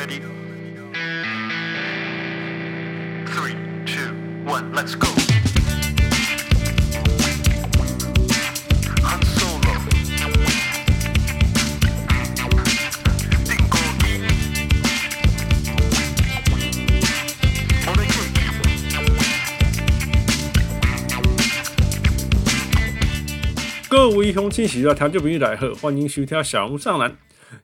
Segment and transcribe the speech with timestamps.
[0.00, 0.20] ready?
[3.26, 5.08] Three, two, one, let's go.
[9.02, 9.72] Han Solo.
[13.44, 14.08] 定格一。
[17.86, 18.08] 我的夜
[23.88, 27.16] 各位乡亲喜爱听众朋友来好，欢迎收听小人物上篮。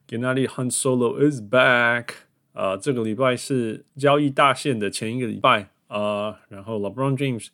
[0.07, 2.26] 今天 Han Solo is back。
[2.60, 7.50] 呃，这个礼拜是交易大限的前一个礼拜啊、呃，然后 LeBron James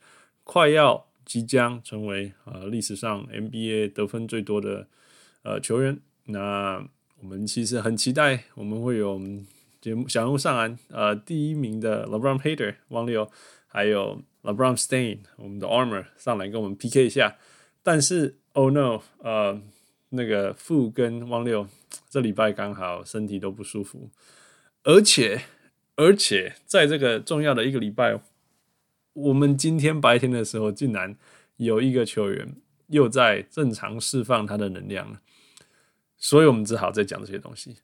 [0.46, 4.88] 快要即将成为呃历史上 NBA 得分最多的
[5.42, 6.00] 呃球员。
[6.28, 6.82] 那
[7.20, 9.22] 我们其实很期待，我们会有
[9.82, 13.30] 节目小人物上篮呃第一名的 LeBron Hater 汪六，
[13.68, 17.36] 还有 LeBron Stain 我们的 Armor 上来跟我们 PK 一下。
[17.84, 19.62] 但是 Oh no，呃，
[20.12, 21.68] 那个富跟汪六
[22.10, 24.10] 这礼拜刚好身体都不舒服。
[24.86, 25.44] 而且，
[25.96, 28.20] 而且，在这个重要的一个礼拜，
[29.14, 31.16] 我们今天白天的时候，竟然
[31.56, 32.56] 有一个球员
[32.88, 35.22] 又在正常释放他的能量了，
[36.18, 37.78] 所以我们只好再讲这些东西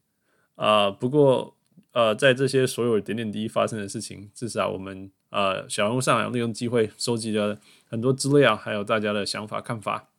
[0.55, 1.55] 啊、不过，
[1.93, 10.09] 呃，在这些所有点点滴滴发生的事情，至少我们呃小人物上篮利用机会收集了很多资料，还有大家的想法看法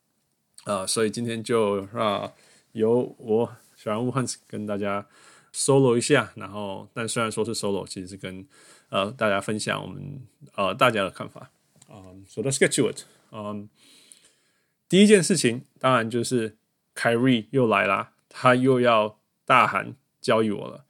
[0.64, 0.86] 啊、呃。
[0.86, 2.32] 所以今天就让、
[2.72, 5.06] 由我小人物 Hans 跟大家。
[5.52, 8.46] Solo 一下，然后，但虽然说是 solo，其实是跟
[8.88, 10.20] 呃大家分享我们
[10.54, 11.50] 呃大家的看法。
[11.88, 13.02] 嗯，so let's get to it。
[13.32, 13.68] 嗯，
[14.88, 16.56] 第一件事情当然就是
[16.94, 20.84] 凯瑞又来啦，他又要大喊交易我了。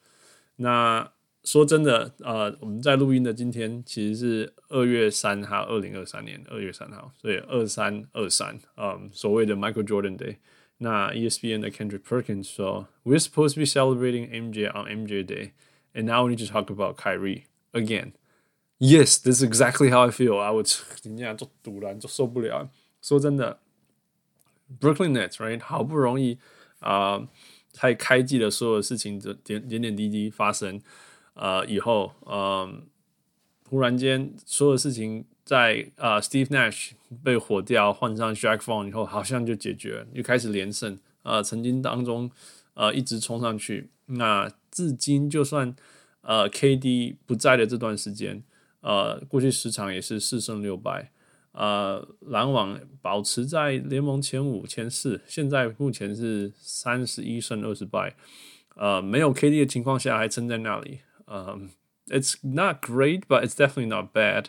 [0.57, 1.11] 那
[1.43, 10.37] 说真的，呃，我们在录音的今天其实是二月三号，二零二三年二月三号，所以二三二三，嗯，所谓的 Michael Jordan Day。
[10.80, 15.52] 那 ESPN 的 Kendrick Perkins 说：“We're supposed to be celebrating MJ on MJ Day,
[15.94, 18.12] and now we need to talk about Kyrie again.
[18.78, 20.38] Yes, this is exactly how I feel.
[20.38, 20.70] I would
[21.04, 22.70] 人家做赌篮就受不了。
[23.02, 23.60] 说真的，
[24.80, 26.38] Brooklyn Nets right 好不容易
[26.80, 27.28] 啊，
[27.72, 30.82] 才、呃、开季的所有事情，这点点点滴滴发生，
[31.36, 32.82] 呃，以后，嗯、呃，
[33.70, 36.93] 忽然间所有事情。” 在啊、呃、，Steve Nash
[37.25, 40.97] 被火掉，换上 Jack Vaughn 以后，好像就解决了，又开始连胜。
[41.25, 42.31] 呃，曾经当中
[42.75, 43.91] 呃一直冲上去。
[44.07, 45.75] 那至今就算
[46.21, 48.45] 呃 KD 不在的这段时间，
[48.81, 51.11] 呃，过去十场也是四胜六败。
[51.51, 58.15] 呃，篮网保持在联盟前五、前四，现在目前是三十一胜二十败。
[58.77, 61.01] 呃，没有 KD 的情况下还撑在那里。
[61.25, 61.61] 呃
[62.07, 64.45] ，It's not great, but it's definitely not bad.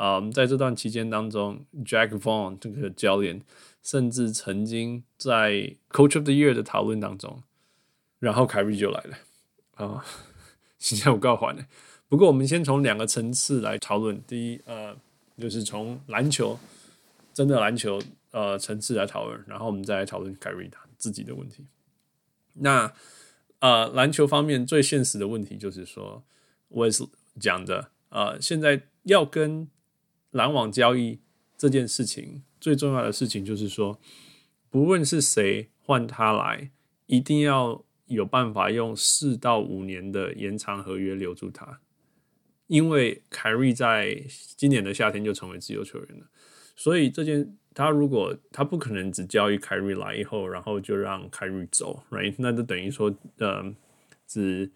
[0.00, 3.42] 啊在这段期间当中，Jack Vaughn 这个教练
[3.82, 7.42] 甚至曾经在 Coach of the Year 的讨论当中，
[8.18, 9.18] 然后凯瑞就来了
[9.74, 10.02] 啊，
[10.78, 11.62] 现在我告诉你，
[12.08, 14.22] 不过我们先从两个层次来讨论。
[14.26, 14.96] 第一，呃，
[15.36, 16.58] 就是从篮球
[17.34, 18.00] 真的篮球
[18.30, 21.66] 呃层次来讨论，然后我们再来讨论凯瑞他自己的问题。
[22.54, 22.90] 那
[23.58, 26.22] 呃，篮球方面最现实的问题就是说，
[26.68, 27.06] 我也是
[27.38, 29.68] 讲的，呃，现在要跟
[30.30, 31.18] 篮网交易
[31.56, 33.98] 这件事情最重要的事情就是说，
[34.70, 36.70] 不论是谁换他来，
[37.06, 41.80] 一定要有办法用四到五年的延长合约留住他，
[42.68, 44.24] 因为凯瑞在
[44.56, 46.26] 今年的夏天就成为自由球员了，
[46.76, 52.34] 所以这件他如果他不可能只交易凯瑞来以后，然后就让凯瑞走，right？
[52.38, 53.74] 那就等于说，呃，
[54.26, 54.70] 只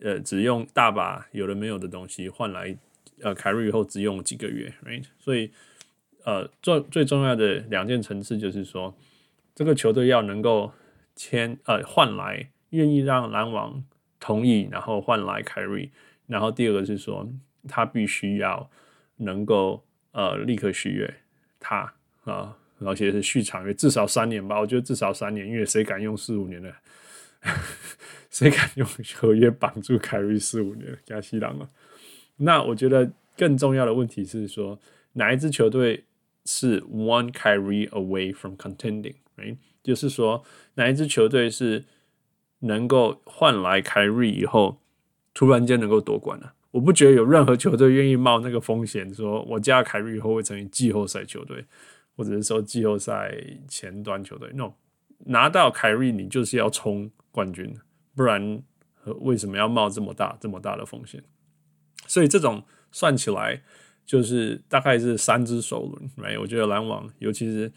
[0.00, 2.76] 呃只用大把有的没有的东西换来。
[3.22, 5.04] 呃，凯瑞以后只用几个月，right？
[5.18, 5.50] 所以，
[6.24, 8.96] 呃，最最重要的两件层次就是说，
[9.54, 10.72] 这个球队要能够
[11.14, 13.84] 签呃换来愿意让篮网
[14.18, 15.90] 同意，然后换来凯瑞，
[16.26, 17.28] 然后第二个是说，
[17.68, 18.70] 他必须要
[19.16, 21.14] 能够呃立刻续约
[21.58, 21.92] 他
[22.24, 26.74] 啊，而且是续长约至少三年吧，我觉得至少三年，因为谁敢用四五年的？
[28.30, 30.96] 谁敢用合约绑住凯瑞四五年？
[31.04, 31.68] 加西郎了。
[32.42, 34.78] 那我觉得更重要的问题是说，
[35.14, 36.04] 哪一支球队
[36.44, 39.56] 是 one Kyrie away from contending，right？
[39.82, 40.44] 就是说，
[40.74, 41.84] 哪一支球队是
[42.60, 44.78] 能够换来凯瑞以后，
[45.32, 46.54] 突然间能够夺冠了？
[46.72, 51.64] 我不觉得有任何球队愿意冒那个风险，说我加凯瑞以后会成为季后赛球队，
[52.16, 53.34] 或者是说季后赛
[53.66, 54.50] 前端球队。
[54.54, 54.74] No，
[55.26, 57.74] 拿到凯瑞，你就是要冲冠军，
[58.14, 58.62] 不然
[59.20, 61.22] 为什么要冒这么大这么大的风险？
[62.10, 62.60] 所以这种
[62.90, 63.62] 算起来，
[64.04, 66.40] 就是大概是三只首轮，right？
[66.40, 67.70] 我觉得篮网，尤其是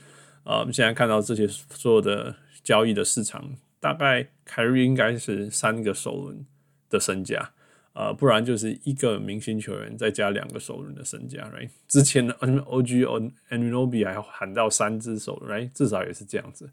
[0.44, 6.44] 呃，我们现在看到这些所有的交易的市场，大概凯瑞应该是三个首轮
[6.89, 7.51] 的身价
[7.94, 11.69] 呃，不然就是一个明星球员再加两个首轮的身价，right？
[11.88, 13.21] 之前的 N O G O
[13.51, 15.71] Enobi 还喊到三只首轮，right？
[15.71, 16.68] 至少也是这样子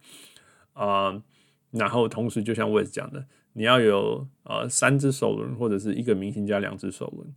[0.73, 1.23] 啊、
[1.73, 3.23] 然后同时，就像我也讲的，
[3.53, 7.29] 你要有呃三只首轮或者是一个明星加两只首轮，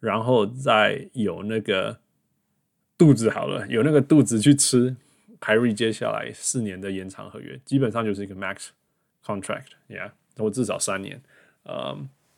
[0.00, 1.98] 然后再有那个
[2.96, 4.96] 肚子好了，有那个肚子去吃
[5.40, 8.68] 凯瑞接下来四年的延长合约，基本上就是一个 max
[9.24, 11.20] contract，yeah，我至少三年，
[11.64, 11.96] 呃，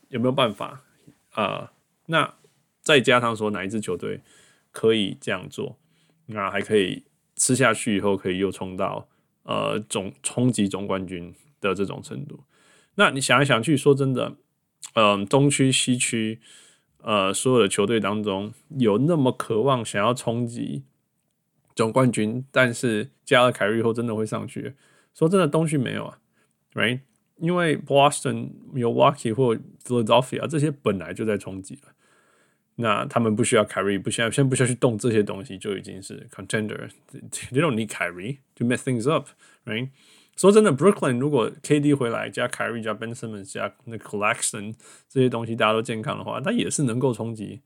[0.08, 0.82] 有没有办法？
[1.30, 1.70] 啊、呃，
[2.06, 2.34] 那
[2.82, 4.20] 再加上说哪一支球队
[4.72, 5.78] 可以这样做，
[6.26, 7.04] 那还可以
[7.36, 9.08] 吃下去以后可以又冲到
[9.44, 12.42] 呃总冲击总冠军的这种程度。
[12.96, 14.34] 那你想来想去，说真的，
[14.94, 16.40] 嗯、东区、西区，
[17.02, 20.84] 呃，所有的球队当中，有那么渴望想要冲击
[21.74, 24.74] 总冠军，但是加了凯瑞后真的会上去？
[25.14, 26.18] 说真的，东区没有啊
[26.74, 27.00] ，right？
[27.38, 31.92] 因为 Boston、Milwaukee 或 Philadelphia 这些本来就在冲击了，
[32.76, 36.90] 那他们不需要 Kyrie，不需要先不需要去动这些东西，就已经是 contender。
[37.50, 39.88] They don't need Kyrie to mess things up，right？
[40.40, 44.74] 说真的，Brooklyn 如果 KD 回来加 Kyrie 加 Ben Simmons 加那 Collection
[45.06, 47.60] 这些东西大家都健康的话，他也是能够冲击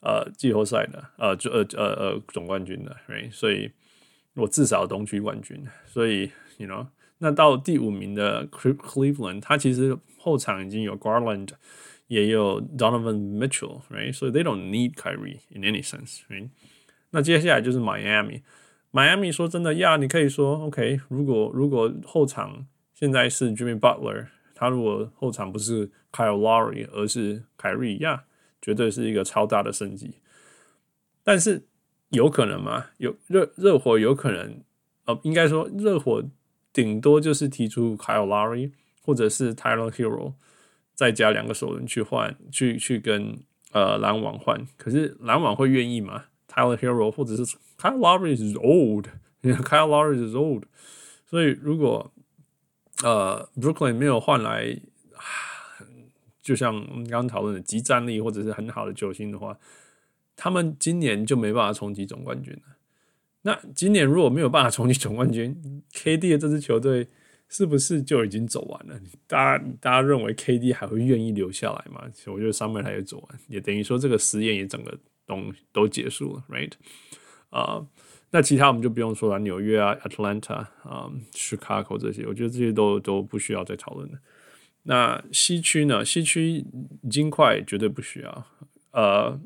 [0.00, 3.30] 呃季后赛的，呃就呃呃呃总冠军的，right？
[3.30, 3.70] 所以
[4.34, 6.88] 我至少东区冠军，所以 you know。
[7.18, 11.50] 那到第五名的 Cleveland，他其实后场已经有 Garland，
[12.08, 14.12] 也有 Donovan Mitchell，right？
[14.12, 16.48] 所以 they don't need Kyrie in any sense，right？
[17.10, 18.42] 那接下来就是 Miami
[18.92, 28.24] Miami 说真的呀，你可以说 OK，如果如果后场现在是 Jimmy Butler，他如果后场不是 Kyle Lowry，而是凯瑞呀，
[28.60, 30.14] 绝对是一个超大的升级。
[31.22, 31.66] 但是
[32.10, 32.86] 有可能吗？
[32.96, 34.62] 有热热火有可能，
[35.04, 36.24] 呃，应该说热火。
[36.70, 38.70] 顶多就是提出 Kyle Lowry
[39.02, 40.34] 或者是 Tyler Hero，
[40.94, 43.36] 再加两个首轮去换，去去跟
[43.72, 44.64] 呃篮网换。
[44.76, 50.64] 可是篮网会愿意吗？Tyler Hero 或者是 Kyle Lowry is old，Kyle Lowry is old。
[51.26, 52.12] 所以如果
[53.04, 54.76] 呃 Brooklyn 没有换来，
[56.42, 59.56] 就像我们刚刚讨论的即战力或者是很好的球星的话，
[60.34, 62.76] 他们今年就没办法冲击总冠军了。
[63.42, 65.54] 那今年如果没有办法冲击总冠军，
[65.94, 67.06] KD 的这支球队
[67.48, 69.00] 是不是就已经走完了？
[69.26, 72.08] 大家大家认为 KD 还会愿意留下来吗？
[72.12, 76.72] 其实我觉得上面还有走完，也等于说这个实验也整个东都结束了，right？
[77.50, 77.86] 啊、
[78.30, 84.18] 那其他我们就不用说了，纽约啊、Atlanta 啊、Chicago 这些，我觉得这些都都不需要再讨论了。
[84.84, 86.04] 那西区呢？
[86.04, 86.64] 西区
[87.10, 88.46] 金块绝对不需要，
[88.92, 89.38] 呃、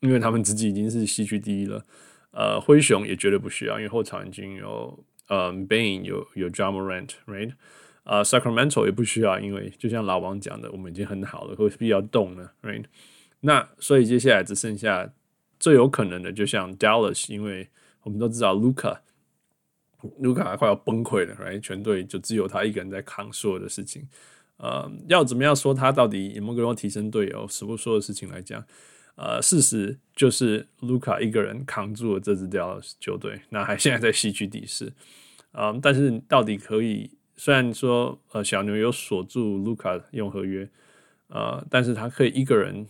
[0.00, 1.84] 因为他们自己已经是西区第一了。
[2.30, 7.52] 呃，灰熊也绝对不需要，因为后场已经有呃 Bane 有有 Ja Morant，right？
[8.04, 12.84] 呃，Sacramento 也不需要，因为就像老王讲的，我们已经很好了，何必要动呢？right？
[13.40, 15.10] 那所以接下来只剩下
[15.66, 17.68] 最有可能的，就像 Dallas，因为
[18.04, 24.08] 我们都知道 Luka，Luka 快要崩溃了来全队就只有他一个人在扛所有的事情，
[24.58, 28.64] 呃，要怎么样说他到底有没有提升队友，什么所有事情来讲？
[29.16, 34.92] 呃，事实就是卢卡一个人扛住了这支 Dallas 球队，那还现在在西区第四。
[35.50, 37.10] 啊、但是到底可以？
[37.36, 40.70] 虽然说呃小牛有锁住卢卡用合约，
[41.26, 42.86] 呃，但是他可以一个人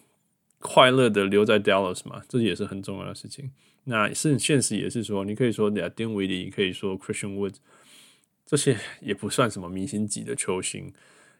[0.67, 2.21] 快乐的留在 Dallas 嘛？
[2.29, 3.53] 这也是很重要的事情。
[3.85, 7.59] 那是现实也是说，你可以说对啊，丁威迪，可以说 Christian Woods，
[8.45, 10.93] 这些也不算什么明星级的球星，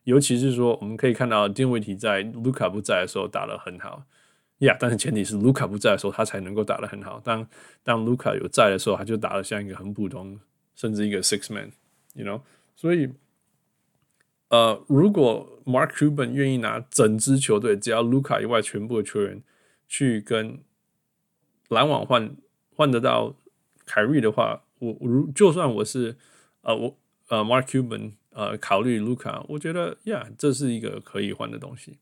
[0.05, 4.05] 尤其是说我们可以看到丁威迪在卢卡不在的时候打得很好。
[4.59, 7.21] 呀，yeah, 但是前提是卢卡不在的时候，他才能够打得很好。
[7.25, 7.47] 当
[7.83, 10.39] 当卢卡有在的时候，他就打得像一个很普通，
[10.77, 12.41] 甚至一个 six man，you know。
[12.77, 13.09] 所以，
[14.49, 19.43] 呃，如果 Mark Cuban 愿意拿整支球队，只要卢卡以外全部的球员
[19.89, 20.61] 去跟
[21.69, 22.37] 篮网换
[22.75, 23.37] 换得到
[23.85, 26.17] 凯瑞的话，我如就算我是
[26.63, 26.99] 呃我
[27.29, 31.99] 呃 Mark Cuban 呃考虑卢卡，我觉得呀这是一个可以换的东西。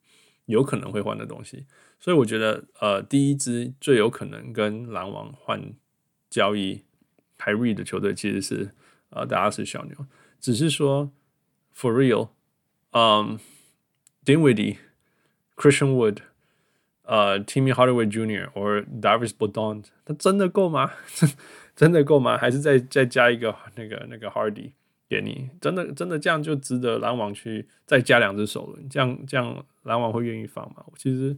[0.47, 1.65] 有可能会换的东西，
[1.99, 5.73] 所以我觉得，呃，第一支最有可能跟篮网换
[6.29, 6.83] 交易
[7.39, 8.75] 凯瑞的球队其实是
[9.09, 10.07] 呃，大家是小牛，
[10.39, 11.11] 只是说
[11.75, 12.29] for real，
[12.95, 13.39] 嗯
[14.25, 14.79] ，Dinwiddie、
[15.57, 16.19] Christian Wood、
[17.03, 18.51] 呃，Timmy Hardaway Jr.
[18.53, 20.93] 或 Davis Bertans，他真的够吗？
[21.77, 22.39] 真的够吗？
[22.39, 24.71] 还是再再加一个那个那个 Hardy？
[25.07, 30.83] 给你真的真的这样就值得篮网去再加两只首轮，这样这样篮网会愿意放吗？
[30.97, 31.37] 其实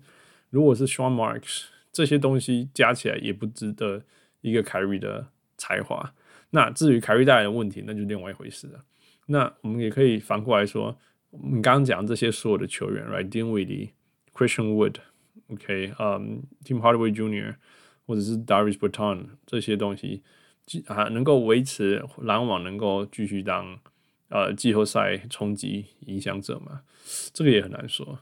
[0.50, 4.02] 如果是 Sean Marks 这些东西加起来也不值得
[4.40, 5.26] 一个凯瑞的
[5.58, 6.14] 才华。
[6.50, 8.84] 那至于凯瑞带来的问题，那就另外一回事了。
[9.26, 10.96] 那我们也可以反过来说，
[11.42, 13.90] 我们刚刚讲这些所有的球员，Right？Dinwiddie、
[14.34, 14.96] Christian Wood、
[15.48, 17.56] OK，嗯，Tim Hardaway Jr.
[18.06, 20.22] 或者是 Darius Bertans 这些东西，
[20.86, 23.78] 啊能够维持篮网能够继续当
[24.28, 26.82] 呃季后赛冲击影响者吗？
[27.32, 28.20] 这个也很难说。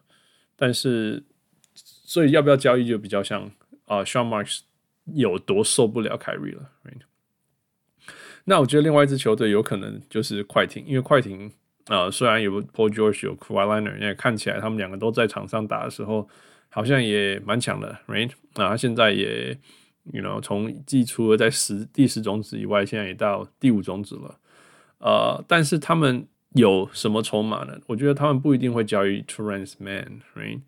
[0.57, 1.25] 但是，
[1.75, 3.43] 所以要不要交易就比较像
[3.87, 4.61] 啊、呃、Sean Marks
[5.15, 7.01] 有多受不了凯瑞了，right?
[8.45, 11.53] 那我觉得另外一支球队有可能就是快艇，因为快艇、
[11.89, 16.29] 呃、虽然有 Paul George 有 Kawhi Leonard，也看起来他们两个都在场上打的时候。
[16.71, 18.29] 好像也蛮强的，right？
[18.55, 19.57] 啊，他现在也
[20.13, 24.41] ，you know，从季初了在十第十种子以外，现在也到第五种子了。
[24.99, 27.79] 呃，但是他们有什么筹码呢？
[27.87, 30.63] 我觉得他们不一定会交易 Terance Mann，right？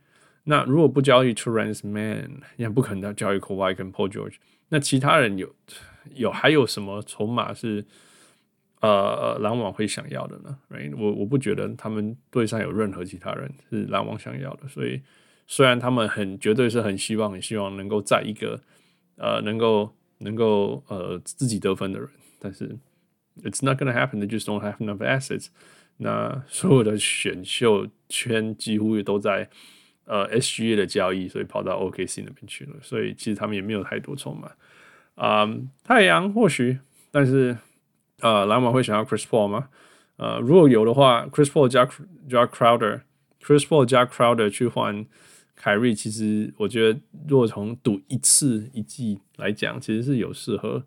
[0.44, 4.36] 那如果不交易 Terance Mann，也不可能要交易 Kawhi 跟 Paul George。
[4.68, 5.52] 那其他人有
[6.14, 7.84] 有还有什么筹码是
[8.80, 10.94] 呃篮网会想要的呢？right？
[10.96, 15.00] 我我不觉得他们队上有任何其他人是篮网想要的，所以。
[15.48, 18.60] 虽然他们很绝对是很希望很希望能够在一个
[19.16, 22.08] 呃能够能够呃自己得分的人，
[22.40, 22.76] 但是
[23.44, 24.18] it's not gonna happen.
[24.18, 25.46] They just don't have enough assets.
[25.98, 29.48] 那所有的选秀圈几乎也都在
[30.06, 32.74] 呃 SGA 的交易，所以跑到 OKC 那边去了。
[32.82, 34.50] 所以其实他们也没有太多筹码。
[35.14, 36.80] 嗯、太阳或许，
[37.12, 37.56] 但是
[38.20, 39.68] 呃篮网会想要 Chris Paul 吗？
[40.16, 41.84] 呃，如果有的话，Chris Paul 加
[42.28, 45.06] 加 Crowder，Chris Paul 加 Crowder 去换。
[45.58, 50.84] 凯瑞其实，我觉得，如果从赌一次一季来讲，其实是有适合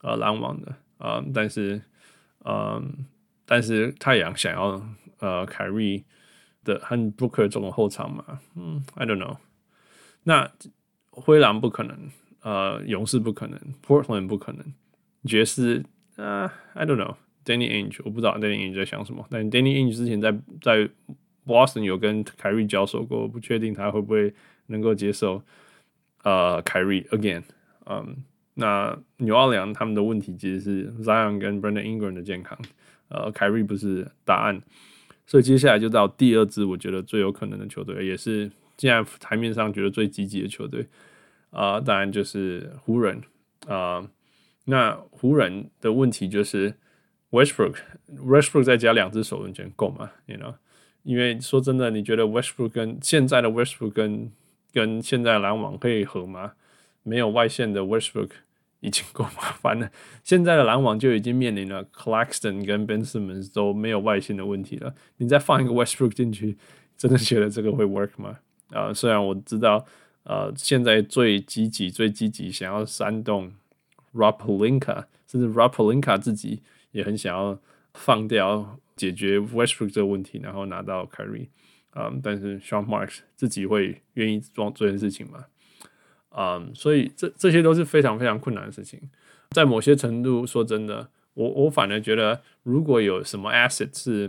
[0.00, 1.74] 呃篮网的啊、呃，但是
[2.44, 2.82] 嗯、呃，
[3.44, 4.80] 但是太阳想要
[5.18, 6.04] 呃凯瑞
[6.62, 9.38] 的和 Booker 这种后场嘛，嗯，I don't know。
[10.22, 10.48] 那
[11.10, 12.08] 灰狼不可能，
[12.42, 14.72] 呃，勇士不可能，Portland 不可能，
[15.24, 15.84] 爵士、
[16.16, 17.16] 呃、，I don't know。
[17.44, 20.88] Danny Ainge 我不知道 Danny Ainge 在想什么，但 Danny Ainge 之前在在。
[21.44, 24.32] Boston 有跟凯瑞交手过，不确定他会不会
[24.68, 25.42] 能够接受
[26.22, 27.42] 呃凯瑞 again。
[27.86, 28.16] 嗯，
[28.54, 32.56] 那纽奥良他们的问题其实是 Zion 跟 Brandon Ingram 的健康，
[33.08, 34.62] 呃，凯瑞不是答案，
[35.26, 40.86] 所以接下来就到第二支我觉得最有可能的球队，也是现在台面上觉得最积极的球队
[41.50, 43.16] 啊、呃，当然就是湖人
[43.66, 44.08] 啊、呃。
[44.64, 46.74] 那湖人的问题就是
[47.30, 50.54] Westbrook，Westbrook 再加两只首轮签够吗？You know？
[51.02, 54.30] 因为说真的，你觉得 Westbrook 跟现在的 Westbrook 跟
[54.72, 56.52] 跟现在篮网可以合吗？
[57.02, 58.30] 没有外线的 Westbrook
[58.78, 59.90] 已经够麻烦了。
[60.22, 64.94] 现在的篮网就已经面临了 Claxton 跟 Ben Simmons 都没有外线的问题了。
[65.16, 66.56] 你再放一个 Westbrook 进去，
[66.96, 68.38] 真的觉得这个会 work 吗？
[68.68, 69.84] 啊、呃，虽然我知道，
[70.22, 73.52] 呃，现在最积极、最积极想要煽动
[74.14, 77.58] Rob Pelinka，甚至 Rob Pelinka 自己也很想要
[77.94, 78.78] 放掉。
[78.94, 81.48] 解决 Westbrook 这个问题，然后拿到 Kyrie
[81.90, 85.46] 啊、嗯，但是 Sean Marks 自己会愿意做这件事情吗？
[86.28, 89.00] 嗯，所以这这些都是非常非常困难的事情。
[89.50, 94.28] 在某些程度，说真的，我我反而觉得，如果有什么 asset 是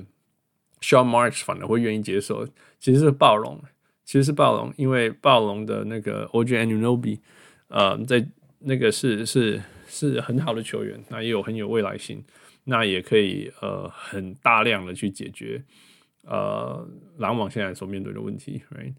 [0.80, 2.48] Sean Marks 反而会愿意接受，
[2.80, 3.62] 其实是暴龙，
[4.06, 7.20] 其实是暴龙，因为暴龙的那个 OG Anunoby，
[7.68, 8.25] 呃，在
[8.60, 9.62] 那个是是
[9.94, 12.24] 是很好的球员，那也有很有未来性。
[12.66, 15.62] 那也可以呃很大量的去解决
[16.22, 18.94] 呃篮网现在所面对的问题，right？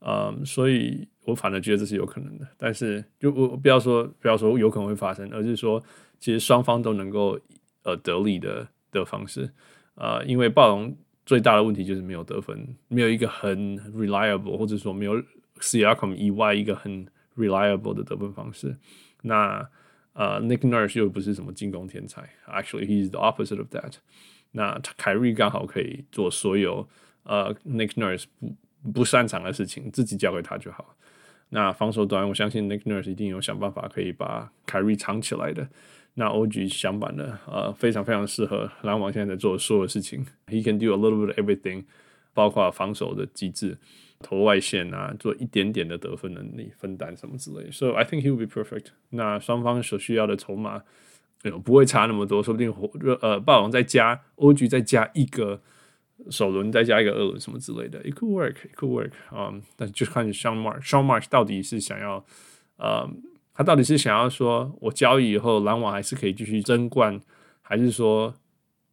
[0.00, 5.82] 嗯，所以我反而觉得这是有可能的，但是就我不要说不要说有可能会发生，而是说
[6.20, 7.40] 其实双方都能够
[7.84, 9.50] 呃得利的的方式，
[9.94, 15.16] 呃，因为暴龙最大的问题就是没有得分，没有一个很 reliable 或者说没有
[15.60, 18.76] Siakam 以外一个很 reliable 的得分方式，
[19.22, 19.66] 那。
[20.16, 23.96] 呃、，Nick Nurse 又不是什么进攻天才，Actually he's the opposite of that。
[24.52, 26.88] 那凯瑞刚好可以做所有
[27.24, 28.24] 呃、Nick Nurse
[28.82, 30.96] 不不擅长的事情，自己交给他就好。
[31.50, 35.68] 那防守端，我相信 Nick Nurse 一定有想办法可以把凯瑞藏起来的。
[36.14, 41.84] 那 OG 相反的，呃，非常非常适合篮网现在在做的所有事情，He can do a little bit everything，
[42.32, 43.76] 包括防守的机制。
[44.28, 48.86] 投外线啊，做一点点的得分能力分担什么之类，So I think he will be perfect。
[49.10, 50.82] 那双方所需要的筹码，
[51.62, 52.90] 不会差那么多，说不定火
[53.22, 55.60] 呃霸王再加 OG 再加一个
[56.28, 59.12] 首轮，再加一个二轮什么之类的，It could work, it could work。
[59.30, 62.26] 嗯，但就看 Sean Marks，Sean Marks 到底是想要
[62.78, 63.08] 呃，
[63.54, 67.20] 他到底是想要说我交易以后篮网还是可以继续争冠，
[67.62, 68.34] 还是说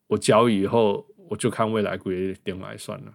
[0.09, 3.13] 我交易以后我就看未来归点来算了。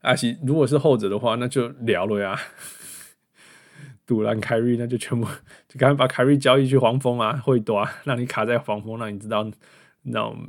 [0.00, 2.38] 阿西，如果是后者的话，那就聊了呀。
[4.06, 5.26] 杜兰凯瑞，那就全部
[5.68, 9.50] 就赶紧把凯瑞交易去黄蜂啊，会多啊，让你卡在黄蜂，让你知道
[10.02, 10.48] 那种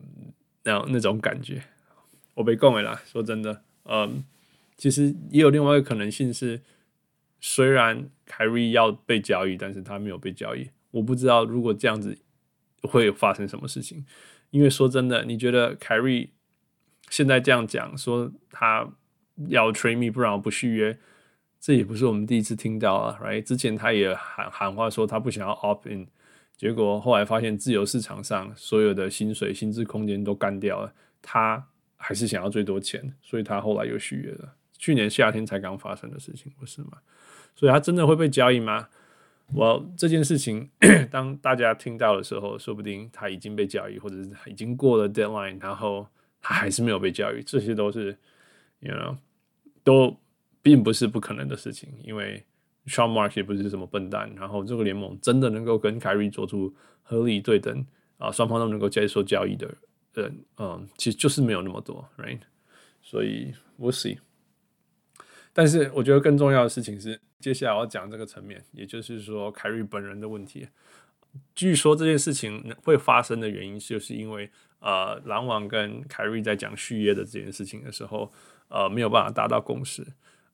[0.64, 1.62] 那种那种感觉。
[2.36, 4.24] 我被供了啦，说真的，嗯，
[4.78, 6.62] 其实也有另外一个可能性是，
[7.42, 10.70] 虽然凯瑞要被交易，但是他没有被交易。
[10.92, 12.18] 我不知道如果这样子
[12.84, 14.06] 会发生什么事情。
[14.52, 16.32] 因为说真的，你觉得凯瑞
[17.10, 18.90] 现在这样讲说他
[19.48, 20.98] 要 trade me，不然我不续约，
[21.60, 23.42] 这也不是我们第一次听到啊，right？
[23.42, 26.08] 之前他也喊喊话说他不想要 opt in，
[26.56, 31.66] 结果后来发现自由市场上所有的薪水、薪资空间都干掉了，他
[31.96, 34.56] 还是想要最多钱，所以他后来又续约了。
[34.78, 36.92] 去年夏天才刚发生的事情，不是吗？
[37.56, 38.88] 所以他真的会被交易吗？
[39.54, 40.70] 我这件事情，
[41.12, 46.08] 当大家听到的时候，说不定他已经被交易，或者是已经过了 deadline，然后
[46.40, 48.16] 他还是没有被交易，这些都是
[48.80, 49.18] ，you know，
[49.90, 50.16] 都
[50.62, 51.90] 并不是不可能的事情。
[52.04, 52.46] 因为
[52.86, 57.84] Sean Mark 也不是什么笨蛋，然后这个联盟真的能够跟凯瑞做出合理对等
[58.18, 59.68] 啊，双方都能够接受交易的
[60.14, 62.42] 人，嗯，其实就是没有那么多，right？
[63.02, 64.18] 所以 we'll see。
[65.54, 70.68] 但是我觉得更重要的事情是，接下来我要讲这个层面，也就是说凯瑞本人的问题。
[71.54, 78.32] 据说这件事情会发生的原因，就是因为呃，篮网跟凯瑞在讲续约的这件事情的时候，
[78.70, 80.02] 呃，没有办法达到共识。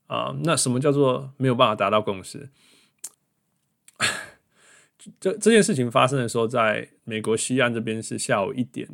[0.06, 2.50] 啊、呃，那什么叫做没有办法达到共识？
[5.20, 8.88] 这这件事情发生的时候，在美国西岸这边是下午一点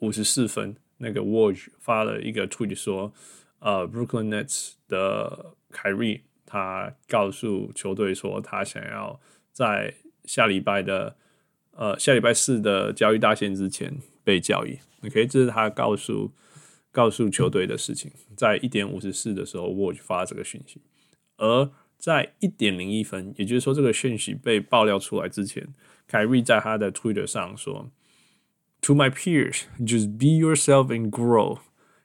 [0.00, 3.12] 五十四分，那个 Woj 发了一个 tweet 说。
[3.62, 9.20] 呃、，Brooklyn Nets 的凯瑞，他告诉球队说，他想要
[9.52, 11.14] 在下礼拜的
[11.72, 14.78] 呃下礼拜四的交易大限之前被交易。
[15.04, 16.32] OK，这是他告诉
[16.91, 18.11] 告诉球队的事情。
[18.35, 20.81] 在一点五十四的时候，我就发这个讯息。
[21.37, 25.67] 而在一点零一分，也就是说这个讯息被爆料出来之前，
[26.07, 27.91] 凯瑞在他的 Twitter 上说：“
[28.81, 31.59] To my peers, just be yourself and grow.”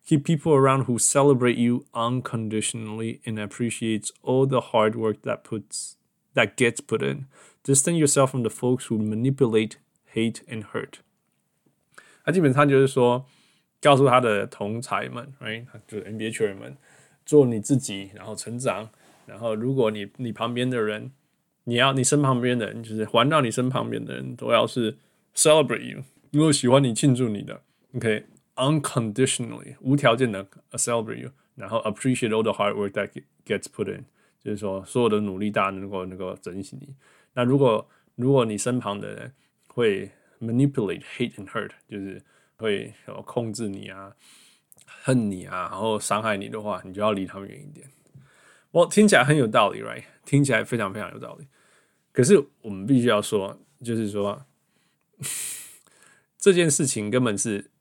[0.06, 5.96] Keep people around who celebrate you unconditionally and appreciates all the hard work that puts
[6.34, 7.26] that gets put in.
[7.62, 9.76] Distance yourself from the folks who manipulate,
[10.12, 11.00] hate, and hurt.
[12.24, 13.26] 他基本上就是说，
[13.85, 16.75] 告诉他的同才们，right，就是 NBA 球员们，
[17.23, 18.89] 做你自己，然后成长。
[19.27, 21.11] 然后，如果你你旁边的人，
[21.65, 24.97] 你要你身旁边的人，就是环绕你身旁边的人都要是
[25.35, 27.61] celebrate you，如果喜欢你庆祝你的
[27.95, 28.25] ，OK。
[28.55, 33.09] unconditionally 无条件的 celebrate you，然后 appreciate all the hard work that
[33.45, 34.05] gets put in，
[34.41, 36.95] 就是说所有的努力大家能够能够珍惜你。
[37.33, 39.33] 那如果如果你身旁的人
[39.67, 42.21] 会 manipulate hate and hurt，就是
[42.57, 42.93] 会
[43.25, 44.15] 控制你啊、
[44.85, 47.89] 恨你啊，然后伤害你的话，你就要离他们远一点。
[48.71, 50.03] 我听起来很有道理，right？
[50.25, 51.47] 听起来非常非常有道理。
[52.11, 54.45] 可是我们必须要说，就是说
[56.37, 57.71] 这件事情根本是。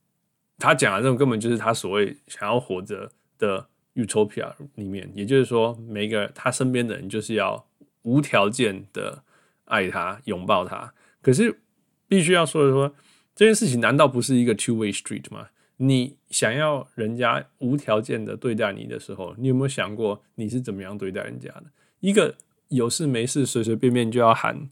[0.56, 7.66] 他讲的这种根本就是他所谓想要活着的 utopia 里面，也就是说，每一个他身边的人就是要
[8.02, 9.24] 无条件的
[9.64, 10.94] 爱他、拥抱他。
[11.20, 11.60] 可是
[12.06, 12.94] 必须要说的说，
[13.34, 15.48] 这件事情难道不是一个 two way street 吗？
[15.76, 21.64] 你想要人家无条件的对待你的时候，你有没有想过你是怎么样对待人家的？
[22.00, 22.36] 一个
[22.68, 24.70] 有事没事随随便便就要喊。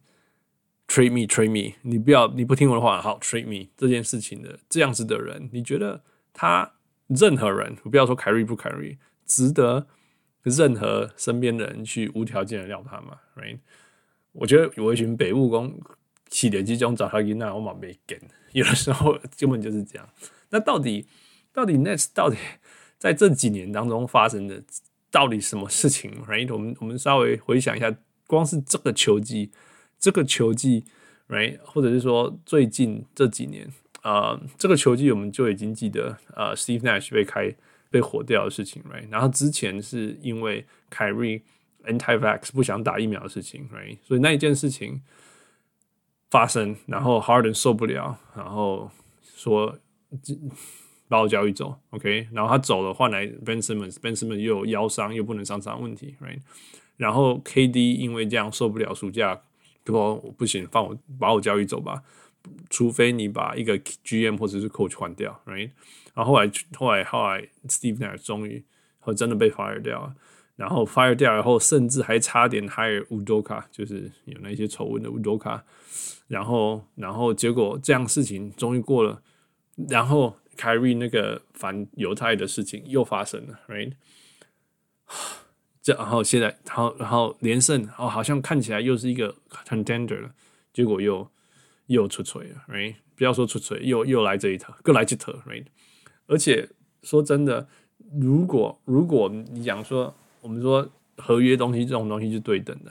[0.89, 1.75] treat me, treat me！
[1.83, 6.03] 你不要，你不听我的话，好 treat me 这件事情的这样子的人，你觉得
[6.35, 6.75] 他
[7.07, 9.87] 任何人，不要说凯瑞不凯瑞，值得
[10.43, 13.61] 任何身边的人去无条件的撩他吗？Right？
[14.33, 15.81] 我觉得有一群北务工
[16.33, 18.19] 起点集中找他赢，那我蛮没跟。
[18.53, 20.09] 有的时候根本就是这样。
[20.49, 21.07] 那到底
[21.53, 22.37] 到底 Nets 到底
[22.99, 24.63] 在这几年当中发生的
[25.11, 26.53] 到底什么事情？Right？
[26.53, 27.95] 我们我们稍微回想一下，
[28.27, 29.51] 光是这个球季。
[29.99, 30.85] 这个球季
[31.29, 33.65] ，right，或者是说最近这几年，
[34.01, 37.55] 啊、呃，这个球季我们就已经记得，呃，Steve Nash 被开
[37.89, 41.41] 被火掉的事情，right，然后之前是因为凯瑞
[41.85, 45.01] anti-vax 不想打疫苗的事情，right，所以那一件事情
[46.33, 48.91] 发生，然后 Harden 受不了，然后
[49.23, 49.77] 说
[51.09, 56.41] 把我交易走，OK，然后他走了，换来 Ben Simmons，Ben Simmons 又腰伤，又不能上场问题，right，
[56.97, 59.43] 然后 KD 因为这样受不了暑假。
[59.85, 62.03] 说我不行，放我把我交易走吧，
[62.71, 65.71] 除非你把一个 GM 或者是 Coach 换掉，right？
[66.15, 68.65] 然后后来后来后来 Steve Nash 终于
[69.01, 70.15] 和真的被 fire 掉了，
[70.55, 75.61] 然后 fire 掉以后，甚至还差点 hire Udoka，就是有那些丑闻的 Udoka，
[76.33, 79.21] 然后然后结果这样事情终于过了，
[79.91, 83.93] 然后 Kyrie 那个反犹太的事情又发生了，right？
[85.83, 90.33] 这然后现在，然后然后连胜，哦，好像看起来又是一个 contender 了，
[90.73, 91.29] 结果又
[91.89, 92.95] 又出锤了，right？
[93.15, 95.67] 不要说出锤，又又来这一套，各来几套，right？
[96.27, 96.67] 而且
[97.03, 97.69] 说真的，
[98.19, 102.91] 如果如果你讲说，我们说合约东西这种东西是对等的。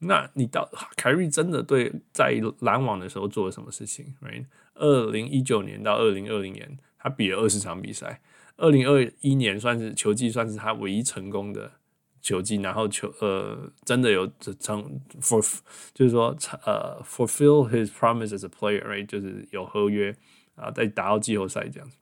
[0.00, 8.20] 那你到凯瑞真的对在篮网的时候做了什么事情？Right，二零一九年到二零二零年，他比了二十场比赛。
[8.58, 11.72] 二零二一年算是球季，算是他唯一成功的
[12.20, 12.56] 球季。
[12.56, 14.30] 然后球呃，真的有
[14.60, 15.60] 成 for
[15.94, 20.14] 就是说呃 fulfill his promise as a player，right，就是有合约
[20.56, 21.96] 啊，在打到季后赛这样子。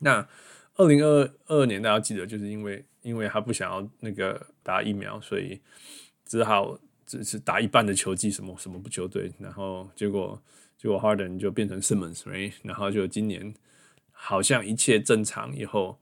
[0.00, 0.28] 那
[0.74, 5.62] 二零二二年大家记得，就是因为因为他不想要那个打疫苗，所以
[6.26, 6.78] 只好。
[7.06, 10.42] 只是打一半的球季，什么什么不球队，然后结果
[10.76, 12.52] 结果 Harden 就变成 Simmons，right?
[12.62, 13.54] 然后就今年
[14.10, 15.98] 好像一切正常以后，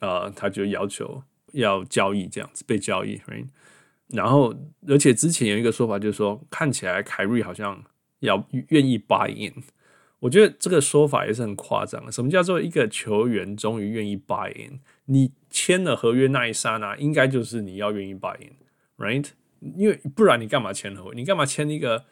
[0.00, 3.48] 呃，他就要求要交易这样子被交易，right?
[4.08, 4.54] 然后
[4.86, 7.82] 而且之前有一个说法就是说，看起来凯瑞好像
[8.20, 9.62] 要愿意 buy in，
[10.20, 12.12] 我觉得这个说法也是很夸张。
[12.12, 14.80] 什么叫做一个球员终于愿意 buy in？
[15.06, 19.30] 你签了合约那一刹那，应该就是你要愿意 buy in，right?
[19.76, 21.14] 因为不然你干嘛签合约？
[21.16, 22.04] 你干嘛签一个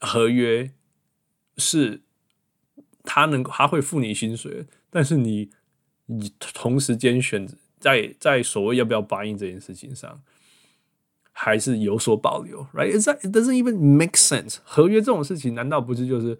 [0.00, 0.72] 合约？
[1.58, 2.02] 是
[3.02, 5.48] 他能他会付你薪水，但是你
[6.04, 10.20] 你同时间选择在在所谓要不要答应这件事情上，
[11.32, 14.58] 还是有所保留，right？It doesn't even make sense。
[14.64, 16.38] 合约这种事情，难道不是就是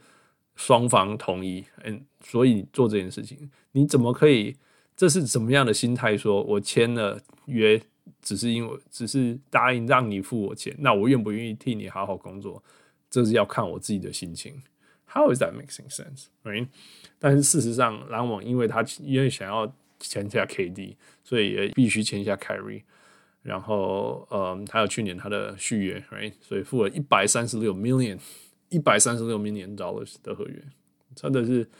[0.54, 1.64] 双方同意？
[1.84, 4.56] 嗯，所以做这件事情，你怎么可以？
[4.94, 6.14] 这是怎么样的心态？
[6.14, 7.80] 说我签了约。
[8.22, 12.62] 只是因为只是答应让你付我钱，那我愿不愿意替你好好工作，
[13.10, 14.62] 这是要看我自己的心情。
[15.06, 16.68] How is that making sense, right?
[17.18, 22.82] 但是事实上，篮网因为他因为想要签下 KD，所以也必须签下 Kyrie。
[23.42, 26.32] 然后，嗯，还有去年他的续约，right?
[26.40, 28.18] 所以付了一百三十六 million，
[28.70, 30.60] 一百三十六 million dollars 的合约，
[31.14, 31.70] 真的是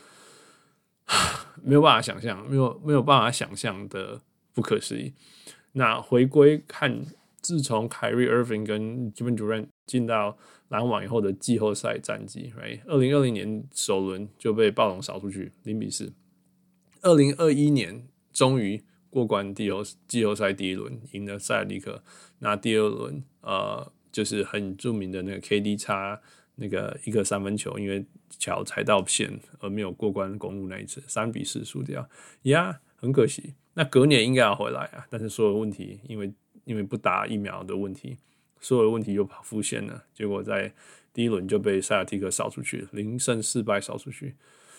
[1.64, 4.20] 没有办法想象，没有没有办法想象的
[4.54, 5.12] 不可思议。
[5.78, 7.04] 那回归看，
[7.42, 12.80] 自从 Kyrie Irving 跟 Kevin Durant 进到篮网以后的季后赛战绩，right？
[12.86, 16.14] 二零二零年首轮就被暴龙扫出去，零比四。
[17.02, 22.02] 二零二一年终于过关第后季后赛第一轮，赢了塞尔提克。
[22.38, 26.18] 那第二轮，呃，就是很著名的那个 KD 叉
[26.54, 32.08] 那个一个三分球，因为脚踩到线而没有过关公路那一次，三比四输掉。
[32.44, 33.54] 呀，很可惜。
[33.74, 36.32] 那隔年应该要回来啊，但是所有问题，因为
[36.64, 38.16] 因为不打疫苗的问题，
[38.59, 40.72] 所有问题又浮现了，结果在
[41.12, 44.35] 第一轮就被塞尔提克扫出去，零胜四败扫出去。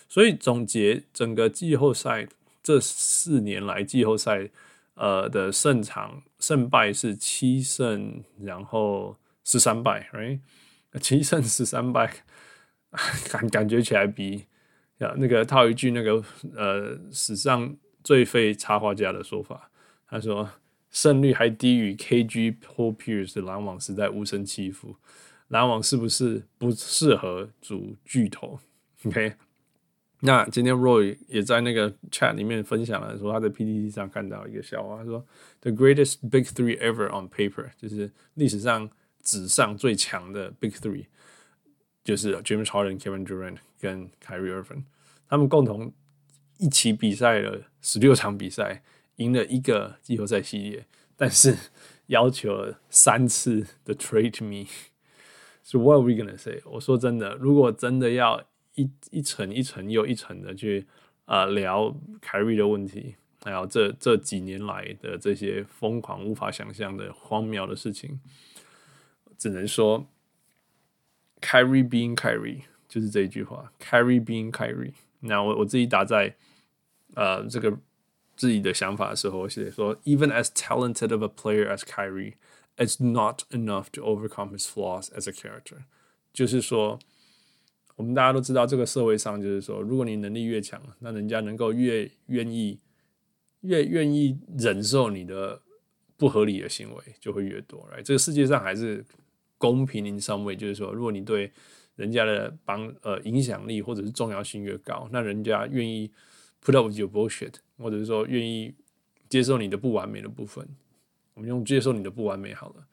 [0.10, 2.28] 所以总结整个季后赛
[2.64, 4.50] 这四年来季后赛
[4.96, 10.40] 呃的胜场胜败是七胜，然后十三败，right？
[11.00, 12.12] 七胜十三败，
[13.30, 14.46] 感感觉起来比
[14.98, 16.24] 呀那个套一句那个
[16.56, 17.78] 呃史上。
[18.08, 19.70] 最废插画家的说法，
[20.08, 20.50] 他说
[20.90, 24.96] 胜率还低于 KG Paul Pierce 的篮网实在无声欺负。
[25.50, 28.62] 篮网是不是不适合组巨头
[29.04, 29.34] ？OK，
[30.22, 35.26] 那今天 Roy 也在那个 chat 里面分享了，说他在 PTT 上看到一个笑话，他说
[35.60, 38.90] The greatest big three ever on paper，就是历史上
[39.22, 41.08] 纸上最强的 big three，
[42.06, 44.84] 就是 James Harden、Kevin Durant 跟 Kyrie Irving，
[45.28, 45.92] 他们共同。
[46.60, 48.84] 一起比赛了十六场比赛，
[49.16, 51.56] 赢了一个季后赛系列，但是
[52.08, 54.68] 要求了三次的 trade me。
[55.64, 56.62] So what we gonna say？
[56.66, 58.44] 我说真的，如果真的要
[58.76, 60.86] 一一层一层又一层的去
[61.24, 68.20] 啊、呃、聊凯瑞的问题，还有这这几年来的这些疯狂无法想象的荒谬的事情，
[69.38, 70.06] 只能说
[71.40, 74.94] 凯瑞 being 凯瑞就是这一句话，凯瑞 being 凯瑞。
[75.22, 76.36] 那我我自己打在。
[77.18, 77.76] 呃，这个
[78.36, 82.34] 自己的想法的时候，写说，Even as talented of a player as Kyrie,
[82.78, 85.86] it's not enough to overcome his flaws as a character。
[86.32, 87.00] 就是说，
[87.96, 92.80] 我们大家都知道，这个社会上就是说，如果你能力越强，那人家能够越愿意、
[93.62, 95.60] 越愿意忍受你的
[96.18, 97.90] 不合理的行为就会越多。
[97.92, 99.04] 来这个世界上还是
[99.58, 101.52] 公平 in some way，就是说，如果你对
[101.96, 106.12] 人家的帮呃影响力或者是重要性越高，那人家愿意。
[106.65, 108.73] Put up with your bullshit，或者是说愿意
[109.29, 110.65] 接受你的不完美的部分，
[111.35, 112.87] 我们用接受你的不完美好了，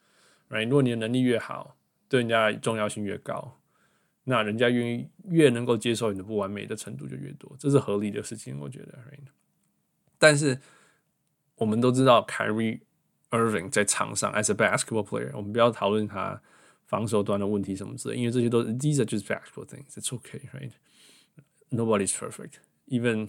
[0.48, 0.64] right？
[0.64, 1.76] 如果你的能力越好，
[2.08, 3.60] 对人家重要性越高，
[4.24, 9.20] 那人家愿意越能够接受你的不完美的程度就越多，这是合理的事情，我觉得，right？
[10.18, 10.58] 但是
[11.54, 12.80] 我们都知道，Kyrie
[13.30, 16.42] Irving 在场上 as a basketball player，我们不要讨论他
[16.86, 23.28] 防守端的问题什么之类，因为这些都 these are just basketball things，it's okay，right？Nobody's perfect，even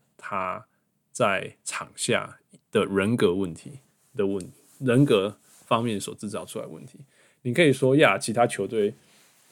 [0.21, 0.65] 他
[1.11, 2.37] 在场下
[2.71, 3.79] 的人格问题
[4.15, 4.47] 的问
[4.79, 6.99] 人格方面所制造出来问题。
[7.41, 8.93] 你可以说呀，其他球队。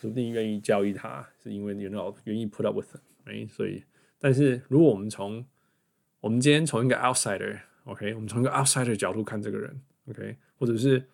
[0.02, 3.84] 说不定愿意交易他，是因为你 you know 愿意 put up with 他，哎所以，
[4.18, 5.46] 但是如果我们从
[6.22, 11.06] 我们今天从一个 outsider，OK，我们从一个 outsider 角度看这个人，OK，或者是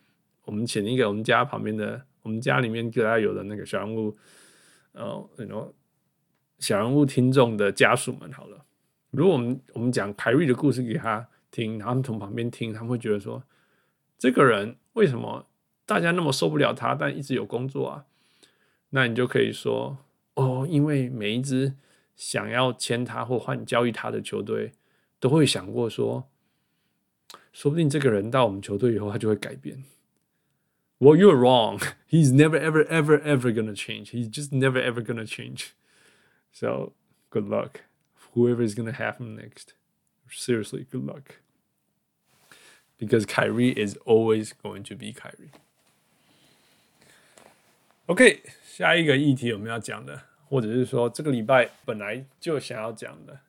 [0.43, 4.15] 我们请一个我们家旁边的，我们家里面给他有的那个小人物，
[4.91, 5.73] 呃，you know
[6.59, 8.63] 小人物听众的家属们，好了，
[9.15, 13.43] 如果我们我们讲凯瑞的故事给他听，然后他们从旁边听，他们会觉得说，
[14.17, 15.47] 这个人为什么
[15.85, 18.05] 大家那么受不了他，但一直有工作啊？
[18.89, 19.97] 那你就可以说，
[20.35, 21.75] 哦，因为每一支
[22.15, 24.73] 想要签他或换交易他的球队，
[25.19, 26.29] 都会想过说，
[27.53, 29.83] 说不定这个人到我们球队以后，他就会改变。
[30.97, 31.81] Well, you're wrong.
[32.09, 34.11] He's never, ever, ever, ever gonna change.
[34.11, 35.71] He's just never, ever gonna change.
[36.53, 36.93] So,
[37.29, 37.81] good luck.
[38.34, 39.74] Whoever is gonna have him next.
[40.30, 41.40] Seriously, good luck.
[42.98, 45.50] Because Kyrie is always going to be Kyrie.
[48.06, 53.40] OK，下一个议题我们要讲的，或者是说这个礼拜本来就想要讲的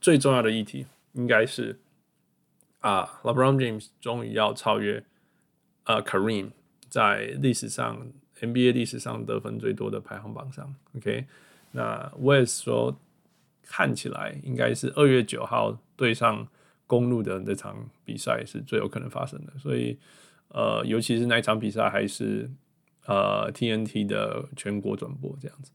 [0.00, 1.78] 最重要的议题，应该是
[2.80, 5.02] 啊，LeBron James 终于要超越
[5.84, 6.50] 呃 Kareem
[6.88, 10.74] 在历史上 NBA 历史上得分最多的排行榜上。
[10.96, 11.26] OK，
[11.70, 12.98] 那我也说
[13.67, 16.47] 看起来应该是二月九号对上
[16.87, 19.97] 公路的那场比赛是最有可能发生的，所以
[20.49, 22.49] 呃，尤其是那一场比赛还是。
[23.09, 25.71] 呃，TNT 的全国转播这样子，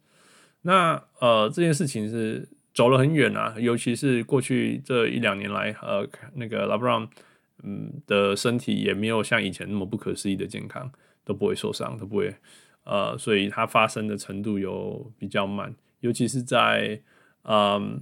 [0.61, 7.09] 那呃这件事情是走了很远啊，尤其是过去这一两年来，呃，那个 LeBron
[7.63, 10.93] 嗯的身体也没有像以前那么不可思议的健康，
[11.25, 12.37] 都不会受伤，都不会
[12.85, 17.01] 呃，所以它发生的程度有比较慢，尤其是在
[17.43, 18.01] 嗯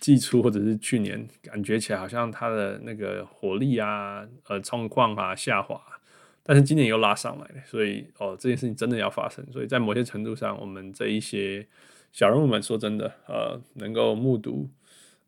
[0.00, 5.80] 季初或者是去年，感觉起来好像他的那个火力啊，呃，状况啊下滑。
[6.42, 9.44] 但是今年又拉上来了，所以哦，这件事情真的要发生。
[9.52, 11.64] 所以在某些程度上，我们这一些
[12.12, 14.68] 小人物们说真的，呃，能够目睹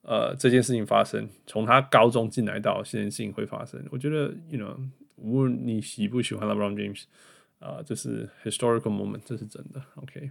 [0.00, 4.74] 呃这件事情发生，从他高中进来到这件事情会发生，我觉得，you know，
[5.16, 7.04] 无论你喜不喜欢 LeBron James，
[7.60, 9.80] 啊、呃，这是 historical moment，这是真的。
[9.96, 10.30] OK，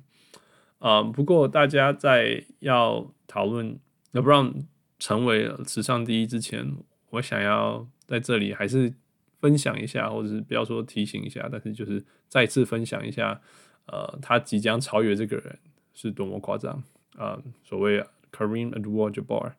[0.82, 3.80] 呃，不过大家在要讨论
[4.12, 4.66] LeBron
[5.00, 6.76] 成为史上第一之前，
[7.12, 8.94] 我想要在这里还是。
[9.42, 13.42] 分享一下，或者是不要说提醒一下，但是就是再次分享一下，
[13.88, 15.58] 呃，他即将超越这个人
[15.96, 16.74] 是多么夸张
[17.16, 17.44] 啊、呃！
[17.64, 19.54] 所谓 Kareem Abdul-Jabbar，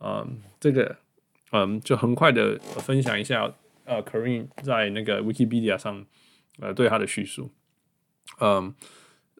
[0.00, 0.98] 嗯，这个
[1.50, 3.50] 嗯，就很快的分享一下，
[3.86, 6.04] 呃，Kareem 在那个 Wikipedia 上，
[6.58, 7.50] 呃，对他的叙述，
[8.40, 8.74] 嗯，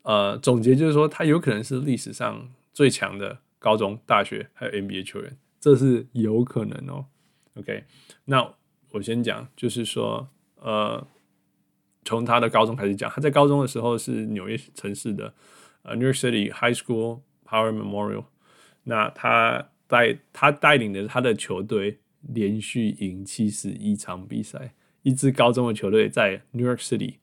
[0.06, 7.06] 呃，总结就是说，他有可能是历史上最强的高中、大学还有 NBA 球员，这是有可能哦。
[7.54, 7.84] OK，
[8.26, 8.54] 那。
[8.92, 11.06] 我先讲，就是说，呃，
[12.02, 15.34] 从他的高中开始讲，他在高中的时候是纽约城市的
[15.82, 18.24] 呃 New York City High School Power Memorial。
[18.84, 27.16] 那他带他带领的他的球队连续赢七十一场比赛，一支高中的球队在 New York City，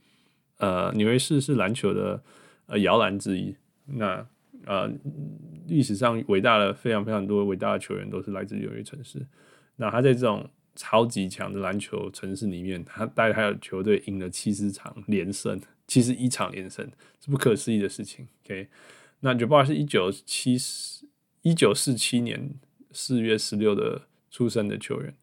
[0.58, 2.22] 呃，纽约市是篮球的
[2.68, 3.56] 呃摇篮之一。
[3.86, 4.26] 那
[4.66, 4.90] 呃，
[5.68, 9.26] 历史上伟大的非常非常多伟大的球员都是来自纽约城市。
[9.76, 18.26] 那他在这种超级强的篮球城市里面，他带他的球队赢了七十场连胜，七十一场连胜，是不可思议的事情。
[18.46, 18.70] OK，
[19.20, 20.58] 那 Jabbar 是一九七
[21.42, 22.56] 一九四七年
[22.92, 25.14] 四月十六的出生的球员，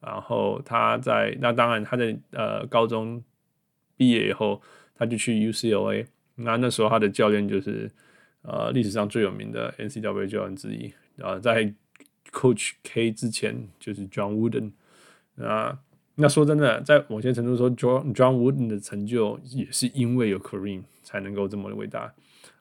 [0.00, 3.24] 然后他在那当然他在呃高中
[3.96, 4.60] 毕业以后，
[4.94, 6.06] 他就去 UCLA，
[6.36, 7.90] 那那时候他的教练就是
[8.42, 10.86] 呃历史上最有名的 N C W 教练之一
[11.20, 11.74] 啊、呃，在。
[12.32, 14.72] Coach K 之前就是 John Wooden
[15.42, 15.78] 啊，
[16.16, 22.12] 那说真的，在某些程度说，John John Wooden 的成就也是因为有 Kareem 才能够这么伟大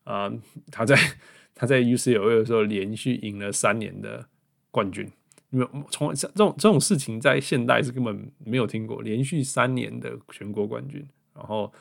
[0.05, 0.31] 啊。
[0.71, 0.95] 他在
[1.53, 4.25] 他在 UCLA 的时候连续赢了三年的
[4.71, 5.11] 冠军，
[5.49, 11.73] 因为从这种这种事情在现代是根本没有听过，连续三年的全国冠军，然后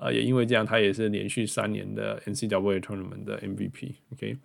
[0.00, 3.92] 啊也因为这样，他也是连续三年的 NCAA Tournament 的 MVP。
[4.14, 4.38] OK。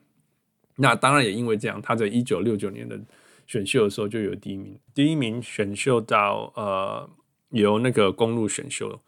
[0.75, 2.99] 那当然也因为这样，他在一九六九年的
[3.47, 7.09] 选秀的时候就有第一名，第一名选秀到呃
[7.51, 8.99] 由那个公路选秀，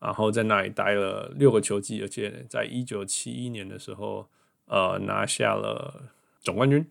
[0.00, 4.28] 然后在那里待了六个球季，而且在一九七一年的时候，
[4.66, 6.10] 呃，拿下了
[6.40, 6.84] 总冠军。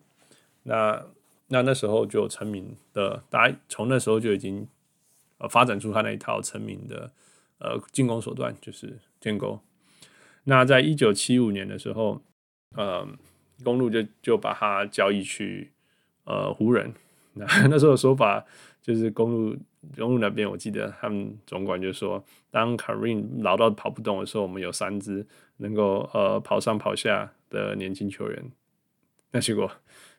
[0.64, 1.06] 那
[1.48, 4.66] 那那时候就成名的，大家从那时候就已经
[5.40, 7.12] 呃发展出他那一套成名的
[7.62, 9.62] 呃进攻手段，就是建构。
[10.44, 12.22] 那在一九七五年的时候，
[12.76, 13.08] 呃，
[13.64, 15.72] 公路就就把他交易去
[16.26, 16.94] 呃湖人。
[17.34, 18.46] 那那时候的说法
[18.82, 19.58] 就是公路
[19.96, 25.26] 公路那边，我记得他们总管就说，当 Kareem 老到跑不动的时候，我们有三支
[25.58, 28.52] 能够呃跑上跑下的年轻球员。
[29.32, 29.72] 那结果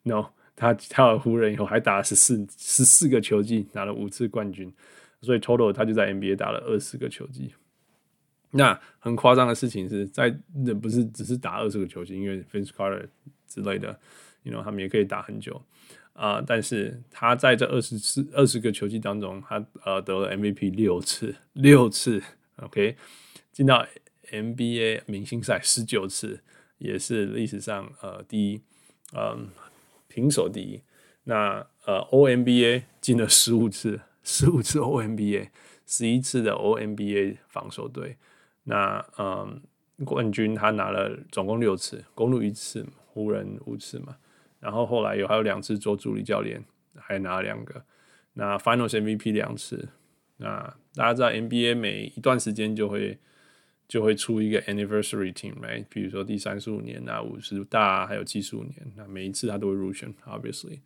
[0.05, 0.24] no，
[0.57, 4.72] 他跳了湖人以后还打了十四十四个球季，拿了五次冠军，
[5.22, 7.54] 所以 total 他就在 NBA 打了二十个球季。
[8.50, 13.08] 那很夸张的事情是在那，不是只是打二十个球季，因为 Vince Carter
[13.48, 13.98] 之类的
[14.42, 15.62] ，you know 他们也可以打很久
[16.14, 22.22] 啊、但是他在这二十次二十个球季当中，他呃得了 MVP 六次，六次
[22.56, 22.96] ，OK，
[23.50, 23.87] 进到
[24.30, 26.40] NBA 明星赛十九次，
[26.76, 28.61] 也是历史上呃第一，
[29.14, 29.38] 嗯、呃，
[30.06, 30.82] 平手第一。
[31.24, 35.48] 那呃 O NBA 进了十五次，十五次 O NBA，
[35.87, 38.16] 十一次的 O NBA 防守队。
[38.64, 39.61] 那嗯，
[40.04, 44.16] 冠军他拿了总共六次，公鹿一次，湖人五次嘛。
[44.61, 46.62] 然后后来有还有两次做助理教练，
[46.94, 47.85] 还拿了两个。
[48.35, 49.88] 那 Finals MVP 两次。
[50.38, 53.18] 那大家知道 NBA 每一段时间就会
[53.87, 60.12] 就会出一个 Anniversary Team，right？，比如说第三十五年啊、五十大还有七十五年，那每一次他都会入选。
[60.24, 60.80] Obviously，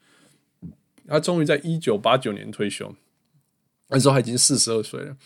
[1.07, 2.94] 他终于在一九八九年退休，
[3.88, 5.16] 那时候他已经四十二岁了。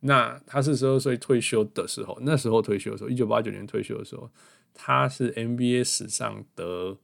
[0.00, 4.30] 那他四十二岁退休的时候，那时候退休的时候，一九八九年退休的时候，
[4.72, 6.96] 他是 NBA 史上得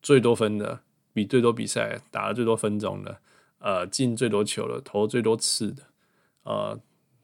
[0.00, 0.80] 最多分的，
[1.12, 3.18] 比最多比赛打了最多分钟的，
[3.58, 5.82] 呃，进最多球的，投最多次的，
[6.44, 6.80] 呃，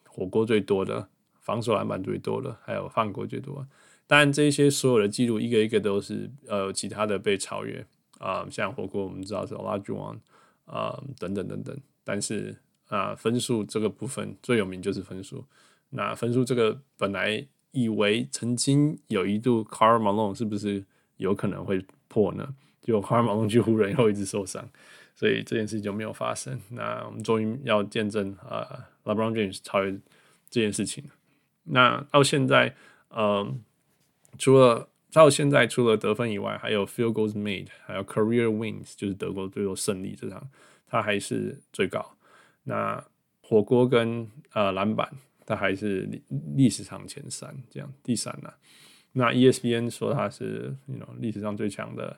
[0.07, 1.09] 火锅最多的，
[1.41, 3.69] 防守篮板最多的，还有犯规最多的。
[4.07, 7.87] 当然，这些所有的记录一个一个都是呃其他的被超越
[8.19, 10.19] 啊、像火锅我们知道是 Olajuwon
[10.67, 12.55] 啊等等等等，但是。
[12.91, 15.45] 啊，分数这个部分最有名就是分数。
[15.89, 20.85] 那分数这个本来以为曾经有一度 c a r Malone 是不是
[21.17, 22.55] 有可能会破呢？
[22.83, 24.69] 就 c a r Malone 去湖人后一直受伤，
[25.15, 26.61] 所以这件事情就没有发生。
[26.71, 29.93] 那我们终于要见证啊，LeBron James 超越
[30.49, 31.05] 这件事情。
[31.65, 32.75] 那到现在，
[33.11, 33.55] 嗯、呃，
[34.39, 40.49] 除了到现在除了得分以外，还有 Field Goals Made，还有 Career Wins，就是德国最多胜利这场，
[40.89, 42.17] 他还是最高。
[42.71, 43.05] 那
[43.43, 45.11] 火锅跟呃篮板，
[45.45, 46.23] 它还是历
[46.55, 48.49] 历史上前三，这样第三呢、
[49.11, 52.17] 那 ESPN 说他是，you know, 历史上最强的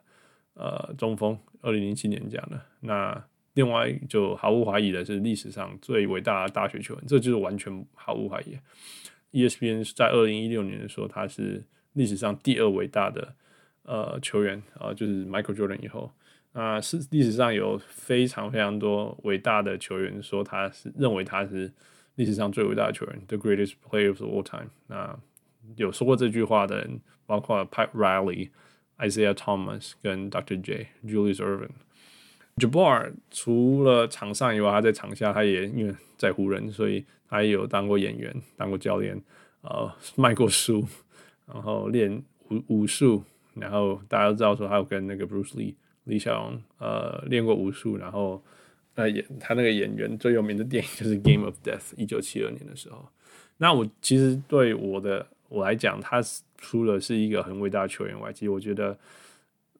[0.52, 2.60] 呃中锋，二零零七年讲的。
[2.80, 8.58] 那另外就毫无怀疑的是历史上最伟大的大学球员，这就是完全毫无怀疑。
[9.32, 13.34] ESPN 在二零一六年说他是历史上第二伟大的
[13.84, 16.12] 呃球员啊、呃，就是 Michael Jordan 以后。
[16.52, 21.72] 啊，是历史上有非常非常多伟大的球员说他是认为他是
[22.16, 24.68] 历史上最伟大的球员，the greatest player of all time。
[24.88, 25.18] 那
[25.76, 28.50] 有说过这句话的人，包括 Pat Riley、
[28.98, 30.60] Isaiah Thomas 跟 Dr.
[30.60, 31.70] J、Julius Erving。
[32.58, 39.18] Jabbar 除了场上以外，他在场下他也因为在湖人，所以他也有当过演员、当过教练，
[39.62, 40.86] 呃，卖过书，
[41.46, 45.74] 然后练武武术，然后大家都知道说他有跟那个 Bruce Lee。
[46.04, 48.42] 李小龙呃练过武术，然后
[48.94, 53.08] 呃演他那个演员最有名的电影就是《Game of Death》，一九七二年的时候。
[53.58, 56.20] 那我其实对我的我来讲，他
[56.58, 58.98] 除了是一个很伟大的球员外，其实我觉得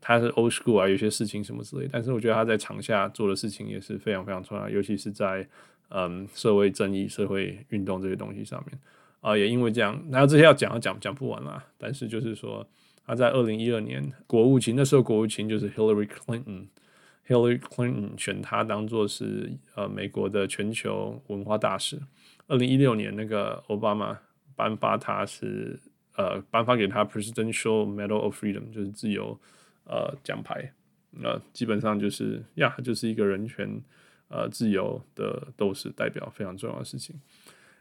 [0.00, 1.88] 他是 old school 啊，有些事情什么之类。
[1.90, 5.44] 但是我觉得他在场下做的事情也是非常非常重要，尤其是在
[5.88, 8.78] 嗯社会正义、社会运动这些东西上面
[9.20, 11.64] 啊、也因为这样，然后这些要讲讲讲不完啦。
[11.76, 12.64] 但是就是说。
[13.06, 22.00] 他在二零一二年国务卿，那时候国务卿就是 Hillary Clinton，Hillary Clinton 选他当做是呃美国的全球文化大使。
[22.46, 24.18] 二零一六年那个奥巴马
[24.54, 25.78] 颁发他是
[26.16, 29.38] 呃颁发给他 Presidential Medal of Freedom，就是自由
[29.84, 30.72] 呃奖牌。
[31.10, 33.82] 那、呃、基本上就是呀，就是一个人权
[34.28, 37.20] 呃自由的斗士代表，非常重要的事情。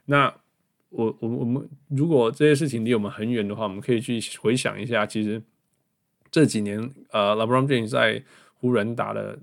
[0.04, 0.34] 那
[0.92, 5.42] 我我我们如果这些事情离我们很远的话，我们可以去回想一下，其实
[6.30, 6.78] 这几年
[7.10, 8.22] 呃，LeBron James 在
[8.54, 9.38] 湖人打的，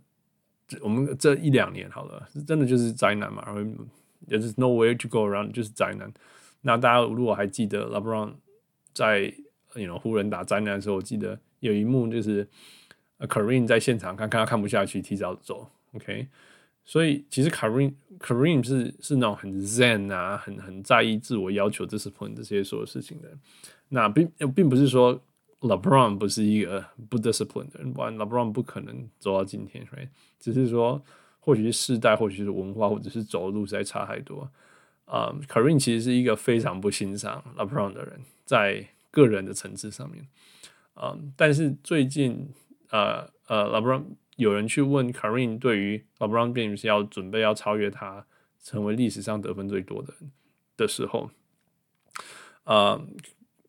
[0.82, 3.62] 我们这一两年好了，真的就是灾难嘛，然后
[4.28, 6.14] 也是 nowhere to go around，就是灾难。
[6.62, 8.34] 那大家如果还记得 LeBron
[8.94, 9.34] 在
[9.76, 12.48] you know 湖人打灾难的时候，我记得有一幕就是
[13.20, 16.28] Kareem 在现场看看他看不下去，提早走，OK。
[16.90, 23.30] 所以其实 Kareem 是是那种很 Zen 啊，很很在意自我要求、discipline 这些所有事情的。
[23.90, 25.22] 那并并不是说
[25.60, 30.10] LeBron 不是一个不 discipline 的人，不然 LeBron 不可能走到今天，right？
[30.40, 31.00] 只是说
[31.40, 34.50] 或许是世代，或许是文化，或者是走路实在差太多。
[35.06, 40.28] 啊、um,，Kareem 其实是一个非常不欣赏 LeBron 的人，在个人的层次上面。
[40.96, 42.50] 啊、但是最近
[42.90, 44.04] 呃呃 LeBron。
[44.39, 48.27] 有人去问 Kareem 对于 LeBron James 要准备要超越他，
[48.63, 50.31] 成为历史上得分最多的人
[50.77, 51.31] 的时候，
[52.65, 53.01] 呃、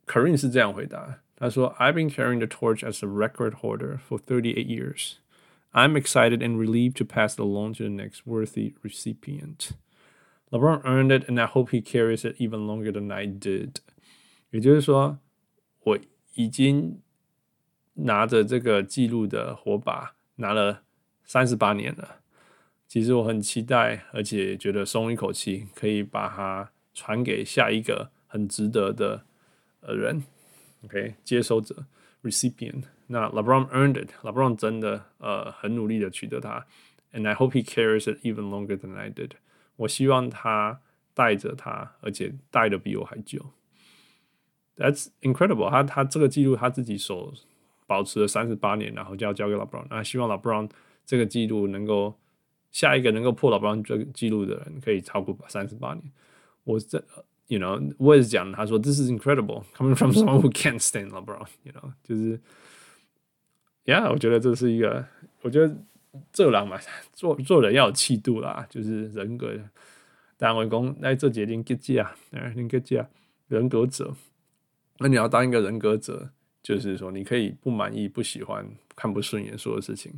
[0.07, 5.17] uh,，Kareem 是这样回答，他说：“I've been carrying the torch as a record holder for 38 years.
[5.71, 9.71] I'm excited and relieved to pass it along to the next worthy recipient.
[10.49, 13.75] LeBron earned it, and I hope he carries it even longer than I did.”
[14.51, 15.19] 也就是说，
[15.83, 15.99] 我
[16.35, 17.01] 已经
[17.95, 20.15] 拿着这个记录的火把。
[20.39, 20.83] 拿了
[21.23, 22.17] 三十八年了，
[22.87, 29.25] 其实我很期待，而且觉得松一口气，可以把它传给下一个很值得的
[29.81, 30.23] 呃人，
[30.83, 31.85] OK，接收者
[32.23, 32.83] recipient。
[33.07, 36.65] 那 LeBron earned it，LeBron 真的呃很努力的取得它，
[37.13, 39.31] and I hope he carries it even longer than I did。
[39.75, 40.81] 我希望他
[41.13, 43.51] 带着它，而且带的比我还久。
[44.77, 47.33] That's incredible，他他这个记录他自己手。
[47.90, 49.84] 保持了三十八年，然后就要交给 LeBron。
[49.90, 50.70] 那希望 LeBron
[51.04, 52.14] 这个记录能够
[52.70, 56.04] 下一个能够破 LeBron 这个记录的人可以超过三十八年。
[56.62, 57.02] 我这
[57.48, 62.38] ，you know，我也是讲，他说 This is incredible coming from someone who can't stand LeBron，you know，就是
[63.84, 65.04] ，Yeah，我觉得这是一个，
[65.42, 65.76] 我觉得
[66.32, 66.78] 这人嘛，
[67.12, 69.52] 做做人要有气度啦，就是人格。
[70.36, 73.04] 单位工来这决定结界啊，哎，你结界
[73.48, 74.14] 人格者，
[74.98, 76.30] 那你要当一个人格者。
[76.62, 80.12] 就是说，你可以不满意、不喜欢、看不顺眼说的事情，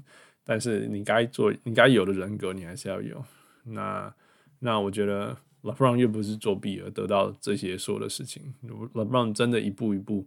[0.45, 3.25] 但是你该做、你该有的人格，你还是要有。
[3.65, 4.13] 那
[4.59, 8.55] 那我觉得，LeBron 又不是作弊而得到这些所有的事情。
[8.93, 10.27] LeBron 真的一步一步，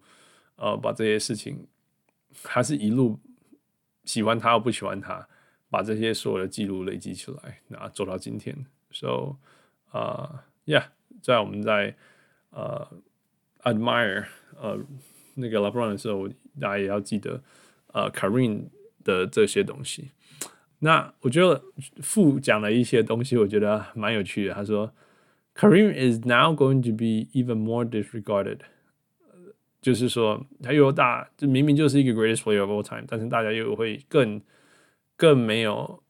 [0.55, 1.67] 呃，把这些事情，
[2.43, 3.19] 还是一路
[4.03, 5.27] 喜欢他或不喜欢他，
[5.69, 8.65] 把这些所有的记录累积起来，那走到今天。
[8.91, 9.35] So，
[9.91, 10.85] 啊、uh,，Yeah，
[11.21, 11.95] 在我们在
[12.51, 12.87] 呃、
[13.63, 14.79] admire 呃、
[15.34, 16.28] 那个 LeBron 的时候，
[16.60, 17.42] 大家也要记得，
[17.92, 18.64] 呃，Kareem
[19.04, 20.10] 的这些东西。
[20.80, 21.62] 那我觉得
[22.02, 24.54] 副讲了一些东西，我觉得蛮有趣的。
[24.54, 24.92] 他说，
[25.54, 28.60] Kareem is now going to be even more disregarded，
[29.80, 34.40] 就是说他又大，这明明就是一个 greatest player of all time，但是大家又会更
[35.16, 36.02] 更没有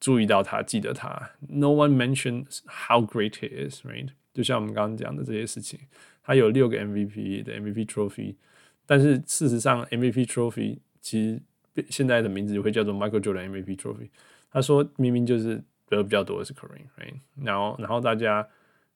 [0.00, 1.30] 注意到他，记得他。
[1.48, 4.08] No one mentions how great he is，right？
[4.32, 5.80] 就像我们刚刚讲的这些事情，
[6.22, 8.36] 他有六个 MVP 的 MVP trophy。
[8.85, 11.41] 但是事实上，MVP Trophy 其实
[11.89, 14.09] 现在的名字会叫做 Michael Jordan MVP Trophy。
[14.51, 17.15] 他说明明就是得比较多的是 Kareem，right？
[17.41, 18.47] 然后，然后大家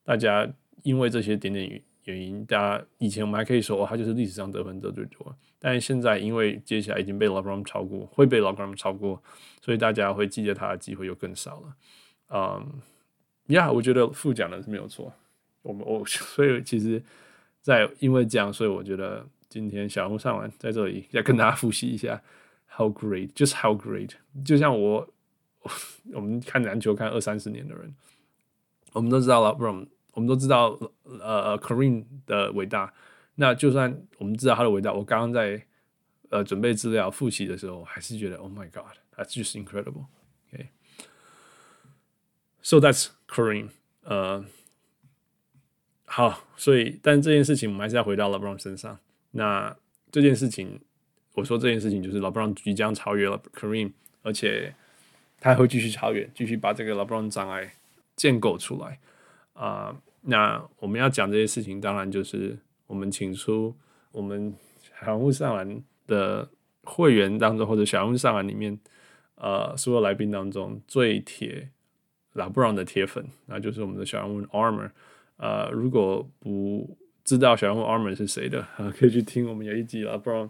[0.04, 0.48] 大家
[0.84, 5.36] 因为这些点点原因，大家以前我们还可以说哦，他就是历史上得分得最多。
[5.58, 9.22] 但是现在因为接下来已经被 LeBron 超过，会被 LeBron 超过，
[9.62, 11.76] 所以大家会记得他的机会又更少了。
[12.30, 12.82] 嗯，
[13.48, 15.12] 呀，我觉得副讲的是没有错。
[15.64, 17.02] 我们我所以其实，
[17.62, 19.26] 在因为这样，所以我觉得。
[19.50, 22.22] 今天小红上完在这里要跟大家复习一下
[22.68, 24.12] ，how great，就是 how great。
[24.44, 25.08] 就像我，
[26.14, 27.96] 我们看篮球看二三十年的人，
[28.94, 32.94] 我们都知道了，LeBron，我们都知道呃 Kareem 的伟大。
[33.36, 35.64] 那就算我们知道他的伟大，我刚刚在
[36.30, 40.08] 呃准备资料复习的时候，还是觉得 Oh my God，that's just incredible。
[40.52, 43.70] OK，so that's Kareem。
[44.04, 44.44] 呃，
[46.06, 49.00] 好，所以但这件事情我们还是要回到 LeBron 身上。
[49.32, 49.76] 那
[50.12, 50.80] 这件事情，
[51.34, 54.74] 我说这件事情就是 LeBron 即将超越了 Kareem，而且
[55.40, 57.74] 他还会继续超越，继续把这个 LeBron 障碍
[58.16, 59.00] 建构出来
[59.54, 62.56] 啊、那我们要讲这些事情，当然就是
[62.86, 63.76] 我们请出
[64.12, 66.48] 我们小人物上篮的
[66.84, 68.80] 会员当中，或者小人物上篮里面，
[69.36, 71.70] 呃，所有来宾当中最铁
[72.36, 74.92] LeBron 的铁粉，那就是我们的小人物 Armor。
[75.38, 76.98] 呃，如果不
[77.28, 78.90] 知道小人物 Armor 是谁的啊？
[78.98, 80.50] 可以去听我们有一集 LeBron，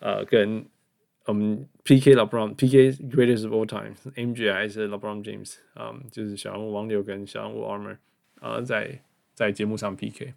[0.00, 0.66] 呃，跟
[1.24, 6.02] 我们 PK LeBron，PK Greatest of All Time，MJ 还是 LeBron James 啊、嗯？
[6.10, 7.92] 就是小人物王柳跟小人物 Armor
[8.40, 9.00] 啊、呃，在
[9.34, 10.34] 在节目上 PK。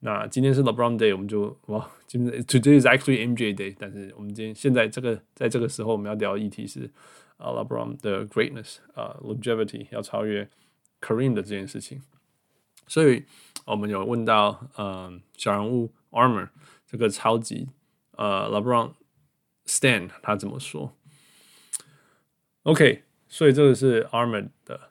[0.00, 6.90] 那今天是 LeBron Day，我们就哇，今天 Today is actually MJ Day，但是我们今天现在这个在这个时候我们要聊的议题是
[7.36, 10.48] 啊、呃、LeBron 的 Greatness 啊、Longevity 要超越
[11.00, 12.02] Kareem 的这件事情，
[12.88, 13.22] 所以。
[13.68, 16.48] 我们有问到，呃，小人物 Armor
[16.86, 17.68] 这个超级
[18.12, 18.92] 呃 LeBron
[19.66, 20.96] Stand 他怎么说
[22.62, 24.88] ？OK，所以这个是 Armand 的，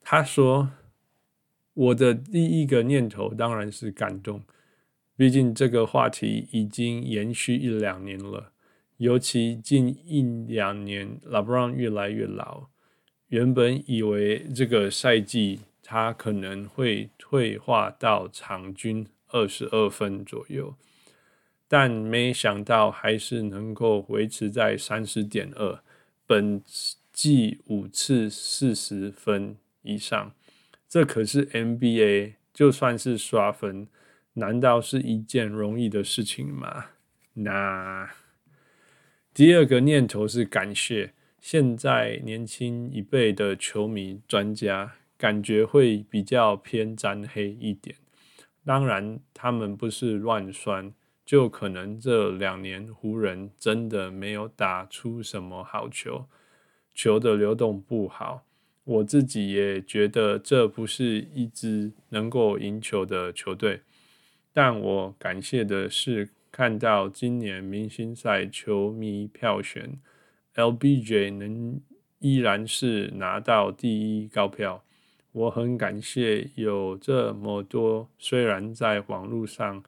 [0.00, 0.70] 他说
[1.74, 4.42] ：“我的第一个念头当然是感动，
[5.14, 8.52] 毕竟这个话题已经延续一两年了，
[8.96, 12.68] 尤其近一两年，LeBron 越来越老，
[13.28, 20.74] 原本以为这个赛季他可能会退化到场均二十二分左右。”
[21.68, 25.80] 但没想到还是能够维持在三十点二，
[26.26, 26.62] 本
[27.12, 30.32] 季五次四十分以上，
[30.88, 33.88] 这可是 NBA，就算是刷分，
[34.34, 36.86] 难道是一件容易的事情吗？
[37.34, 38.10] 那
[39.34, 47.96] 第二个念头是感谢现在年轻一辈的球迷专家，感觉会比较偏沾黑一点。
[48.64, 50.92] 当然，他们不是乱酸。
[51.24, 56.26] 就可能这两年湖人真的没有打出什么好球，
[56.94, 58.44] 球的流动不好。
[58.84, 63.82] 我自己也觉得这不是一支能够赢球的球队。
[64.52, 69.98] 但我感谢的是看到今年明星赛球迷票选
[70.54, 71.80] ，LBJ 能
[72.20, 74.84] 依然是拿到第一高票。
[75.36, 79.84] 我很感谢有这么多虽然在网络上。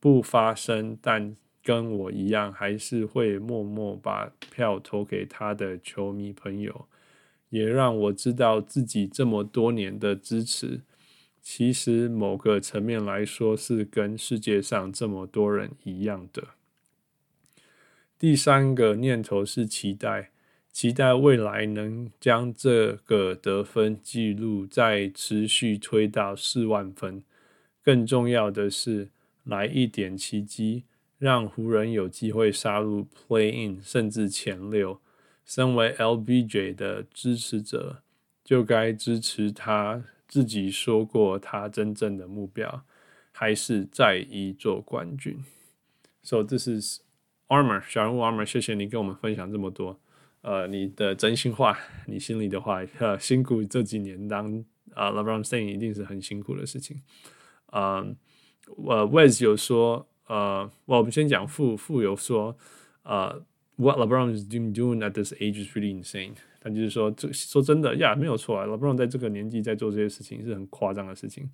[0.00, 6.86] 不发声，但跟我一样，还是会默默把票投给他的球迷朋友，
[7.48, 10.82] 也让我知道自己这么多年的支持，
[11.42, 16.44] 其实某个层面来说，是跟世界上这么多人一样的。
[18.16, 20.30] 第三个念头是期待，
[20.72, 27.22] 期待未来能将这个得分记录再持续推到四万分。
[27.82, 29.08] 更重要的是，
[29.44, 30.84] 来一点奇迹，
[31.18, 35.00] 让湖人有机会杀入 Play-In，甚至前六。
[35.44, 38.02] 身为 LBJ 的支持者，
[38.44, 40.04] 就该支持他。
[40.28, 42.84] 自己说过，他真正的目标
[43.32, 45.42] 还是再一座冠军。
[46.22, 47.00] So this is
[47.46, 49.98] Armor 小人物 Armor，谢谢你跟我们分享这么多，
[50.42, 54.64] 呃，你的真心话，你心里的话，呃，辛苦这几年当
[54.94, 57.00] 啊、LeBron saying 一定是很辛苦的事情，
[57.72, 58.16] 嗯、uh,。
[58.86, 62.54] 呃、uh,，Wes 有说，呃，我们先讲富富有说，
[63.02, 63.42] 呃、
[63.76, 66.34] ，What LeBron is doing at this age is really insane。
[66.60, 71.48] 他就是说，这说真的呀，没有错啊，LeBron 在这个年纪在做这些事情是很夸张的事情。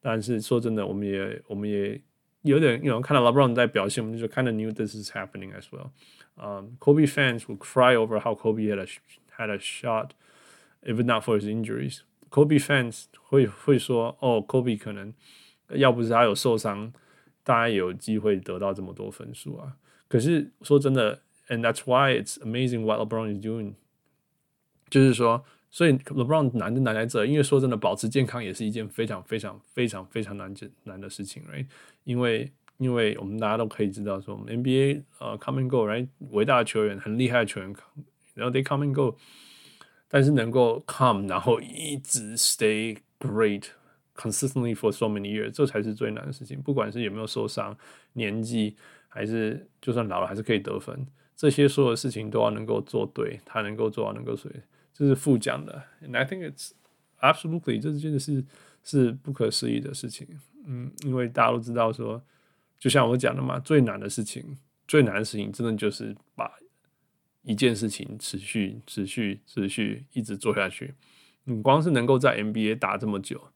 [0.00, 2.00] 但是说真的，我们也我们也
[2.43, 5.91] 有点有看到 LeBron 在表现，我们就 kind of knew this is happening as well。
[6.37, 8.87] 嗯、um,，Kobe fans will cry over how Kobe had a
[9.37, 10.11] had a shot
[10.83, 15.13] if not for his injuries。Kobe fans 会会说，哦，Kobe 可能。
[15.75, 16.91] 要不是他有受伤，
[17.43, 19.77] 大家也有机会得到这么多分数啊。
[20.07, 23.75] 可是说真的，and that's why it's amazing what LeBron is doing。
[24.89, 30.54] 就是说， 所以 LeBron 难就难在这，因为说真的，保持健康也是一件非常非常非常非常难
[30.84, 31.66] 难的事情，right？
[32.04, 36.06] 因为因为我们大家都可以知道说，说 NBA 呃、come and go，right？
[36.30, 37.74] 伟大的球员，很厉害的球员，
[38.34, 39.16] 然后 they come and go，
[40.08, 43.64] 但是能够 come，然后一直 stay great。
[44.16, 46.62] Consistently for so many years，这才是最难的事情。
[46.62, 47.76] 不管是有没有受伤、
[48.12, 48.76] 年纪，
[49.08, 51.04] 还是就算老了还是可以得分，
[51.34, 54.48] 这些所有的事情都要能够做对，他能够做到能够谁，
[54.94, 55.84] 这是副讲的。
[56.00, 56.70] And I think it's
[57.20, 58.42] absolutely，这真的是
[58.82, 60.26] 是不可思议的事情。
[60.64, 62.22] 嗯，因为大家都知道说，
[62.78, 64.56] 就像我讲的嘛，最难的事情，
[64.88, 66.50] 最难的事情，真的就是把
[67.42, 70.94] 一件事情持续、持续、持续一直做下去。
[71.44, 73.48] 你光是能够在 NBA 打这么久。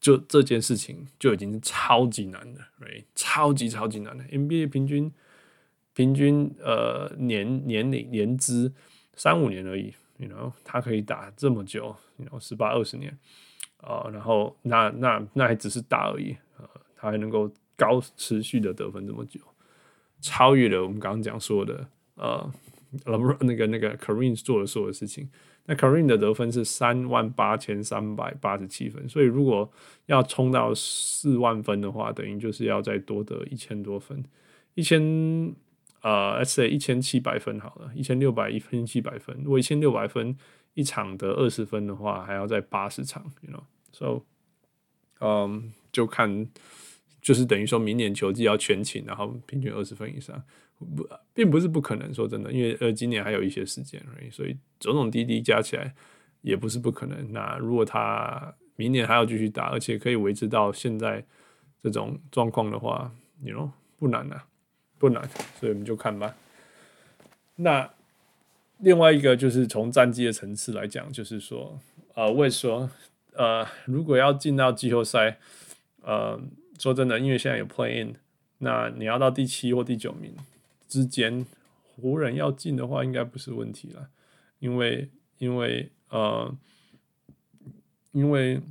[0.00, 3.04] 就这件事情就已经超级难的，right?
[3.14, 4.24] 超级超级难的。
[4.24, 5.12] NBA 平均
[5.92, 8.72] 平均呃年年龄年资
[9.14, 13.10] 三五年而已，you know，他可以打这么久，you know，十八二十年
[13.78, 19.40] 啊，呃，然后那那那还只是打而已，呃，他还能够高持续的得分这么久，
[20.20, 22.52] 超越了我们刚刚讲说的呃，
[23.40, 25.28] 那个那个 Kareem 做的所有事情。
[25.66, 29.70] 那 Kareem 的得分是三万八千三百八十七分，所以如果
[30.06, 34.24] 要冲到四万分的话，等于就是要再多得一千多分，
[34.74, 35.00] 一千
[36.02, 39.36] 呃，S A 一千七百分好了，一千六百一分七百分。
[39.42, 40.36] 如果一千六百分
[40.74, 44.24] 一场得二十分的话，还要再八十场，you know，so，
[45.20, 46.48] 嗯、就看
[47.20, 50.42] 就是等于说明年球季要全勤，然后平均二十分以上。
[50.96, 52.14] 不，并不是不可能。
[52.14, 55.94] 说真的，因为呃，今年还有一些时间所以种种滴滴加起来
[56.40, 57.32] 也不是不可能。
[57.32, 61.22] 那如果他明年还要继续打，而且可以维持到现在
[61.82, 64.46] 这种状况的话，you know, 不难啊，
[65.00, 65.28] 不难。
[65.58, 66.36] 所以我们就看吧。
[67.56, 67.90] 那
[68.78, 71.80] 另外一个就是从战绩的层次来讲，就是说，
[72.14, 72.88] 呃，为说，
[73.32, 75.38] 呃，如果要进到季后赛，
[76.02, 76.40] 呃，
[76.78, 78.14] 说真的，因为现在有 play in，
[78.58, 80.34] 那你要到第七或第九名
[80.88, 81.44] 之间，
[81.82, 84.08] 湖人要进的话，应该不是问题了，
[84.60, 86.56] 因为，因为，呃，
[88.12, 88.62] 因为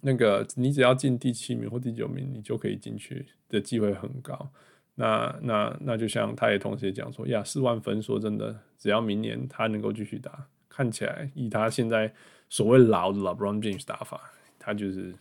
[0.00, 4.50] 那个你只要进第七名或第九名，你就可以进去的机会很高。
[4.96, 12.12] 那那那就像他也同时也讲说，呀，四万分，说真的，只要明年他能够继续打，看起来以他现在
[12.48, 14.20] 所谓老的 LeBron James 打法，
[14.58, 15.12] 他就是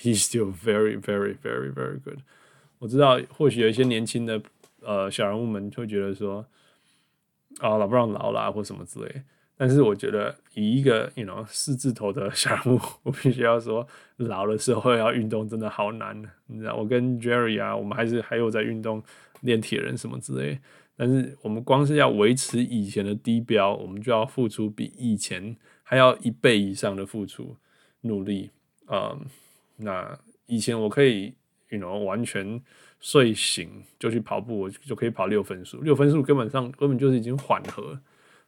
[0.00, 2.20] he's still very very very very good。
[2.78, 4.40] 我知道或许有一些年轻的
[4.80, 6.46] 呃小人物们会觉得说，
[7.58, 9.22] 啊，LeBron 老了或什么之类。
[9.56, 13.86] 但是我觉得，以一个 you know 四字头的项目，我必须要说，
[14.16, 16.20] 老的时候要运动真的好难。
[16.46, 19.02] 你知道，我跟 Jerry 啊，我们还是还有在运动
[19.42, 20.58] 练铁人什么之类。
[20.96, 27.56] 但是我们光是要维持以前的低标，我们就要付出比以前还要一倍以上的付出
[28.00, 28.50] 努力
[28.86, 29.26] 啊、嗯。
[29.76, 31.32] 那以前我可以
[31.68, 32.60] you know 完全
[33.00, 37.96] 睡醒就去跑步，我就可以跑六分速，六分速根本上根本就是已经缓和。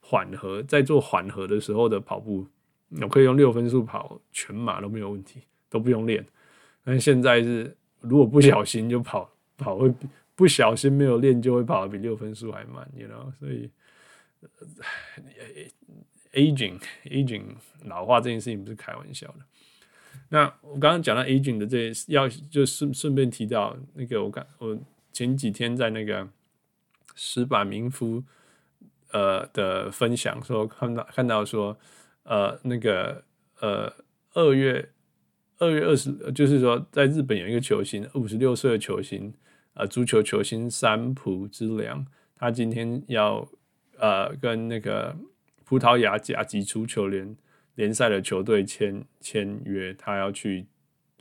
[0.09, 2.47] 缓和在做缓和的时候的跑步，
[3.03, 6.25] 我可以用六分速跑全马都没有问题，都不用练。
[6.85, 9.93] 但现在是如果不小心就跑跑会
[10.37, 13.33] 不小心没有练就会跑得比六分速还慢，you know？
[13.41, 13.69] 所以
[16.35, 17.43] aging aging
[17.87, 19.39] 老化这件事情不是开玩笑的。
[20.29, 24.79] 那我刚刚讲到 aging 的这些，要就顺顺便提到那个，我刚我
[25.13, 26.29] 前几天在那个
[27.17, 28.23] 石板民夫。
[29.13, 31.77] 呃的分享说看到看到说
[32.25, 33.23] 呃那个
[33.61, 33.93] 呃
[34.35, 34.89] 二月
[35.59, 39.33] 二月二十就是说在日本有一个球星五十六岁的球星
[39.75, 42.05] 呃足球球星三浦知良，
[42.35, 43.49] 他今天要
[43.99, 45.17] 呃跟那个
[45.65, 47.37] 葡萄牙甲级足球联
[47.75, 50.67] 联赛的球队签签约，他要去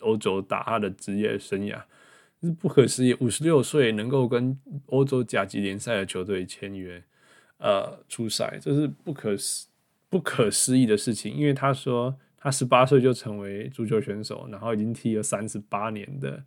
[0.01, 1.81] 欧洲打他的职业生涯，
[2.41, 7.03] 是不可思议，五十六岁能够跟欧洲甲级联赛的球队签约。
[7.57, 9.67] 呃，出赛这是不可思
[10.09, 16.43] 不可思议的事情，因为他说他十八岁就成为足球选手，然后已经踢了三十八年的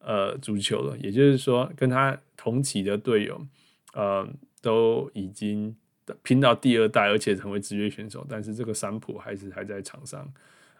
[0.00, 3.46] 呃足球了，也就是说跟他同期的队友
[3.94, 4.28] 呃
[4.60, 5.74] 都已经
[6.22, 10.30] 拼到第二代，而且成为职业选手，但是这个三浦还是还在场上，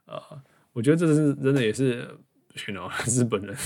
[0.07, 0.21] 呃，
[0.73, 2.09] 我觉得这是真的也是
[2.67, 3.57] ，you know, 日本人。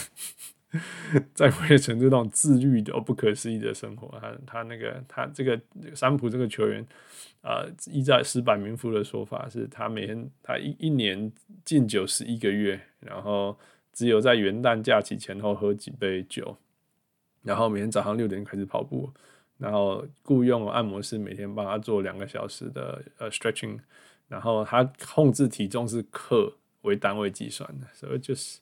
[1.34, 5.60] 在某些程度那种自律的、不可思议的生活，他他那个他这个
[5.94, 6.84] 三浦这个球员，
[7.42, 11.30] 呃，依照矢板明夫的说法，是他每天他一一年
[11.64, 13.56] 禁酒十一个月，然后
[13.92, 16.56] 只有在元旦假期前后喝几杯酒，
[17.42, 19.10] 然后每天早上六点开始跑步，
[19.58, 23.78] 然后雇佣按摩师每天帮他做两个小时的呃 stretching，
[24.28, 26.52] 然后他控制体重是克
[26.82, 28.58] 为单位计算的，所以就是。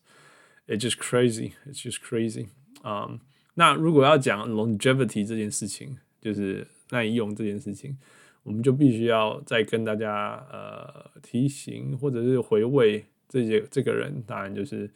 [0.67, 2.47] It's just crazy, it's just crazy.
[2.83, 3.19] Um,
[3.55, 7.97] 那如果要讲 longevity 这件事情，就是耐用这件事情，
[8.45, 14.89] 我们就必须要再跟大家呃提醒或者是回味这些这个人，当然就是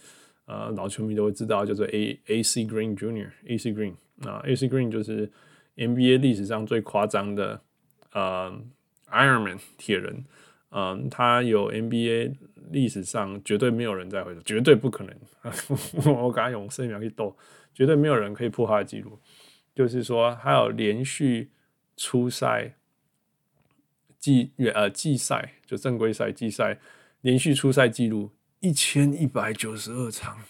[0.47, 3.31] 呃老球迷都会知道，叫做 A A C Green Jr.
[3.47, 3.95] A C Green
[4.25, 5.31] 啊 A C Green 就是
[5.77, 7.61] NBA 历史上最夸张的
[8.13, 8.57] 呃
[9.11, 10.25] Ironman 铁人。
[10.71, 12.35] 嗯，他有 NBA
[12.71, 15.15] 历史上绝对没有人再回，绝对不可能。
[16.23, 17.37] 我刚才用生秒去斗，
[17.73, 19.19] 绝对没有人可以破他的记录。
[19.75, 21.51] 就是说，他有连续
[21.97, 22.75] 出赛
[24.19, 26.79] 季呃季赛，就正规赛季赛
[27.21, 30.43] 连续出赛记录一千一百九十二场，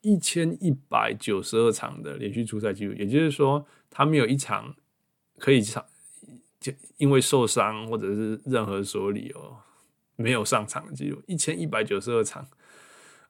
[0.00, 2.94] 一千一百九十二场的连续出赛记录。
[2.94, 4.74] 也就是说，他没有一场
[5.38, 5.84] 可以场。
[6.58, 9.56] 就因为受伤或者是任何所理由
[10.16, 12.48] 没有上场的记录，一千一百九十二场，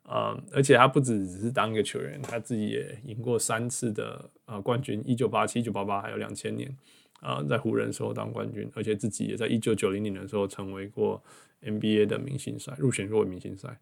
[0.05, 6.75] 呃，而且他不止只是当一个球员，他自己也赢过三次的呃冠军，一九八七、一九八八还有两千年
[7.21, 11.21] 啊，在湖人时候当冠军，而且自己也在一九九零年的时候成为过
[11.63, 13.81] NBA 的明星赛入选过明星赛。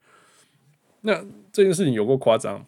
[1.03, 1.23] 那
[1.53, 2.67] 这件事情有过夸张，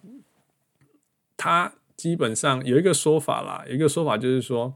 [1.38, 4.74] 他基本上有一个说法啦，有一个说法就是说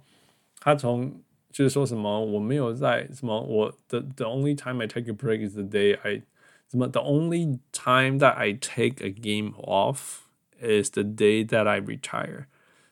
[0.59, 1.20] 他从。
[1.51, 6.22] 就是说什么我没有在什么我 the the only time I take a break is the day I
[6.68, 10.20] 什么 the only time that I take a game off
[10.61, 12.46] is the day that I retire。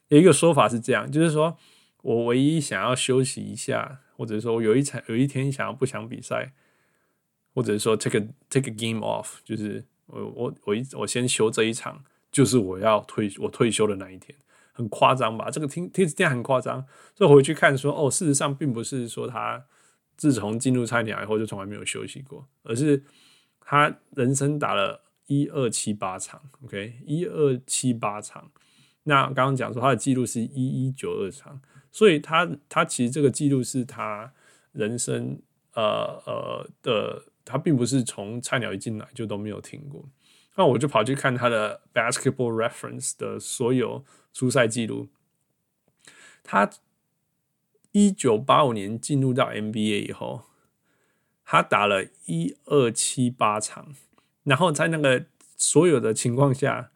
[0.09, 1.57] 有一个说法是这样，就是说
[2.03, 6.53] 我唯一想要休息一下，或者说我有一场有一天想要不想比赛，
[7.55, 12.03] 或者说 take a take a game off，就是我我我一我先休这一场，
[12.33, 14.37] 就是我要退我退休的那一天。
[14.79, 15.51] 很夸张吧？
[15.51, 19.67] 这个听听起来很夸张，所以回去看说，哦，事实上并不是说他
[20.17, 23.03] 自从进入菜鸟以后就从来没有休息过，而是
[23.61, 28.49] 他人生打了一二七八场，OK，一二七八场。
[29.03, 31.61] 那刚刚讲说他的记录是一一九二场，
[31.91, 34.33] 所以他他其实这个记录是他
[34.71, 35.41] 人生
[35.75, 40.09] 呃呃的，他并不是从菜鸟一进来就都没有停过。
[40.57, 44.05] 那我就跑去看他的 Basketball Reference 的所有
[44.39, 45.09] 出赛记录。
[46.45, 46.71] 他
[47.91, 50.43] 一九八五年进入到 NBA 以后，
[51.45, 53.93] 他打了一二七八场，
[54.45, 55.27] 然后在那个
[55.57, 56.91] 所有的情况下。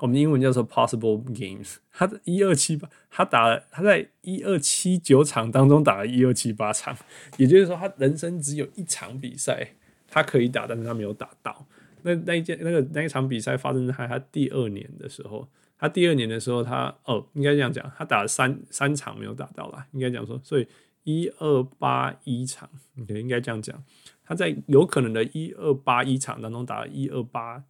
[0.00, 6.94] 我们英文叫做 possible games，他的一二七八，他打了，他在一二七九场当中打了一二七八场，
[7.38, 9.70] 也就是说，他人生只有一场比赛
[10.06, 11.66] 他可以打，但是他没有打到。
[12.02, 15.48] 那那一件那个那一场比赛发生在他第二年的时候，
[15.78, 20.66] 他第二年的时候他，哦，应该这样讲，他打了三三场没有打到啦，应该讲说，所以
[21.04, 22.68] 一二八一场
[23.00, 23.84] ，OK，应该这样讲，
[24.24, 27.62] 他在有可能的一二八一场当中打了一二八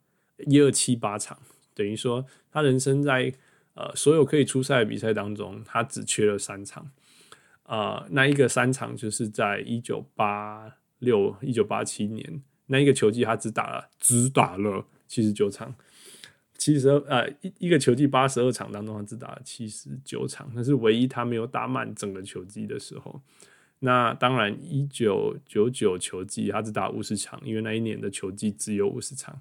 [0.47, 1.39] 一二七八场。
[1.75, 3.33] 等于说，他人生在
[3.75, 6.91] 呃所有可以出赛的比赛当中，他只缺了三场。
[7.65, 15.75] 呃，那一个三场就是在一九八六、一九八七年那一个球季，他只打了只打了七十九场，
[16.59, 23.21] 七十二呃一一个球季八十二场当中，他只打了七十九场，那是唯一他没有打满整个球季的时候。
[23.79, 29.39] 那当然，一九九九球季他只打五十场，因为那一年的球季只有五十场。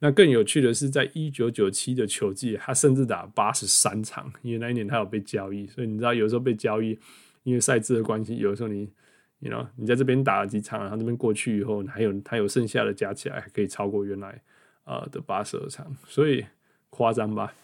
[0.00, 6.98] 那更有趣的是，在一九九七的球季，他甚至打八十三场，因为那一年他有被交易，所以你知道，有时候被交易，
[7.42, 8.90] 因为赛制的关系，有时候你，
[9.38, 14.40] 你知道，你在这边打了几场，然后这边过去以后，还有他有剩下的加起来，还可以超过原来
[14.84, 16.46] 呃的八十二场，所以
[16.90, 17.54] 夸张吧？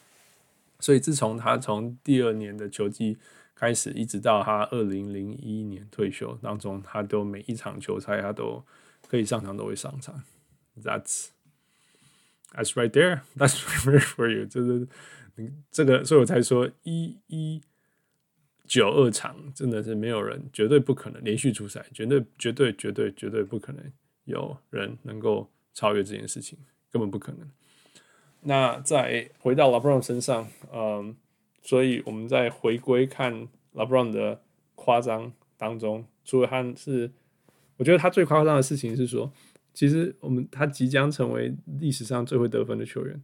[0.81, 3.17] 所以自从他从第二年的球季
[3.55, 8.63] 开始，一直到他二零零一年退休当中，他都每一场球赛他都
[9.09, 10.23] 可以上场，都会上场。
[10.83, 11.29] That's
[12.53, 13.23] That's right there.
[13.37, 14.45] That's right for you.
[14.49, 14.87] 就是
[15.71, 17.61] 这个，所以我才说一一
[18.67, 23.93] 九二场真的是没有人，绝对不可能连续出赛，绝对绝对绝对绝对不可能
[24.25, 26.59] 有人能够超越这件事情，
[26.91, 27.51] 根本不可能。
[28.43, 31.17] 那再回到 LeBron 身上，嗯，
[31.63, 34.43] 所以我们在回归看 LeBron 的
[34.75, 37.11] 夸张当中，除了他是，
[37.77, 39.33] 我觉得他最夸张的事情是说。
[39.75, 43.23] 其实我们他即将成为历史上最会得分的球员，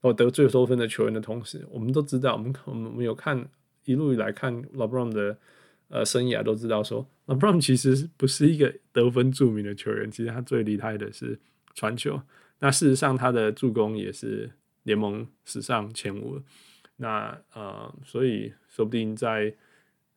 [0.00, 3.48] 哦，得最多分的球员的同时，我们都知道，我们我们我们有看
[3.84, 5.38] 一路以来看 LeBron 的
[5.90, 11.38] 呃生涯，都知道说 LeBron 其实不是一个得分著名的球员，其实他最厉害的是
[11.72, 12.20] 传球。
[12.64, 14.50] 那事实上他的助攻也是
[14.84, 16.40] 联盟史上前五。
[16.96, 19.54] 那呃，所以说不定在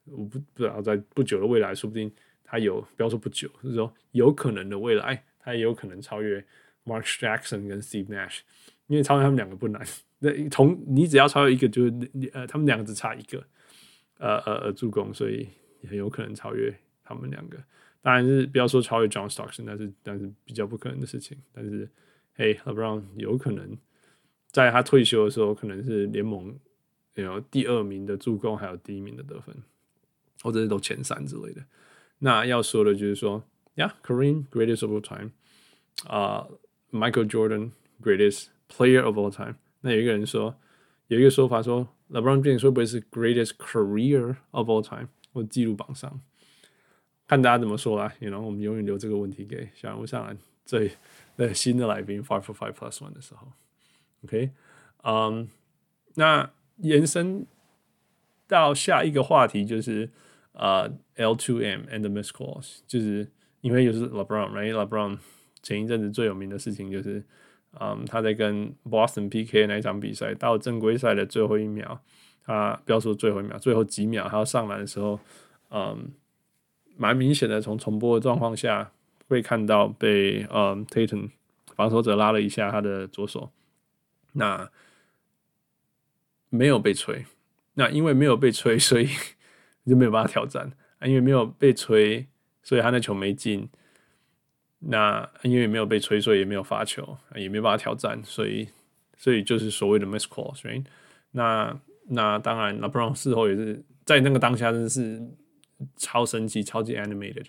[0.05, 2.09] 我不不知道在不久的未来，说不定。
[2.45, 6.39] 他有，不要说不久，就是说有可能的未来，他也有可能超越
[6.85, 8.39] Mark Jackson 跟 Steve Nash，
[8.85, 9.85] 因为超越他们两个不难。
[10.19, 11.93] 那从你只要超越一个，就是
[12.31, 13.45] 呃，他们两个只差一个，
[14.19, 15.49] 呃呃呃助攻，所以
[15.89, 16.73] 很有可能超越
[17.03, 17.61] 他们两个。
[18.01, 21.37] 当然是不要说超越 John Stockton，那是但是比较不可能的事情。
[21.51, 21.89] 但是，
[22.39, 23.75] 嘿，LeBron 有可能
[24.51, 26.55] 在他退休的时候，可能是联盟
[27.15, 29.55] 有第二名的助攻，还有第一名的得分，
[30.43, 31.65] 或者是都前三之类的。
[32.19, 33.43] 那要说的就是说
[33.75, 35.31] ，Yeah，Kareem greatest of all time，
[36.05, 36.47] 啊、
[36.91, 37.71] uh,，Michael Jordan
[38.03, 39.55] greatest player of all time。
[39.81, 40.55] 那有一个人说，
[41.07, 45.07] 有一个说法说，LeBron James 会不会是 greatest career of all time？
[45.33, 46.21] 或记录榜上，
[47.27, 48.13] 看大家怎么说啦。
[48.19, 50.91] 然后我们永远留这个问题给小人物上来最
[51.37, 53.47] 那新的来宾 Five for Five Plus One 的时候。
[54.23, 54.51] OK，
[55.01, 55.49] 嗯、
[56.13, 57.47] 那延伸
[58.47, 60.11] 到下一个话题就是。
[60.59, 63.29] 呃、uh,，L2M and the Miss calls，就是
[63.61, 65.19] 因为又是 LeBron，right？LeBron
[65.61, 67.23] 前一阵子最有名的事情就是，
[67.79, 71.99] 嗯，他在跟 Boston PK 那一场比赛，到正规赛的最后一秒，
[72.43, 75.19] 他不要说最后一秒，最后几秒他要上篮的时候，
[75.69, 76.11] 嗯，
[76.95, 78.91] 蛮明显的从重播的状况下
[79.27, 81.29] 会看到被嗯 Tatum
[81.75, 83.51] 防守者拉了一下他的左手，
[84.33, 84.69] 那
[86.49, 87.25] 没有被吹，
[87.73, 89.09] 那因为没有被吹， 所以。
[89.89, 90.69] 就没有办法挑战
[90.99, 92.27] 啊，因为没有被吹，
[92.61, 93.69] 所以他那球没进。
[94.79, 98.67] 那因为没有被吹，所以也没有发球，也没有办法挑战，所以
[99.15, 100.83] 所以就是所谓的 miss calls、right?
[101.31, 105.25] 那那当然，LeBron 事后也是在那个当下真的是
[105.95, 107.45] 超生气、超级 animated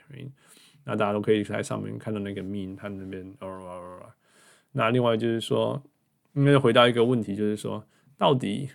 [0.88, 3.34] 那大家都可以在上面看到那个 mean 他那边。
[4.72, 5.82] 那另外就是说，
[6.32, 7.84] 应该回到一个问题，就是说，
[8.16, 8.70] 到底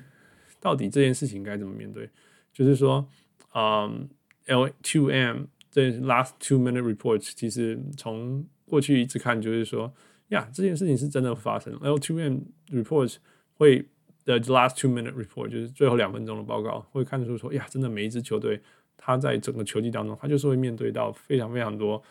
[0.60, 2.08] 到底这件事情该怎么面对？
[2.54, 3.08] 就是说，
[3.56, 4.08] 嗯
[4.46, 9.92] ，L two M 这 last two minute reports 其实从过去一直看，就是说，
[10.28, 11.74] 呀，这件事情是真的发生。
[11.82, 13.16] L two M reports
[13.56, 13.88] 会
[14.24, 18.62] 的 last two minute report 就是最后两分钟的报告，会看出说，呀，真的每一支球队，
[18.98, 22.02] 他在整个球季当中，他就是会面对到非常非常多，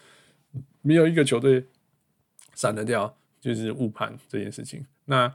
[0.82, 1.64] 没有一个球队
[2.54, 4.84] 闪得掉，就是误判这件事情。
[5.04, 5.32] 那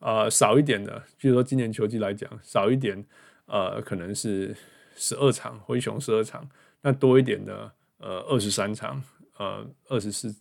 [0.00, 3.04] 呃少一点的，比如说今年球季来讲，少一点，
[3.46, 4.54] 呃可能是
[4.96, 6.48] 十二场灰熊十二场，
[6.82, 9.02] 那多一点的呃二十三场，
[9.38, 10.34] 呃二十四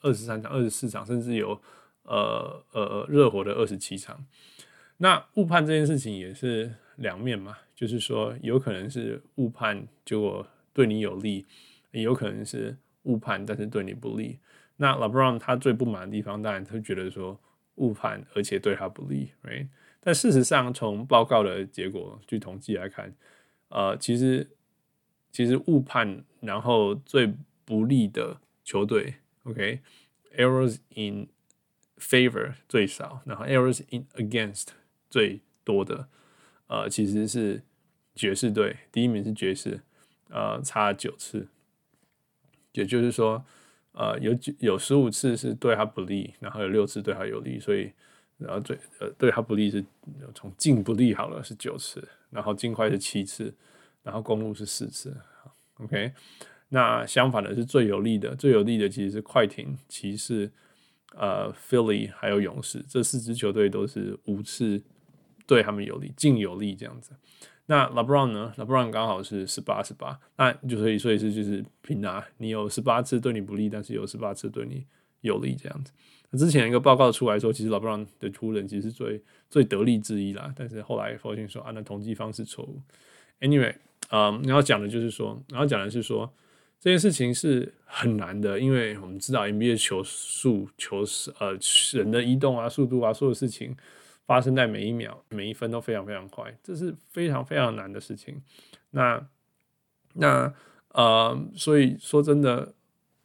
[0.00, 1.58] 二十三场二十四场，甚至有
[2.02, 4.22] 呃呃热火的二十七场。
[4.98, 11.46] 那误判这件事情也是两面嘛，就是说有可能是误判结果对你有利，
[11.92, 14.38] 也有可能是误判但是对你不利。
[14.76, 17.40] 那 LeBron 他最不满的地方，当然他觉得说。
[17.76, 19.66] 误判，而且对他不利，right？
[20.00, 23.14] 但事实上，从报告的结果，据统计来看，
[23.70, 24.46] 呃，其实
[25.32, 27.32] 其实误判，然后最
[27.64, 29.14] 不利的球队
[29.44, 31.28] ，OK，errors、in
[31.96, 34.66] favor 最少，然后 errors in against
[35.08, 36.06] 最多的，
[36.66, 37.62] 呃，其实是
[38.20, 39.80] 爵士队，第一名是爵士，
[40.28, 41.48] 呃，差九次，
[42.72, 43.44] 也就是说。
[43.92, 47.90] 呃，有九有十五次是对他不利，然后有六次对他有利，所以
[48.38, 49.84] 然后最呃对他不利是
[50.32, 53.52] 从进不利好了是九次，然后金块是七次，
[54.04, 55.14] 然后公路是四次
[55.80, 56.12] ，OK。
[56.68, 60.48] 那相反的是最有利的，最有利的其实是快艇、骑士、
[61.16, 64.80] 呃 Philly 还有勇士这四支球队都是五次
[65.48, 67.10] 对他们有利，进有利这样子。
[67.70, 74.84] 那 LeBron 呢？LeBron 刚好是十八十八，那就所以所以是就是平拿，你有十八次对你不利，但是有十八次对你
[75.20, 75.92] 有利这样子。
[76.30, 82.80] 那之前一个报告出来说，其实 LeBron 的湖人其实是最最得利之一啦，但是后来发现说啊，那统计方式错误。
[83.38, 83.76] Anyway，
[84.10, 86.28] 嗯，然后讲的就是说，然后讲的是说
[86.80, 91.04] 这件事情是很难的，因为我们知道 NBA 球速、球
[91.38, 91.56] 呃
[91.92, 93.76] 人的移动啊、速度啊，所有事情。
[94.30, 98.40] 发生在每一秒、每一分都非常非常快，这是非常非常难的事情。
[98.90, 99.26] 那、
[100.12, 100.54] 那
[100.90, 102.72] 呃，所以说真的，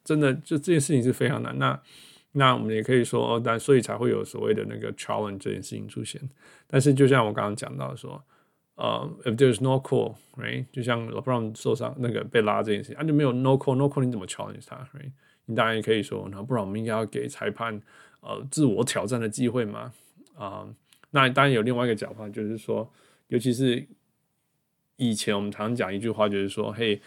[0.03, 1.55] 真的就这件事情是非常难。
[1.59, 1.79] 那、
[2.31, 6.19] 那我们也可以说，但所以才会有所谓的那个 challenge 这件事情出现。
[6.65, 8.23] 但是就像我刚刚讲到说，
[8.73, 10.65] 呃，if there's no call，right？
[10.71, 15.11] 就像 LeBron 受伤那个被拉这件事情，啊，就没有 no call，no call，你怎么 challenge 他？right？
[15.45, 17.79] 你当然也可以说，那不然我们应该要给裁判
[18.21, 19.93] 呃自我挑战的机会嘛？
[20.35, 20.67] 啊、
[21.15, 22.91] 那当然有另外一个讲法，就是说，
[23.29, 23.87] 尤其是
[24.97, 27.01] 以前我们常讲一句话，就是说，嘿，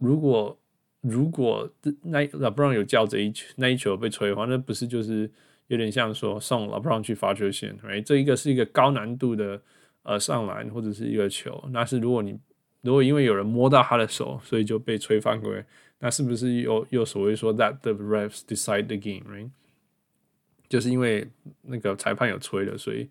[0.00, 0.58] 如果
[1.02, 1.70] 如果
[2.02, 5.30] 那 LeBron 有叫这一球，那一球被吹的话，那不是就是
[5.68, 9.62] 有点像说送 LeBron 去罚球线，，right？，这一个是一个高难度的
[10.02, 12.36] 呃上篮或者是一个球，那是如果你
[12.80, 15.64] 如果因为有人摸到他的手，所以就被吹犯规，
[16.00, 19.48] 那是不是又又所谓说 that the refs decide the game，right？
[20.68, 21.26] 就是因为
[21.62, 23.08] 那个裁判有吹了，所以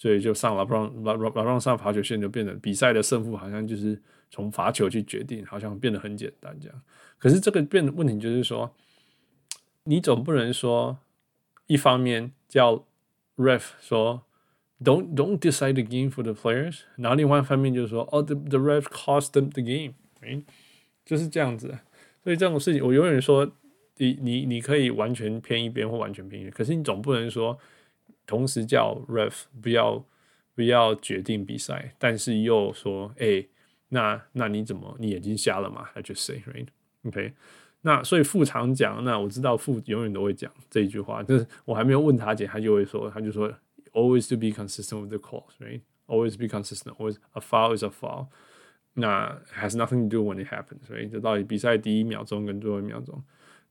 [0.00, 6.82] 所以就上了，不让让让让上罚球线，就变成比赛的胜负好像就是从罚球去决定，好像变得很简单这样。
[7.18, 8.74] 可是这个变的问题就是说，
[9.84, 10.96] 你总不能说
[11.66, 12.86] 一方面叫
[13.36, 14.22] ref 说
[14.82, 19.92] don't don't decide the game for the players，然后另外一方面就是说哦、the the ref cost them the game，
[20.22, 20.42] 哎，
[21.04, 21.78] 就是这样子。
[22.24, 23.52] 所以这种事情，我永远说。
[23.96, 27.58] 你你你可以完全偏一边或完全偏一边，可是你总不能说
[28.30, 30.04] 同时叫 ref 不要
[30.54, 33.44] 不要决定比赛，但是又说哎、
[33.88, 37.32] 那那你怎么你眼睛瞎了吗？I just say right，OK
[37.80, 43.52] 那所以副常讲，那我知道副永远都会讲这一句话，就是我还没有问他姐，他就会说，他就说
[43.92, 48.28] always to be consistent with the calls，right，always be consistent，always a foul is a foul，
[48.94, 53.20] 那 has nothing to do when it happens，right，就到底比赛第一秒钟跟最后一秒钟。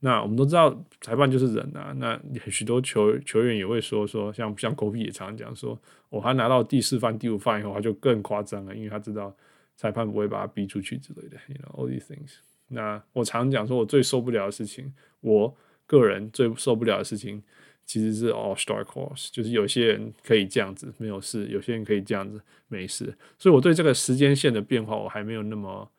[0.02, 1.94] 那我们都知道，裁判就是人啊。
[1.98, 2.18] 那
[2.50, 5.78] 许多球球员也会说说，像像科比也常讲说，
[6.08, 9.36] 我、还拿到第四犯、第五犯以后，他就更夸张了，因为他知道
[9.76, 11.38] 裁判不会把他逼出去之类的。
[11.48, 12.36] You know all these things。
[12.70, 15.54] 那我常讲说，我最受不了的事情，我
[15.86, 17.44] 个人最受不了的事情，
[17.86, 23.14] 其实是 All Star Calls，就是有些人可以这样子没有事，有些人可以这样子没事。
[23.38, 25.92] 所以我对这个时间线的变化，我还没有那么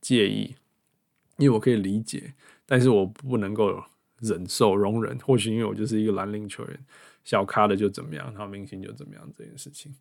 [0.00, 0.54] 介意，
[1.36, 2.32] 因为我可以理解。
[2.66, 3.82] 但是我不能够
[4.18, 6.78] 忍受容忍，或许因为我就是一个蓝领球员，
[7.22, 9.94] 小咖的就怎么样，然后明星就怎么样这件事情。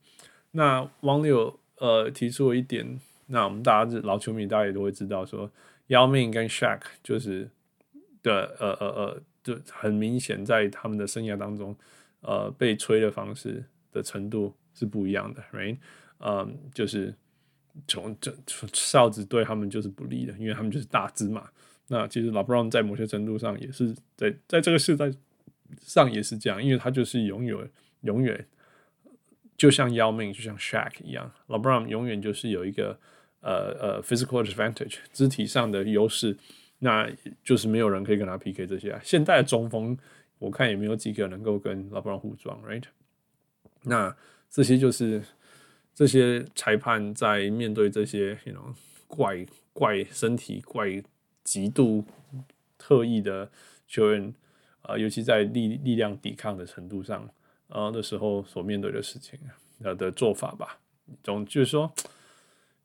[0.52, 5.52] 那网友呃提出了一点，那我们大家老球迷，大家也都会知道说
[5.88, 7.50] 姚明跟 Shaq 就是
[8.24, 11.76] 的呃呃呃，就很明显在他们的生涯当中，
[12.22, 15.78] 呃被吹的方式的程度是不一样的，right？
[16.20, 17.14] 嗯，就是
[17.88, 18.34] 从这
[18.74, 21.50] 哨子对他们就是不利的，因为他们就是大只嘛。
[21.88, 25.12] 那其实 LeBron 在某些程度上也是在在这个时代
[25.82, 27.68] 上也是这样，因为他就是拥有
[28.02, 28.48] 永远
[29.56, 33.00] 就像姚明，就像 Shaq 一样，LeBron 永远就是有一个
[33.42, 36.36] 呃呃 physical advantage 肢体上的优势，
[36.80, 37.08] 那
[37.44, 39.00] 就是没有人可以跟他 PK 这些啊。
[39.04, 39.96] 现在的中锋
[40.40, 42.84] 我看也没有几个能够跟 LeBron 互撞，right？
[43.84, 44.16] 那
[44.50, 45.22] 这些就是
[45.94, 48.76] 这些裁判在面对这些 you know
[49.06, 51.04] 怪怪身体怪。
[51.46, 52.04] 极度
[52.78, 53.50] 特意的
[53.88, 54.34] 球员
[54.82, 57.28] 啊、尤其在力力量抵抗的程度上，
[57.70, 59.40] 啊的时候所面对的事情
[59.82, 60.78] 他的做法吧，
[61.24, 61.92] 总就是说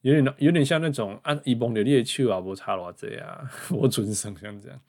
[0.03, 4.81] 有点有点像那种按一崩的猎球啊，不差了这样， 我准想像这样。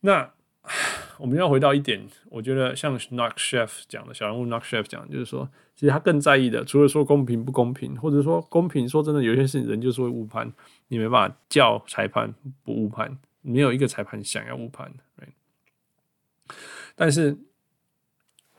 [0.00, 0.30] 那
[1.18, 10.52] 我们要回到一点，我觉得像 Knock Chef 讲的，小人物 Knock Chef 讲的，就是说，其实他更在意的，除了说公平不公平，或者说公平，说真的，有些事情人就是会误判。
[10.88, 15.26] 你没办法叫裁判不误判，没有一个裁判想要误判的
[16.94, 17.36] 但是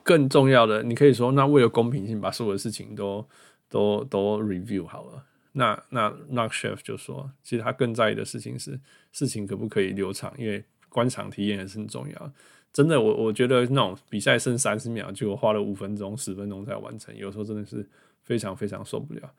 [0.04, 3.28] 更重要的，你可以说，那为了公平性，把所有的事情都
[3.70, 5.24] 都都 review 好了。
[5.54, 8.80] 那那 Knock Chef 就说，其实他更在意的事情是
[9.12, 12.32] 事情可不可以流畅，因为观场体验也是很重要。
[12.74, 17.88] 真的，我我觉得那种比赛剩三十秒，就花了五分钟、十分钟才完成，有时候真的是
[18.22, 19.34] 非常非常受不了。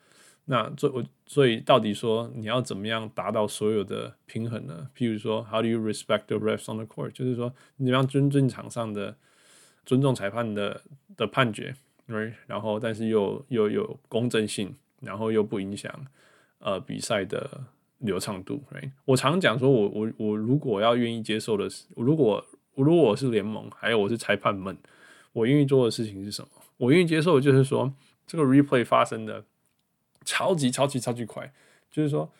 [0.46, 4.88] 那最我所以到底说你要怎么样达到所有的平衡呢？
[4.96, 7.10] 譬如说，How do you respect the refs on the court？
[7.10, 9.14] 就是说，你怎样尊重场上的
[9.84, 10.82] 尊重裁判的
[11.16, 11.76] 的判决
[12.08, 12.32] ，right？
[12.46, 16.06] 然后但是又又有公正性，然后又不影响
[16.60, 17.64] 呃比赛的
[17.98, 18.90] 流畅度，right？
[19.04, 22.44] 我常讲说我我我如果要愿意接受的是，如果
[22.74, 24.76] 如果我是联盟，还有我是裁判们，
[25.32, 26.48] 我愿意做的事情是什么？
[26.76, 27.92] 我愿意接受的就是说，
[28.26, 29.44] 这个 replay 发生的。
[30.24, 31.50] 超级超级超级快，
[31.90, 32.30] 就是说，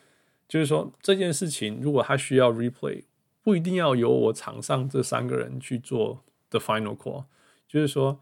[0.47, 3.05] 就是说这件事情，如果他需要 replay，
[3.43, 7.25] 不一定要由我场上这三个人去做 the final call。
[7.67, 8.21] 就是说，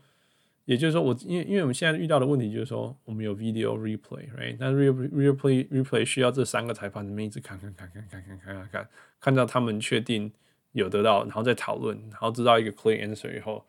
[0.66, 4.56] 也就是说我，我因为因为我们现在遇到的问题就是说，我们有 video replay，right？
[4.60, 8.88] 那 replay replay 需要这三个裁判的一直看看看看看看看看看，
[9.18, 10.30] 看到他们确定
[10.72, 13.64] 有得到，然后再讨论，然后知道一个 clear answer 以后，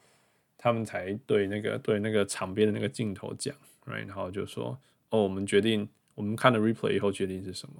[0.57, 4.05] 他们才对那个对那个场边的那个镜头讲，right？
[4.05, 4.77] 然后就说。
[5.09, 7.75] 哦，我们决定，我们看了 replay 以后决定是什么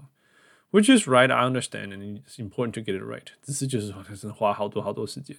[0.71, 3.25] ，which is right, I understand, and it's important to get it right。
[3.41, 5.35] 只是就是说，真的花好多好多时间。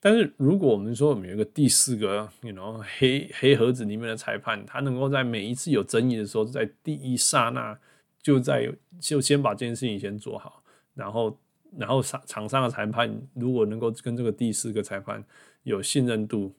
[0.00, 7.78] 但是如果我们说我们有一个第四个，you know，黑黑盒子里面的裁判，他能够在每一次有争议的时候，在第一刹那
[8.22, 10.62] 就在就先把这件事情先做好，
[10.94, 11.38] 然后
[11.76, 15.24] 然后场场上的裁判如果能够跟这个第四个裁判
[15.62, 16.54] 有信任度，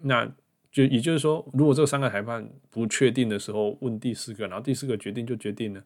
[0.00, 0.30] 那。
[0.72, 5.82] 就也就是说，如果这三个裁判不确定的时候，问第四个，然后第四个决定就决定了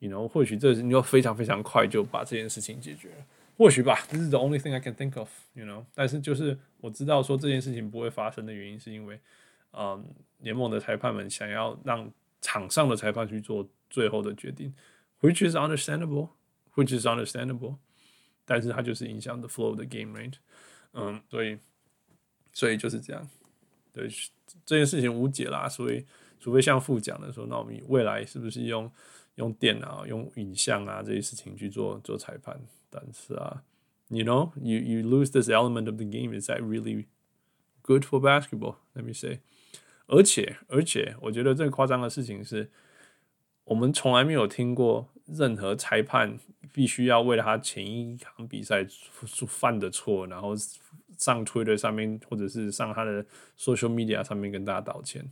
[0.00, 3.24] ，you know，或许这你要非常非常快就把这件事情解决了，
[3.56, 3.96] 或许吧。
[4.08, 5.84] This is the only thing I can think of，you know。
[5.94, 9.20] 但是就是我知道说这件事情不会发生的原因，是因为，
[9.72, 10.04] 嗯，
[10.38, 14.74] 联盟的裁判们想要让场上的裁判去做最后的决定
[15.20, 17.76] ，which is understandable，which is understandable。
[18.44, 20.34] 但是它就是影响 the flow of the game，right？
[20.94, 21.58] 嗯，所以，
[22.52, 23.28] 所以就是这样。
[23.92, 24.08] 对
[24.64, 26.04] 这件事情无解啦，所以
[26.40, 28.90] 除非像副讲的说，那我们未来是不是用
[29.36, 32.58] 用电脑、用影像啊这些事情去做做裁判？
[32.91, 33.63] 但是啊，
[34.09, 36.33] you know, you you lose this element of the game.
[36.39, 37.05] Is that really
[37.81, 38.75] good for basketball?
[38.93, 39.39] Let me say.
[40.07, 42.69] 而且而且，我觉得最夸张的事情是，
[43.65, 46.39] 我们从来没有听过任何裁判
[46.71, 48.85] 必须要为了他前一场比赛
[49.47, 50.53] 犯的错，然后。
[51.17, 53.25] 上 Twitter 上面，或者是上他的
[53.57, 55.27] social media 上面跟大家道歉。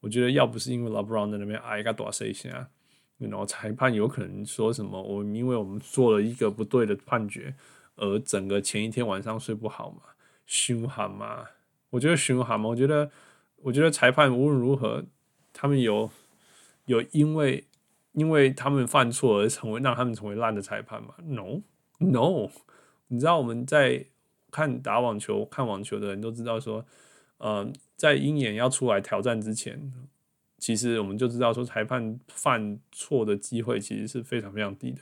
[0.00, 2.68] 我觉得要不是因为 LeBron 在那边挨个大声一下，
[3.29, 7.53] 然后裁判有可能说什么，我因为我们做了一个不对的判决，
[7.95, 10.01] 而整个前一天晚上睡不好嘛，
[10.45, 11.45] 凶悍嘛。
[11.89, 13.11] 我觉得凶悍嘛，我觉得，
[13.57, 15.03] 我觉得裁判无论如何，
[15.51, 16.09] 他们有
[16.85, 17.65] 有因为
[18.13, 22.49] 因为他们犯错而成为让他们成为烂的裁判嘛？No，No，
[23.09, 24.05] 你知道我们在。
[24.55, 26.85] 看打网球、看网球的人都知道，说，
[27.39, 29.91] 呃，在鹰眼要出来挑战之前，
[30.63, 35.01] 其实我们就知道说，裁判犯错的机会其实是非常非常低的。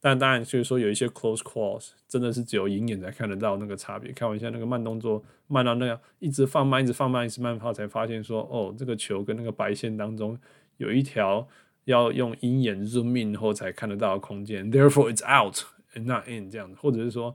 [0.00, 4.10] 但当然，就是说有一些 close calls，真的是只有鹰眼才看得到那个差别。
[4.12, 10.36] 开玩笑，那个慢动作慢到那样，一直放慢，一直放慢，一直慢跑，才发现说，哦，这个球跟那个白线当中
[10.78, 11.46] 有一条
[11.84, 15.58] 要用鹰眼 zoom in 后才看得到的空间，therefore it's out
[15.94, 17.32] and not in 这样子，或者是说。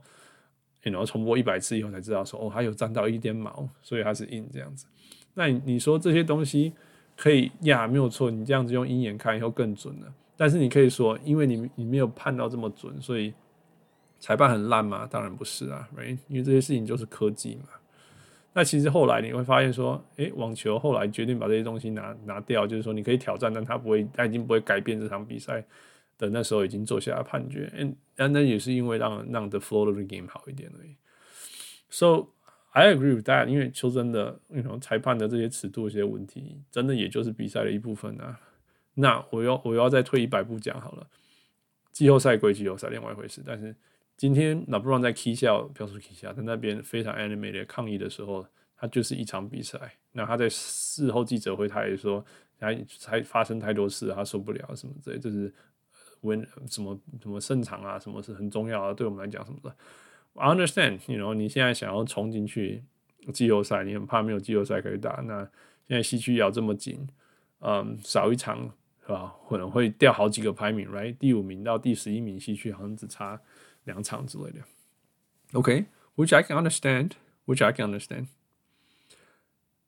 [0.82, 4.84] 然后重播一百次以后才知道说哦，它有沾到一点毛，所以它是 in 这样子。
[5.32, 6.74] 那你说这些东西
[7.16, 10.12] 可以呀，没有错，你这样子用鹰眼看以后更准了。
[10.36, 13.32] 但是你可以说，因为你你没有判到这么准，所以
[14.18, 15.06] 裁判很烂吗？
[15.08, 16.18] 当然不是啊，right？
[16.28, 17.68] 因为这些事情就是科技嘛。
[18.52, 25.64] 那其实后来你会发现说，诶，网球后来决定把这些东西拿拿掉，就是说你可以挑战，但他不会，他已经不会改变这场比赛
[26.18, 27.68] 的那时候已经做下了判决。
[27.76, 30.96] 嗯，那也是因为让让 the flow of the game 好一点而已。
[31.90, 32.28] So
[32.74, 38.38] I agree with that，因为说真的，you know，裁判的这些尺度、这些问题，真的也就是比赛的一部分啊。
[38.94, 41.06] 那我要我要再退一百步讲好了，
[41.92, 43.74] 季后赛归季后赛，另外一回事，但是。
[44.16, 48.46] 今天那不让在 K 下，标出 K 下，在那边非常 animated 抗议的时候，
[48.76, 49.76] 他就是一场比赛。
[50.12, 52.24] 那他在事后记者会，他也说，
[52.56, 55.52] 他才发生太多事，他受不了什么之类，就是
[56.20, 59.76] 温什么什么胜场啊，什么是很重要啊，对我们来讲什么的。
[60.33, 62.83] I understand，you know，你现在想要冲进去
[63.33, 65.21] 季后赛，你很怕没有季后赛可以打。
[65.25, 65.39] 那
[65.87, 67.07] 现在西区咬这么紧，
[67.59, 68.71] 嗯，少一场
[69.05, 69.35] 是吧？
[69.47, 71.15] 可能会掉好几个排名，right？
[71.17, 73.39] 第五名到第十一名西区好像只差。
[73.85, 74.59] 两场之类的，
[75.53, 78.27] OK，which I can understand，which I can understand。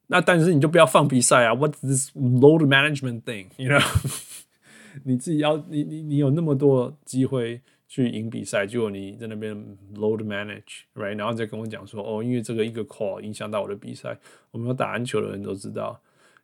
[0.08, 1.54] 那但是你就不要放比赛啊！
[1.54, 3.84] What's this load management thing？You know，
[5.04, 9.57] 你自己要你你你有那么多机会 去赢比赛，结果你在那边
[9.95, 11.17] load manage，right？
[11.17, 14.19] 然后再跟我讲说，哦，因为这个一个 call 影响到我的比赛。
[14.51, 16.01] 我们有打篮球的人都知道，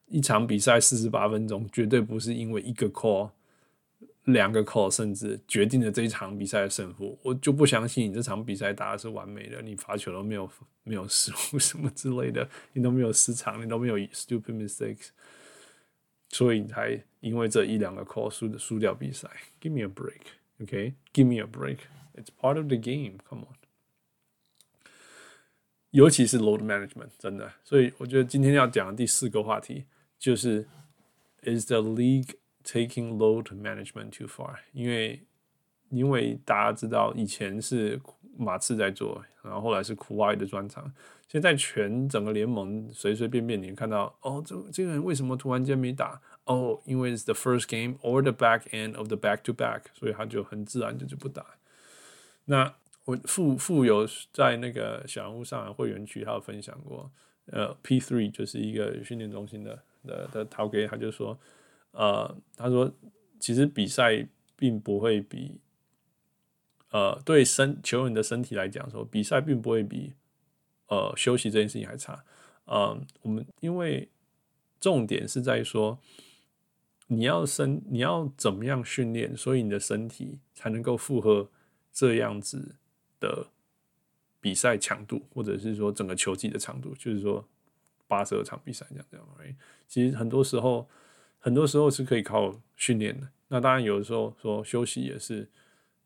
[0.06, 3.30] 一场比赛四十八分钟，绝对不是因为一个 call。
[4.26, 10.48] 两个 call 甚至决定了这一场比赛的胜负，我就不相信你这场比赛打的是完美的，你罚球都没有
[10.84, 15.08] 没有失误什么之类的，你都没有失常，你都没有 stupid mistakes，
[16.28, 19.28] 所以你才因为这一两个 call 输的输掉比赛。
[19.60, 20.20] Give me a break
[20.61, 23.55] break，OK？Give me a break，it's part of the game，come on。
[25.91, 29.85] 尤其是 load management，真的，所以我觉得今天要讲的第四个话题
[30.19, 30.67] 就是
[31.43, 35.23] Is the league Taking load management too far，因为
[35.89, 37.97] 因为大家知道以前是
[38.36, 40.92] 马刺在做，然后后来是 KU 的专场，
[41.28, 46.20] 现在全整个联盟随随便便你看到哦，这这个人为什么突然间没打？
[46.44, 51.44] 哦，因为是 the first game or the back end of the back to back，所以他就很自然就就不打。
[52.46, 52.74] 那
[53.04, 57.10] 我富富有在那个小人物上海会员区，他有分享过，
[57.46, 61.38] 呃，P three 就是一个训练中心的的的陶给，他就说。
[61.94, 62.90] 呃，他说，
[63.38, 64.26] 其实比赛
[64.56, 65.60] 并不会比，
[66.92, 70.12] 呃，对身球员的身体来讲说，比赛并不会比，
[70.86, 72.24] 呃，休息这件事情还差。
[72.66, 74.08] 呃，我们因为
[74.80, 75.98] 重点是在说，
[77.08, 81.50] 你要身你要怎么样训练，所以你的身体才能够负荷
[81.92, 82.76] 这样子
[83.18, 83.48] 的
[84.40, 87.44] 比赛强度，或者是说整个球季的长度，就是说
[88.06, 89.26] 八十二场比赛这样这样。
[89.42, 89.54] 哎，
[89.88, 90.88] 其实很多时候。
[91.44, 95.50] 很多时候是可以靠训练的，那当然有的时候说休息也是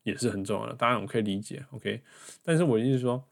[0.07, 2.01] 也是很重要的，当然我可以理解，OK。
[2.43, 3.23] 但是我意思是说，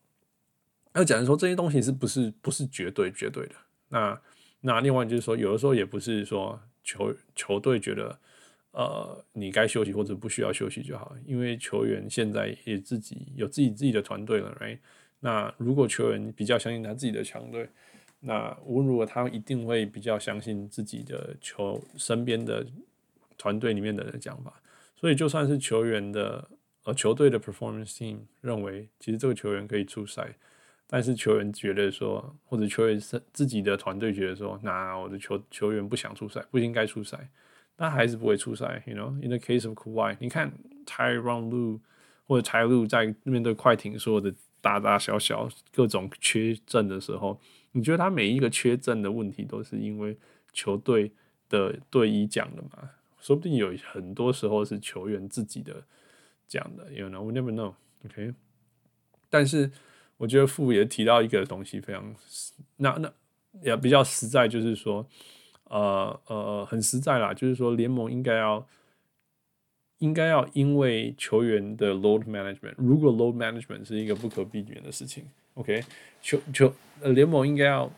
[0.94, 3.56] 要讲的说这些东西是不是不是绝对绝对的？
[3.90, 4.22] 那
[4.62, 8.20] 那另外就是说，有的时候也不是说球球队觉得
[8.72, 14.78] 呃你该休息或者不需要休息就好，因为球员现在也自己有自己自己的团队了，right？
[15.22, 17.70] 那如果球员比较相信他自己的强队。
[18.22, 22.66] 那无论如何，他一定会比较相信自己的球身边的
[23.38, 24.52] 团队里面的人讲法。
[24.96, 26.50] 所以，就算是球员的
[26.86, 30.34] 呃球队的 performance team 认为，其实这个球员可以出赛，
[30.88, 37.30] 但是球员觉得说，或者球员是自己的团队觉得说，那我的球球员不想出赛，不应该出赛，
[37.78, 38.82] 那还是不会出赛。
[38.88, 40.52] You know, in the case of Kawhi，你看
[40.86, 41.80] Tyron Lu
[42.26, 47.40] 或者 Ty Lu 在面对快艇所有的大大小小各种缺阵的时候。
[47.78, 50.16] 你觉得他每一个缺阵的问题都是因为
[50.54, 51.12] 球队
[51.50, 52.92] 的队医讲的吗？
[53.20, 55.84] 说不定有很多时候是球员自己的
[56.48, 58.34] 讲的，you know，we never know，OK？
[59.30, 59.72] 但是
[60.18, 62.16] 我觉得傅也提到一个东西非常，
[62.78, 63.14] 那那
[63.62, 65.06] 也比较实在，就是说，
[65.66, 68.68] 呃呃，很实在啦，就是说联盟应该要
[70.00, 75.26] 应该要因为球员的 load management，如果 load management 是一个不可避免的事情。
[75.56, 75.84] OK，
[76.22, 77.92] 球球联盟应该要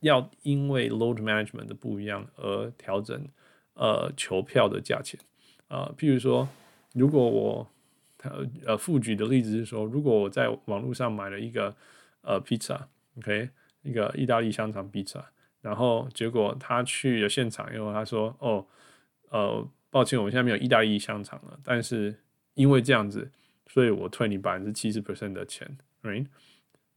[0.00, 3.26] 要因为 load management 的不一样而调整
[3.74, 5.18] 呃球票的价钱
[5.66, 6.48] 啊、呃，譬如说，
[6.94, 7.70] 如果我
[8.22, 11.76] 呃呃复举的例子是说，如果我在网络上买了一个
[12.22, 12.88] 呃披萨
[13.18, 13.50] ，OK，
[13.82, 15.24] 一个意大利香肠披萨，
[15.60, 18.66] 然后结果他去了现场以后，他说哦
[19.28, 22.14] 呃抱歉，我们现在没有意大利香肠了，但是
[22.54, 23.30] 因为这样子，
[23.66, 25.76] 所以我退你百分之七十 percent 的钱。
[26.02, 26.26] Right?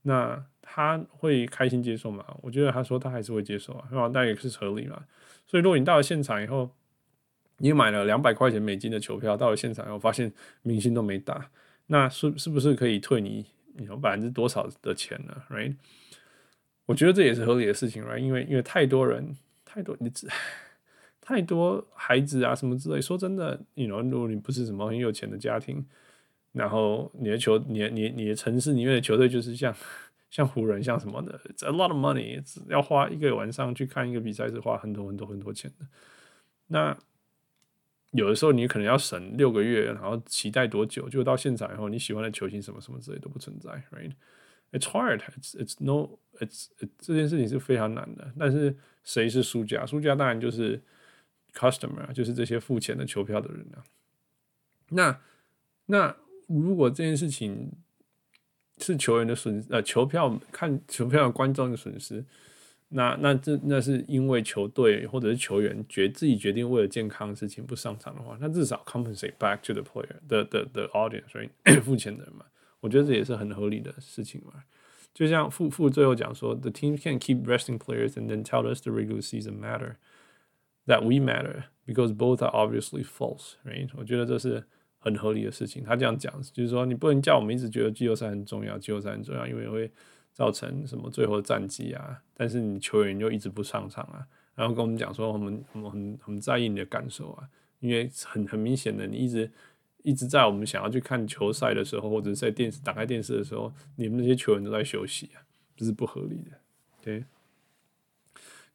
[0.01, 2.25] 那他会开心接受吗？
[2.41, 5.01] 我觉得他说他还是会接受啊，那那也是合理嘛。
[5.45, 6.69] 所以如果你到了现场以后，
[7.57, 10.31] 你买了两百块钱美金的球票，到了现场以后发现
[10.61, 11.49] 明星都没打，
[11.87, 13.45] 那是是不是可以退你
[13.79, 15.75] 有百分之多少的钱呢？Right？
[16.85, 18.19] 我觉得这也是合理的事情，Right？
[18.19, 19.35] 因为因为太多人
[19.65, 20.27] 太多你只
[21.21, 25.85] 太多孩子啊什么之类，说真的，你 you know, 如果你不是什么很有钱的家庭。
[26.53, 29.75] 然后你的球，你你你的城市里面的球队就是像
[30.31, 35.85] 像湖人，像什么的 a lot of money，要花一个晚上去看一个比赛是花很多很多很多钱的。
[36.65, 36.97] 那
[38.17, 46.67] 有的时候你可能要省六个月，然后期待多久，就到现场以后，你喜欢的球星什么什么之类都不存在，right？It's hard，it's it's no，it's
[46.99, 48.33] 这件事情是非常难的。
[48.37, 49.85] 但是谁是输家？
[49.85, 50.81] 输家当然就是
[51.53, 53.83] customer，就是这些付钱的球票的人啊。
[54.89, 55.19] 那
[55.85, 56.17] 那。
[56.49, 57.69] 如果这件事情
[58.77, 62.23] 是球员的损，呃，球票看球票的观众的损失，
[62.89, 71.49] 那那这那是因为球队或者是球员决自己决定为了健康的事情不上场的话，那至少 compensate back to the player the the the audience，所以
[71.81, 72.45] 付钱的人嘛，
[72.79, 74.63] 我觉得这也是很合理的事情嘛。
[75.13, 79.95] 就像付付最后讲说，the team can keep resting players and then tell us the regular season matter
[80.85, 83.89] that we matter because both are obviously false，right？
[83.95, 84.63] 我觉得这是。
[84.99, 89.89] 很合理的事情，他这样讲就是说，你不能叫我们一直觉得季后赛很重要，季后赛很重要，因为会
[90.37, 92.21] 造成什么最后的战绩啊。
[92.35, 97.49] 但是你球员又一直不上场啊，然后跟我们讲说，我们我们很很在意你的感受啊，
[97.79, 99.51] 因为很很明显的，你一直
[100.03, 105.41] 一直在我们想要去看球赛的时候，或者在电视打开电视的时候，你们那些球员都在休息啊，
[105.75, 106.51] 这是不合理的，
[107.01, 107.25] 对。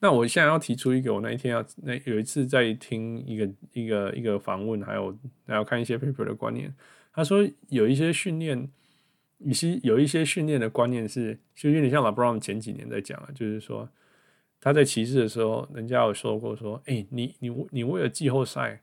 [0.01, 5.17] 那我现在要提出一个，我那一天要那有一次在听一个一个一个访问，还有
[5.47, 6.75] 还有看一些 paper 的观念。
[7.13, 8.69] 他说有一些训练，
[9.45, 13.89] 有些有一些训练的观念是，就有点像 LeBron 前几年在讲啊，就是说
[14.61, 18.81] 他在骑士的时候，人家有说过说，哎、你你你为了季后赛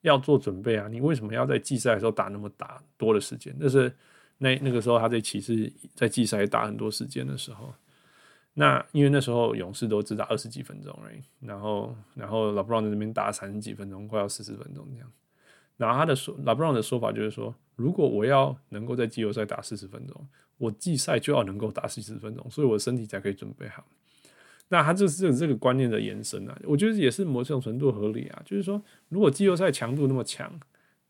[0.00, 3.54] 要做准备啊，你为什么要在季赛的时候打那么打多的时间？
[3.58, 3.94] 那是
[4.38, 7.72] 那那个时候他在骑士在季赛打很多时间的时候。
[8.54, 15.10] 那因为那时候勇士都只打二十几分钟而已，然后然后 LeBron 在那边打三十几分钟，快要四十分钟这样。
[15.76, 20.28] 拿他的说 LeBron 的说法就是说，如果我要能够在季后赛打四十分钟，
[20.58, 23.84] 我季赛就要能够打四十分钟，所以我身体才可以准备好。
[24.68, 28.42] 那他就是这个观念的延伸啊，我觉得也是某种程度合理啊。
[28.44, 30.50] 就是说，如果季后赛强度那么强，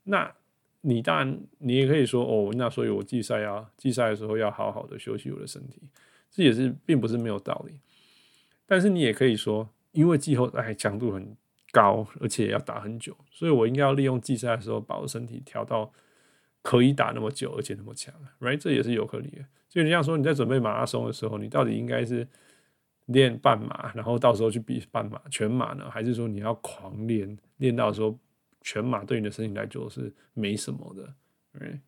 [0.05, 0.33] 那
[0.81, 5.81] 你当然你也可以说哦，那所以我季赛要季赛的时候要好好的休息我的身体。
[6.31, 7.75] 这也是并不是没有道理，
[8.65, 11.37] 但是你也可以说，因为季后赛强度很
[11.73, 15.93] 高，而且要打很久，所以我应该要利用季赛的时候把我身体调到
[16.63, 18.57] 可以打那么久，而且那么强，right？
[18.57, 19.45] 这也是有可能的。
[19.69, 22.29] 就你像说你在准备马拉松的时候，你到底应该是
[23.07, 28.17] 练半马，然后到时候去比半马、全马呢，还是说你要狂练，练到时候
[28.61, 31.15] 全马对你的身体来说是没什么的
[31.59, 31.81] ，right？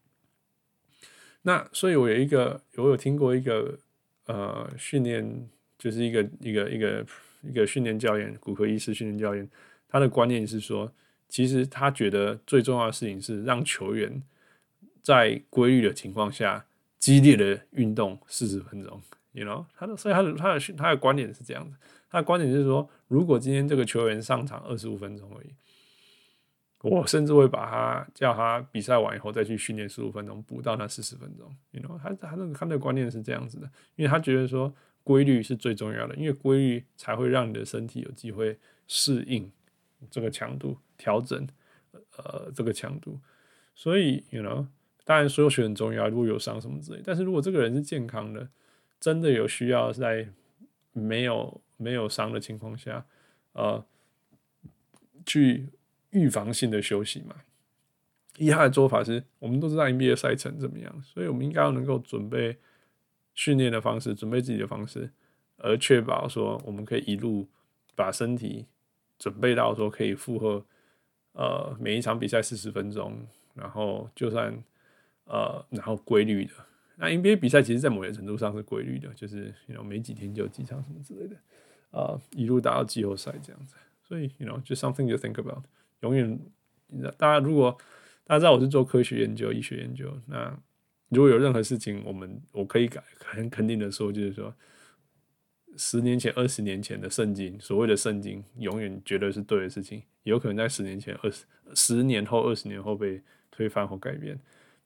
[1.43, 3.79] 那所以我有一个，我有听过一个。
[4.27, 7.07] 呃，训练就是一个一个一个
[7.43, 9.47] 一个训练教练，骨科医师训练教练，
[9.95, 10.93] 他的观念是说，
[11.29, 14.21] 其实他觉得最重要的事情是让球员
[15.01, 16.67] 在规律的情况下
[16.99, 19.01] 激烈的运动四十分钟
[19.31, 21.77] ，you know，他的所以他的他的他的观点是这样子，
[22.11, 25.55] 他的观点是说，如果今天这个球员上场二十五分钟而已。
[26.81, 31.51] 我甚至会把他叫他比赛完以后再去训练十五分钟，补到那四十分钟。
[31.71, 38.59] You know，他他那他的观念是这样子的，因为他觉得说规律是最重要的，因为规律才会让你的身体有机会
[38.89, 39.51] 适应
[40.11, 41.47] 这个强度，调整
[42.17, 43.19] 呃这个强度。
[43.75, 44.67] 所以，You know，
[45.05, 47.01] 当然所有学很重要，如果有伤什么之类。
[47.05, 48.49] 但是如果这个人是健康的，
[49.01, 50.29] 真的有需要在
[50.93, 53.07] 没有没有伤的情况下，
[53.53, 53.85] 呃，
[55.25, 55.69] 去。
[56.15, 57.35] 预防性的休息嘛，
[58.37, 62.57] 以他的做法是，我们都知道 NBA 赛程怎么样，所以我们应该要能够准备
[63.35, 65.11] 训练的方式，准备自己的方式，
[65.57, 67.49] 而确保说我们可以一路
[67.97, 68.65] 把身体
[69.19, 70.65] 准备到说可以负荷
[71.33, 73.19] 呃每一场比赛四十分钟，
[73.55, 74.53] 然后就算
[75.25, 76.53] 呃然后规律的，
[76.97, 81.37] 那 NBA 比赛其实在某些程度上是规律的，就是 you know, 没几天就有几场什么之类的，
[81.91, 85.63] 呃、一路打到季后赛这样子，所以 you know just something to think about。
[86.01, 86.39] 永远，
[87.17, 87.77] 大家如果
[88.25, 90.55] 大家知道我是做科学研究、医学研究，那
[91.09, 94.55] 如果有任何事情，我们我可以改很肯定的说，就是说，
[95.77, 101.45] 十年前、二十年前的圣经，所谓的圣经，永远绝对是对的事情，有可能在十年前、二十
[101.75, 103.21] 十年后、二十年后被
[103.51, 104.39] 推翻或改变。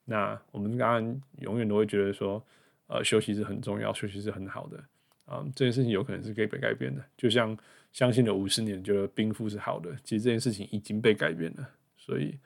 [0.04, 2.42] 那我们当然永远都会觉得说，
[2.86, 4.82] 呃休息是很重要，休息是很好的
[5.26, 7.04] 啊、这件事情有可能是可以被改变的。
[7.16, 7.56] 就像
[7.92, 11.68] 相信了五十年，觉得冰敷是好的，其实这件事情已经被改变了。
[11.96, 12.38] 所以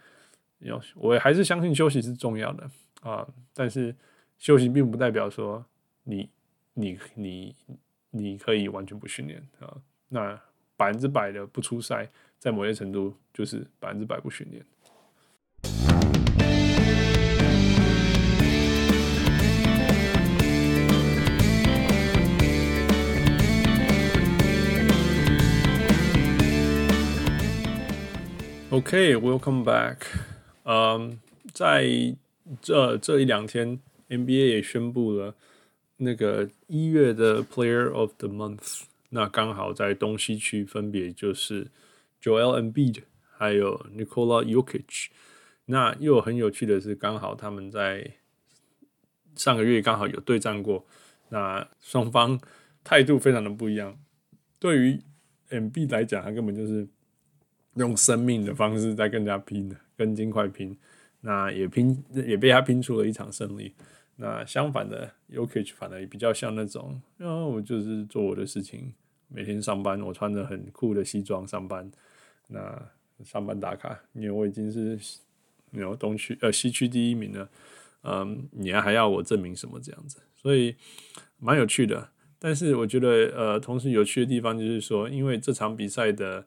[0.59, 2.69] 要我还是相信休息是重要的
[3.02, 3.94] 啊、但是
[4.39, 5.64] 休息并不代表说
[6.05, 6.28] 你
[6.74, 7.55] 你你
[8.15, 9.75] 你可以完全不训练啊。
[10.09, 10.39] 那
[10.77, 12.07] 百分之百的不出赛，
[12.39, 14.63] 在某些程度就是百分之百不训练。
[28.69, 29.97] OK，welcome back。
[30.65, 31.19] 嗯，
[31.55, 32.15] 在
[32.61, 33.81] 这这一两天
[34.11, 35.35] ，NBA 也宣布了
[36.03, 38.83] 那个一月的 Player of the Month。
[39.11, 41.70] 那刚好在东西区分别就是
[42.23, 43.03] Joel Embiid
[43.37, 45.07] 还有 Nikola Jokic。
[45.66, 48.12] 那又很有趣的是，刚好他们在
[49.35, 50.87] 上个月刚好有对战过。
[51.29, 52.41] 那双方
[52.83, 53.99] 态度非常的不一样。
[54.59, 55.01] 对于
[55.51, 56.87] Embiid 来讲，他根本就是。
[57.77, 60.77] 用生命的方式在跟人家拼，跟金块拼，
[61.23, 63.73] 那也拼也被他拼出了一场胜利。
[64.23, 68.94] 那相反的，Jokic 反而也比较像那种，哦，我就是做我的事情，
[69.28, 71.90] 每天上班，我穿着很酷的西装上班，
[72.47, 72.90] 那
[73.24, 74.99] 上班打卡，因为我已经是
[75.73, 77.49] 有东区呃西区第一名了，
[78.05, 80.19] 嗯，你还要我证明什么这样子？
[80.35, 80.77] 所以
[81.39, 82.11] 蛮有趣的。
[82.39, 86.47] 但是我觉得呃，同时有趣的地方就是说，因为这场比赛的。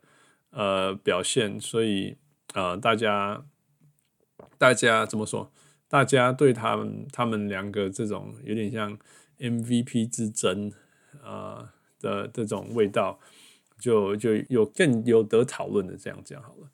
[0.52, 2.15] 呃，表现，所以
[2.53, 3.43] 呃，大家
[4.57, 5.52] 大家怎么说？
[5.88, 8.98] 大家对他们他们两个这种有点像
[9.40, 10.72] MVP 之争
[11.24, 13.20] 啊、的这种味道，
[13.80, 16.70] 就就有更有得讨论的这样讲好了。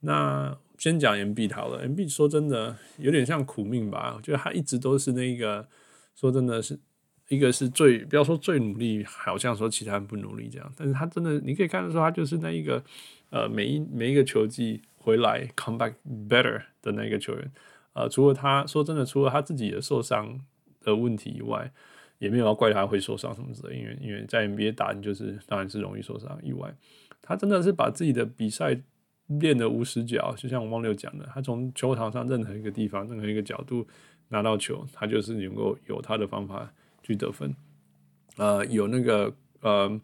[0.00, 4.14] 那先讲 Embiid 好了 M B，说真的有点像苦命吧？
[4.16, 5.68] 我觉得他一直都是那个
[6.14, 6.78] 说真的是
[7.28, 12.82] 一个是最不要说最努力，好像说其他人不努力这样，但是他真的你可以看得出他就是那一个。
[13.32, 15.94] 呃，每一每一个球季回来 come back
[16.28, 17.52] better 的那个球员，
[17.92, 20.40] 呃，除了他说真的，除了他自己的受伤
[20.80, 21.72] 的问题以外，
[22.18, 26.74] 也没有要怪他会受伤什么之类，因为因为在 NBA 打，你就是当然是容易受伤以外，
[27.20, 28.80] 他真的是把自己的比赛
[29.26, 33.86] 练得无死角，就像我汪六讲的，他从球场上任何一个地方、任何一个角度
[34.28, 36.72] 拿到球，他就是能够有他的方法
[37.02, 37.54] 去得分，
[38.36, 40.00] 呃，有那个呃。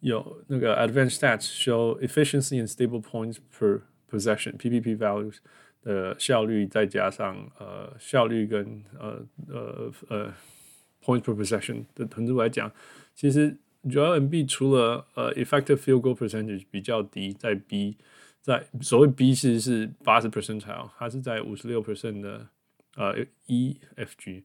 [0.00, 5.38] 有那个 advanced stats show efficiency and stable points per possession PPP values
[5.88, 10.34] 的效率，再加上呃效率跟呃呃呃
[11.02, 12.70] points per possession 的程度来讲，
[13.14, 17.96] 其实 Joel m b 除了呃 effective field goal percentage 比较低，在 B
[18.42, 22.46] 在所谓 B 其实是八十 percentile，它是在五十六 percent 的
[22.96, 23.14] 呃
[23.46, 24.42] EFG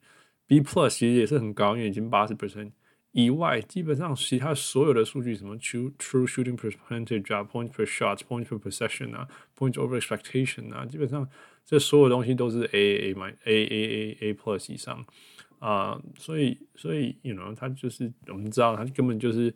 [0.47, 2.71] B plus 其实也是很高，因为已经八十 percent。
[3.14, 11.30] 以外，基本上其他所有的数据，什么 true true shooting percentage 啊，points per shot、points per possession 啊，points over expectation 啊，基本上
[11.64, 15.06] 这所有东西都是 A A A A A A A plus 以上
[15.60, 19.53] 啊、所以所以 you know 他就是我们知道他根本就是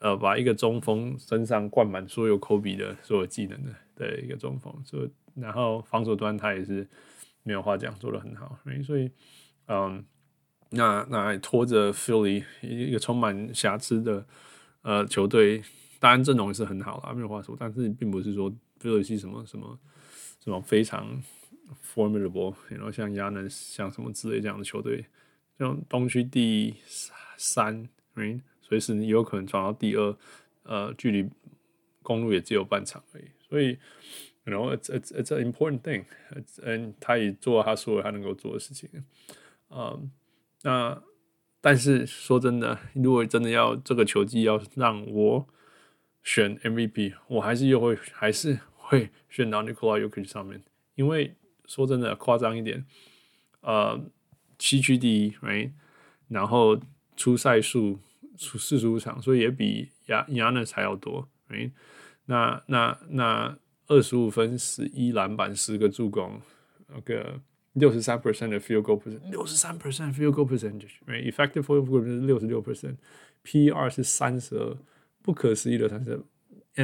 [0.00, 6.86] 呃把一个中锋身上灌满所有科比的所有技能的的一个中锋，所以然后防守端他也是
[7.44, 9.08] 没有话讲，做得很好，所以
[9.68, 10.04] 嗯。
[10.70, 14.26] 那那拖着 Philly 一个充满瑕疵的
[14.82, 15.62] 呃球队，
[15.98, 17.56] 当然阵容也是很好了，没有话说。
[17.58, 19.78] 但是并不是说 Philly 是什么什么
[20.44, 21.22] 什么非常
[21.82, 25.06] formidable，然后像亚南像什么之类这样的球队，
[25.58, 26.74] 像东区第
[27.38, 30.16] 三，嗯，随时你有可能转到第二，
[30.64, 31.30] 呃，距离
[32.02, 33.24] 公路也只有半场而已。
[33.48, 33.78] 所以
[34.44, 36.04] ，you know it's it's it's an important thing，
[36.62, 38.90] 嗯，他也做他所有他能够做的事情，
[39.70, 40.10] 嗯。
[40.68, 41.02] 那，
[41.62, 45.48] 但是说真的，如果真的要这个球季要让我
[46.22, 50.62] 选 MVP，我还是又会还是会选到 Nikola Jokic 上面，
[50.94, 51.34] 因为
[51.64, 52.84] 说真的夸张一点，
[53.62, 53.98] 呃，
[54.58, 55.70] 七区第一，right？
[56.28, 56.78] 然后
[57.16, 57.98] 出赛数
[58.36, 61.70] 出四十五场，所以也比亚亚纳还要多，right？
[62.26, 66.42] 那那那二十五分、十一篮板、十个助攻，
[66.88, 67.40] 那个。
[67.78, 74.76] 六十三 percent 的 feel go percent，六十三 percent feel go percentage，right？Effective feel go percent 是六十六 percent，P 二是三十二，
[75.22, 76.20] 不可思议的三十二。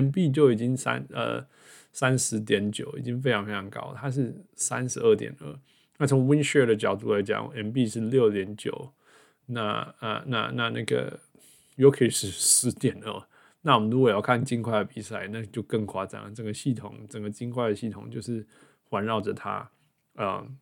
[0.00, 1.46] MB 就已经三呃
[1.92, 5.58] 三十点九，已经非常非常高，它是三十二点二。
[5.98, 8.92] 那从 Windshare 的角度来讲，MB 是六点九，
[9.46, 11.20] 那呃那那那个
[11.76, 13.22] Yokish 是十点二。
[13.62, 16.30] 那我们如果要看金块的比赛，那就更夸张了。
[16.32, 18.44] 整个系统，整个金块的系统就是
[18.88, 19.70] 环绕着它，
[20.16, 20.56] 嗯。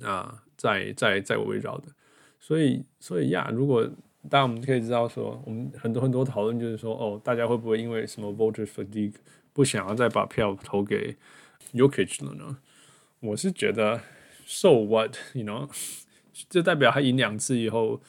[0.00, 1.88] 啊，在在在围绕的，
[2.40, 3.82] 所以，所以呀，如果
[4.30, 9.14] 当然我们可以知道说，我们很多很多讨论就是说，哦，大家会不会因为什么 voter fatigue
[9.52, 11.16] 不想要再把票投给
[11.72, 12.58] Jokic 了呢？
[13.20, 14.00] 我是觉得
[14.46, 15.68] ，so what，you know，
[16.48, 18.00] 这代表他赢两次以后，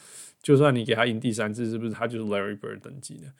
[0.42, 3.32] 就算你给他赢第三次，是不是他就是 Larry Bird 等级的？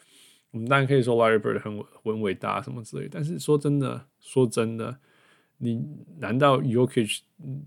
[0.51, 4.99] 我们当然可以说 Larry Bird 很很伟大什么之类，但是说真的，说真的，
[5.65, 5.83] 你
[6.19, 7.21] 难道 Jokic，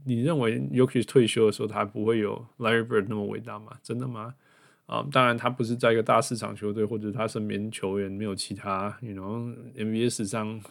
[0.06, 3.72] 你认为 Jokic 退休的时候他不会有 Larry Bird 那么伟大吗？
[3.82, 4.36] 真的吗？
[4.86, 10.62] 啊，当然他不是在一个大市场球队，或者他身边球员没有其他，you know，NBA 史上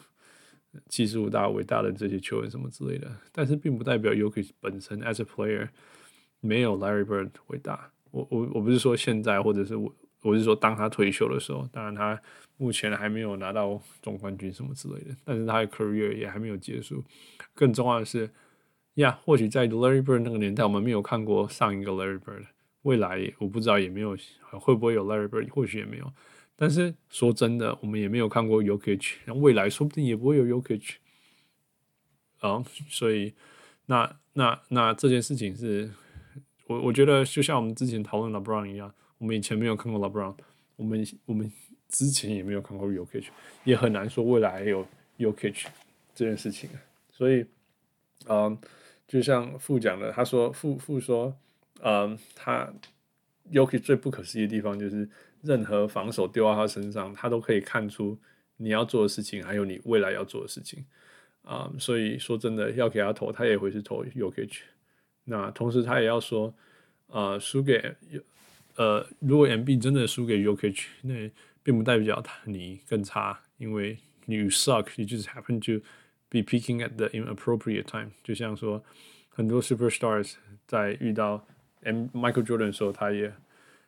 [0.89, 5.69] 七十五大伟大的这些球员什么之类的，但是并不代表 Jokic 本身 as a player
[6.41, 7.91] 没有 Larry Bird 伟大。
[8.13, 9.93] 我我我不是说现在，或者是我。
[10.23, 12.21] 我是说，当他退休的时候，当然他
[12.57, 17.05] 目前还没有拿到总冠军什么之类的，但是他的 career 也还没有结束。
[17.55, 18.31] 更重要的是，
[18.95, 22.47] 呀，或许在 Larry Bird 那个年代，我们没有看过上一个 Larry Bird，
[22.83, 24.17] 未来我不知道也没有
[24.53, 26.13] 会不会有 Larry Bird，或许也没有。
[26.57, 30.95] 但是说真的，我们也没有看过 Yokich，未来说不定也不会有 Yokich。
[32.39, 33.35] 啊，所以
[33.87, 35.91] 那那那这件事情是
[36.67, 38.95] 我我觉得就像我们之前讨论 LeBron 一样。
[39.19, 40.37] 我们以前没有看过 LeBron，
[40.77, 41.51] 我们我们
[41.89, 43.27] 之前也没有看过 Jokic，
[43.65, 44.87] 也很难说未来有
[45.19, 45.67] Jokic
[46.15, 46.69] 这件事情。
[47.11, 47.47] 所以，
[48.29, 48.59] 嗯，
[49.07, 51.37] 就像傅讲的，他说傅傅说，
[51.83, 52.73] 嗯，他
[53.51, 55.09] Jokic 最不可思议的地方就是，
[55.43, 58.19] 任何防守丢到他身上，他都可以看出
[58.57, 60.85] 你要做的事情，还有你未来要做的事情。
[61.43, 64.59] 啊、嗯，所以说真的要给他投，他也会是投 Jokic。
[65.25, 66.53] 那同时他也要说，
[67.07, 67.95] 呃，输给。
[68.77, 71.31] 呃，如果 MB 真的输给 Jokic，那
[71.66, 75.84] 并不代表他你更差，因为你 suck，you just happen to
[76.30, 78.12] be peaking at the inappropriate time。
[78.24, 78.84] 就像说，
[79.30, 80.34] 很多 superstars
[80.66, 81.46] 在遇到
[81.84, 83.34] M Michael Jordan 的时候，他也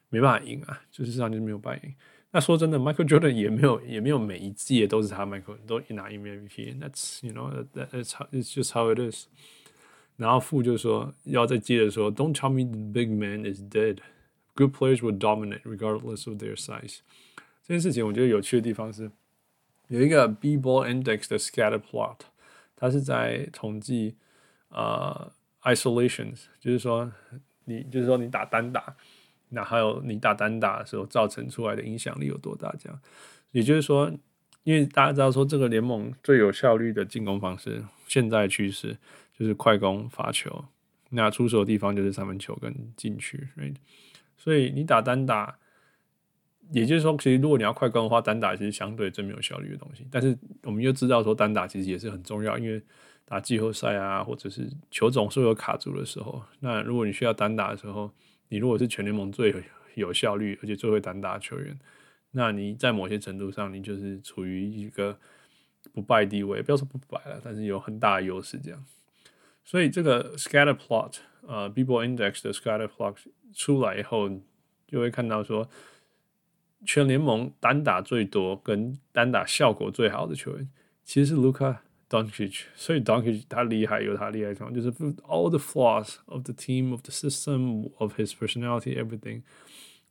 [0.09, 1.93] 没办法赢啊，就是这样就没有办法赢。
[2.31, 9.27] 那说真的，Michael Jordan 也没有也没有每一届都是他 Michael 都拿一面 MVP。That's you know that that's how it's just how it is。
[10.15, 16.99] 然后副就说要再接着说，Don't tell me the big man is dead。Good players will dominate regardless of their size。
[17.68, 19.10] 这件事情我觉得有趣的地方是，
[19.88, 22.20] 有一个 B-Ball Index 的 Scatter Plot，
[22.74, 24.16] 它是在统计
[24.70, 25.30] 呃
[25.62, 27.12] isolations，就是说
[27.66, 28.96] 你就是说你打单打，
[29.50, 32.74] 那还有你打单打的时候造成出来的影响力有多大？
[32.78, 32.98] 这样，
[33.50, 34.10] 也就是说，
[34.62, 38.96] 因为大家知道说这个联盟最有效率的进攻方式，现在趋势
[39.38, 40.64] 就是快攻罚球，
[41.10, 43.74] 那出手的地方就是三分球跟禁区所以
[44.38, 45.58] 所以你打单打，
[46.70, 50.06] 也就是说，其实如果你要快攻的话，单打其实相对最没有效率的东西。
[50.10, 52.82] 但是我们又知道说，单打其实也是很重要，因为
[53.24, 56.42] 打季后赛啊，或者是球总是有卡住的时候。
[56.60, 58.10] 那如果你需要单打的时候，
[58.48, 59.54] 你如果是全联盟最
[59.94, 61.78] 有效率而且最会单打的球员，
[62.32, 65.18] 那你在某些程度上，你就是处于一个
[65.92, 66.62] 不败地位。
[66.62, 68.84] 不要说不败了，但是有很大的优势这样。
[69.64, 71.14] 所以这个 scatter plot，
[71.46, 73.16] 呃，B-Ball Index 的 scatter plot。
[73.54, 74.28] 出来以后，
[74.86, 75.66] 就会看到说，
[76.84, 80.68] 全联盟单打最多跟单打效果最好的球员，
[81.05, 81.76] 其实是 Luka
[82.09, 82.62] Doncic。
[82.74, 84.92] 所以 Doncic 他厉害有他厉害的地方，就是
[85.22, 89.42] all the flaws of the team, of the system, of his personality, everything。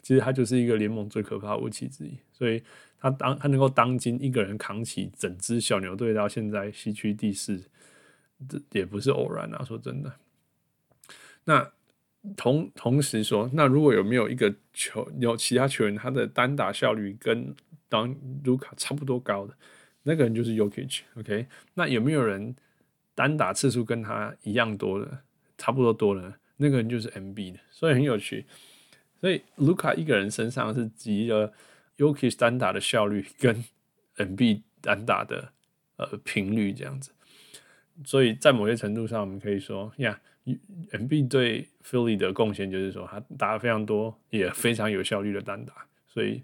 [0.02, 2.18] 其实他就是一个联盟最可怕武器之一。
[2.31, 2.61] 所以
[2.99, 7.64] 他当他能够当今一个人扛起整支小牛队到现在西区第四，
[8.48, 9.64] 这也不是偶然啊。
[9.64, 10.14] 说真的，
[11.45, 11.72] 那。
[12.36, 17.56] 同同时说，那如果有没有一个球有其他球员，他的单打效率跟
[17.88, 19.54] 当卢卡差不多高的
[20.04, 21.48] 那个人就是 Jokic，OK？
[21.74, 22.56] 那有没有人
[23.16, 25.20] 单打次数跟他一样多的，
[25.58, 28.45] 差不多多的那个人就是 MB 的，所以很有趣。
[29.22, 31.54] 所以卢卡一个人身上是集了
[31.98, 33.64] Jokic 单打的效率跟
[34.18, 35.52] MB 单打的
[35.95, 37.12] 呃频率这样子，
[38.06, 40.20] 所以在某些程度上，我们可以说呀。
[40.91, 46.44] Embiid 对 Philly 的贡献就是说，他打了非常多，也非常有效率的单打，所以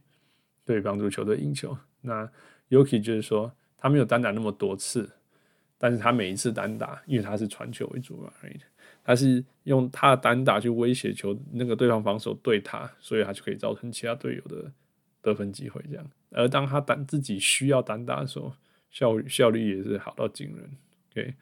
[0.65, 1.77] 对帮助球队赢球。
[2.01, 2.29] 那
[2.69, 5.09] Jokic 就是说，他没有单打那么多次，
[5.77, 8.59] 但是他每一次单打，因为他是传球为主嘛，right?
[9.05, 14.71] 他是用他的单打去威胁球，那个对方防守对他，所以他就可以造成其他队友的
[15.21, 15.81] 得分机会。
[15.89, 18.53] 这样，而当他单自己需要单打的时候，
[18.91, 20.69] 效率效率也是好到惊人。
[21.11, 21.33] OK。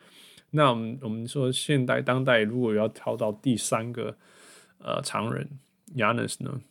[0.52, 4.16] 那我们我们说，现代当代如果要挑到第三个
[4.80, 5.50] 呃常人
[5.96, 6.62] Yannis 呢？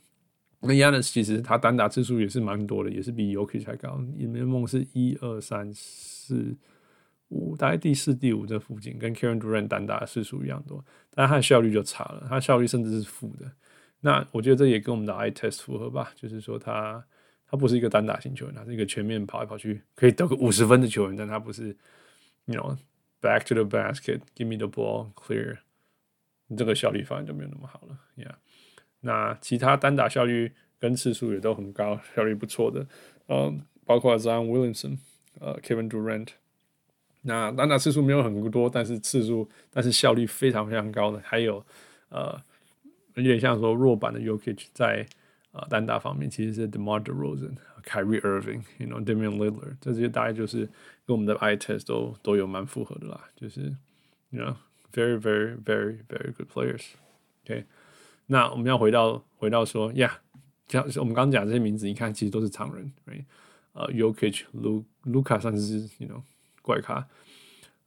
[0.60, 3.98] 那 Yannis 其实他单打次数也是蛮多的，也是比 Yoki 还高。
[4.16, 6.54] 联盟是一二三四
[7.28, 10.84] 五，大概第四第五这附近，跟 Karen Duran 单打次数一样多，
[11.14, 13.50] 但他的效率就差了，他效率甚至是负的。
[14.00, 17.02] 那我觉得这也跟我们的 I test 符合吧，就是说他
[17.46, 21.74] 他不是一个单打型球员，他是一个全面跑来跑去可以得个五十分的球员，但他不是
[23.21, 25.57] back to the basket，give me the ball，clear，
[26.57, 28.35] 这个效率反而就没有那么好了，yeah。
[29.01, 32.85] 那其他单打效率跟次数也都很高，效率不错的，
[33.27, 34.97] 嗯，包括 Zion Williamson，
[35.39, 36.29] 呃，Kevin Durant，
[37.21, 41.65] 那单打次数没有很多，但是次数但是效率非常非常高的，还有
[42.09, 42.41] 呃。
[43.15, 45.07] 有点像说弱版的 Jokic 在
[45.53, 50.67] 呃单打方面，其实是 DeMar DeRozan、Kyrie Irving、you know Damian Lillard，这些大概就是
[51.10, 53.74] 跟我们的 eye test 都都有蛮符合的啦，就是
[54.30, 54.54] you know
[54.92, 56.92] very very very very good players。
[57.44, 57.64] OK，
[58.26, 60.12] 那我们要回到回到说，Yeah，
[60.68, 63.24] 像我们刚讲这些名字，你看其实都是常人，right？
[63.72, 66.22] 呃，Jokic、Lu、Luka 算是 you know
[66.62, 67.04] 怪咖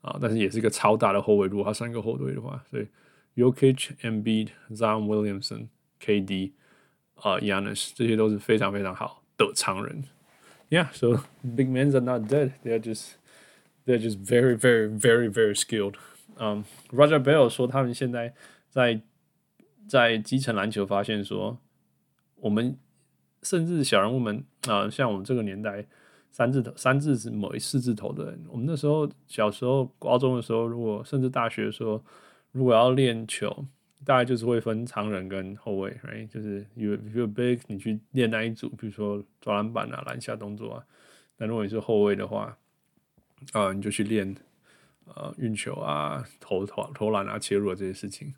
[0.02, 2.88] 啊、但是也是一个超大的后卫，如果他算一个后卫的话，所以。
[3.36, 6.52] Yokic，Embiid，Zion Williamson，KD，
[7.16, 10.04] 啊、uh, Giannis 这些都是非常非常好的常人。
[10.73, 12.53] Yeah, so big men are not dead.
[12.63, 13.17] They're just
[13.87, 15.97] they're just very, very, very, very skilled.
[16.37, 18.35] Um, Roger Bell 说他们现在
[18.69, 19.01] 在
[19.87, 21.59] 在基层篮球发现说，
[22.37, 22.77] 我们
[23.43, 25.87] 甚至小人物们啊、呃，像我们这个年代
[26.31, 32.03] 三字头、三字是某一四字头的人，我们那时候小时候、高中的时候，如果甚至大学的时候。
[32.51, 33.67] 如果要练球，
[34.06, 36.28] 大概就是会分长人跟后卫，right？
[36.28, 40.84] 就是 you you big，你去练那一组，比如说抓篮板啊、篮下动作啊。
[41.38, 42.58] 那如果你是后卫的话，
[43.52, 44.36] 啊、你就去练
[45.06, 48.34] 呃运球啊、投投投篮啊、切入啊这些事情。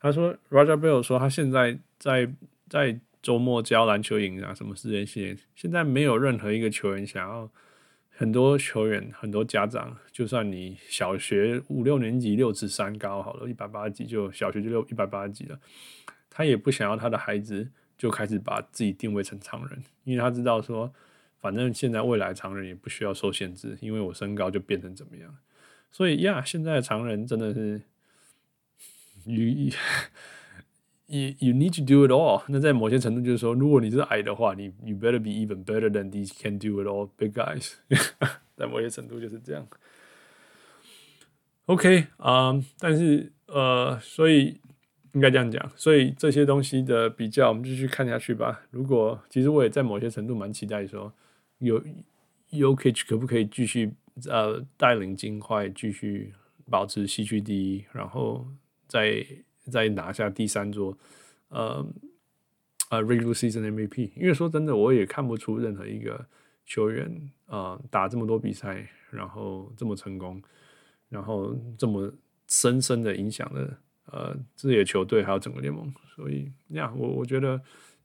[0.00, 2.30] 他说，Roger Bell 说，他现在在
[2.68, 7.50] 在周末教篮球营啊，什么世界线，现在没有任何一个球员想要。
[8.18, 15.56] 很多球员，很多家长，就算你小学五六年级六尺三高好了，一百八十几就小学就六一百八十几了，
[16.28, 20.92] 他也不想要他的孩子就开始把自己定位成常人，因为他知道说，
[21.40, 25.32] 反正现在未来常人也不需要受限制，因为我身高就变成怎么样，
[25.92, 27.80] 所以呀，现在常人真的是，
[29.26, 29.72] 与。
[31.10, 32.42] You you need to do it all。
[32.48, 37.76] 那在某些程度就是说，如果你是矮的话，你 you better be even better than these can do it all big guys。
[38.54, 39.66] 在某些程度就是这样。
[41.64, 44.60] OK 啊、um，但是呃，所以
[45.14, 45.72] 应该这样讲。
[45.76, 48.60] 所以这些东西的比较，我们继续看下去吧。
[48.70, 51.10] 如果其实我也在某些程度蛮期待说，
[51.60, 51.82] 有
[52.50, 53.94] Jokic 可不可以继续
[54.28, 56.34] 呃带领金块继续
[56.68, 58.46] 保持西区第一，然后
[58.86, 59.24] 在。
[59.71, 60.97] 再拿下第三座，
[61.49, 61.85] 呃
[62.89, 64.11] 呃，regular season MVP。
[64.15, 66.25] 因为说真的，我也看不出任何一个
[66.65, 67.07] 球员
[67.45, 70.41] 啊、呃、打这么多比赛，然后这么成功，
[71.09, 72.13] 然后这么
[72.47, 75.93] 深深的影响了呃自己的球队还有整个联盟。
[76.15, 77.59] 所以呀，我我觉得，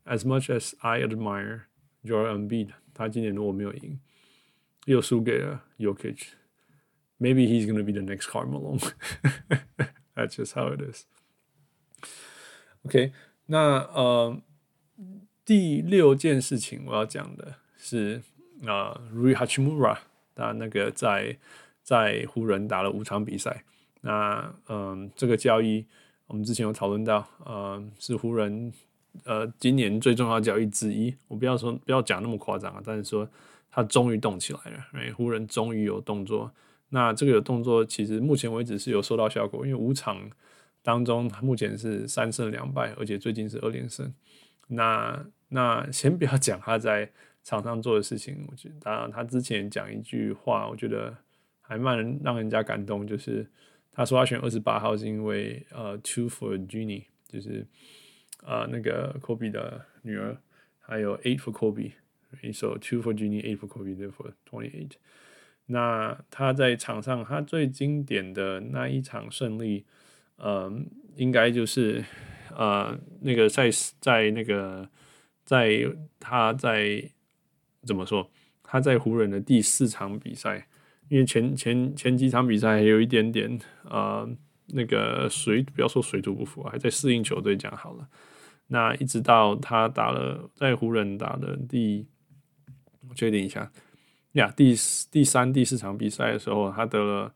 [0.06, 1.62] as much as I admire
[2.04, 4.00] Joel Embiid，他今年如果没有赢，
[4.86, 8.80] 又输给了 Jokic，maybe he's gonna be the next Karl Malone。
[10.14, 11.04] That's just how it is。
[12.85, 13.13] OK，
[13.45, 14.37] 那呃，
[15.45, 18.21] 第六件事情我要讲的是
[18.65, 19.97] 啊，Rui Hachimura，
[20.35, 21.37] 他那个在
[21.81, 23.63] 在湖人打了五场比赛，
[24.01, 25.85] 那嗯、这个交易
[26.27, 28.73] 我们之前有讨论到，呃，是湖人
[29.23, 31.15] 呃今年最重要的交易之一。
[31.29, 33.25] 我不要说不要讲那么夸张啊，但是说
[33.71, 36.51] 他终于动起来了，哎，湖人终于有动作。
[36.89, 40.29] 那这个有动作，其实目前为止是有收到效果，因为五场。
[40.83, 44.13] 当中目前是三胜两败，而且最近是二连胜。
[44.67, 47.09] 那那先不要讲他在
[47.41, 51.15] 场上做的事情，我觉得当然他之前讲一句话，我觉得
[51.61, 53.49] 还蛮让人家感动，就是
[53.93, 57.65] 他说他选二十八号是因为呃，two for Jeanie，就是
[58.45, 60.37] 呃那个 Kobe 的女儿，
[60.81, 61.93] 还有 eight for Kobe，
[62.41, 64.91] 一首 two for Jeanie，eight for Kobe，two for twenty eight。
[65.67, 69.85] 那他在场上他最经典的那一场胜利。
[70.37, 72.03] 嗯，应该就是
[72.55, 73.69] 呃，那个在
[73.99, 74.87] 在那个
[75.43, 75.85] 在
[76.19, 77.03] 他在
[77.85, 78.29] 怎么说？
[78.63, 80.67] 他在湖人的第四场比赛，
[81.07, 84.27] 因为前前前几场比赛还有一点点呃
[84.67, 88.07] 那个水，不要说水土不服，还在适应球队讲好了。
[88.67, 92.07] 那一直到他打了在湖人打的第，
[93.07, 93.71] 我确定一下
[94.31, 94.75] 呀，第
[95.11, 97.31] 第三、第四场比赛的时候，他得了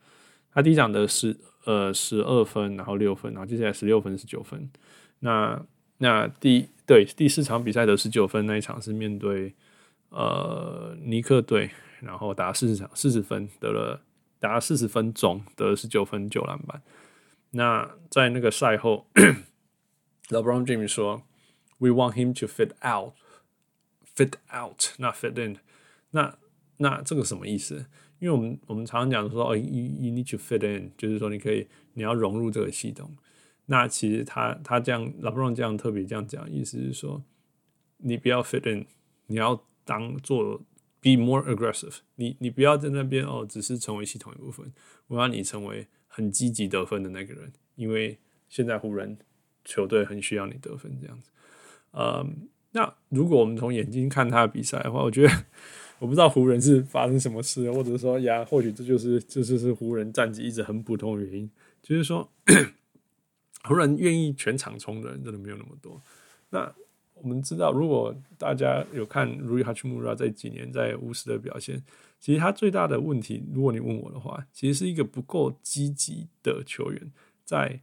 [0.58, 1.38] 他第一场的是。
[1.68, 4.70] 呃，十二分，然后六分，然后接下来十六分，十九分。
[5.20, 5.62] 那
[5.98, 9.54] 那第对第四场比赛的十九分那一场是面对
[10.08, 11.70] 呃尼克队，
[12.00, 14.00] 然后打四十场四十分得了
[14.40, 16.82] 打四十分钟得了十九分九篮板。
[17.52, 19.06] 那在那个赛后，
[20.30, 21.24] LeBron James 说
[21.80, 23.12] We want him to fit out,
[24.16, 25.58] fit out, not fit in。
[26.12, 26.38] 那
[26.78, 27.88] 那这个什么意思？
[28.20, 33.16] 因为我们我们常常讲说，哦，you you need to fit in，就是说你可以你要融入这个系统。
[33.68, 37.24] 那其实他他这样，LeBron 这样特别这样讲，意思是说，
[37.98, 38.86] 你不要 fit in，
[39.28, 40.58] 你要当做
[41.02, 42.30] be more aggressive 你。
[42.30, 44.74] 你你不要在那边哦，只是成为系统一部分。
[45.08, 48.18] 我要你成为很积极得分的那个人，因为
[48.50, 49.18] 现在湖人
[49.64, 51.30] 球队很需要你得分这样子。
[51.92, 55.46] 嗯，那如果我们从眼睛看他的比赛的话，我觉得。
[56.00, 61.50] 我不知道湖人是发生什么事，或者说呀，或许这就是这就是湖人战绩一直很普通的原因，
[61.82, 62.30] 就是说
[63.64, 66.00] 湖人愿意全场冲的人真的没有那么多。
[66.52, 66.72] 那
[67.16, 71.82] 我们知道，如果大家有看 Rui Hachimura 这几年在乌斯的表现，
[72.20, 77.12] 其实他最大的问题，如果你问我的话，其实是一个不够积极的球员，
[77.44, 77.82] 在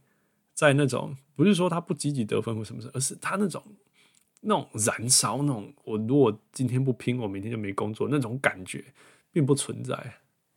[0.53, 3.61] 在那种不是说他不积极得分或什么事，而是他那种。
[4.47, 8.83] 那种燃烧，那种我如果今天不拼，我明天就没工作，那种感觉
[9.31, 9.97] 并不存在。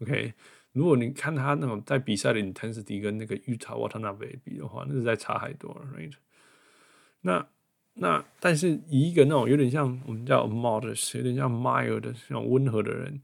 [0.02, 0.34] OK，
[0.72, 6.12] 如果你看他那种在比赛的 intensity 跟那个 Yuta Watanabe 比的话，那是在差太多了，right？
[7.22, 7.48] 那
[7.94, 13.22] 那但是以一个那种有点像我们叫 modest，有点像 mild 的那种温和的人，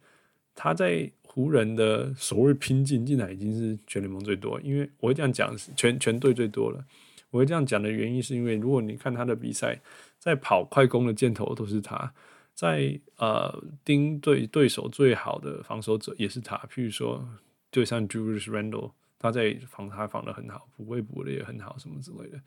[0.54, 4.58] 他在湖人的所谓拼劲，竟然已经是全联盟最多。
[4.62, 6.82] 因为我会这样讲，全全队最多了。
[7.28, 9.78] 我会这样讲的原因是因为，如果你看他的比赛。
[10.24, 12.14] 在跑快攻的箭头都是他，
[12.54, 16.56] 在呃盯对对手最好的防守者也是他。
[16.72, 17.28] 譬如说，
[17.70, 22.40] 就像 Julius Randle，他在防他防的很好，补位补的也很好，什么之类的。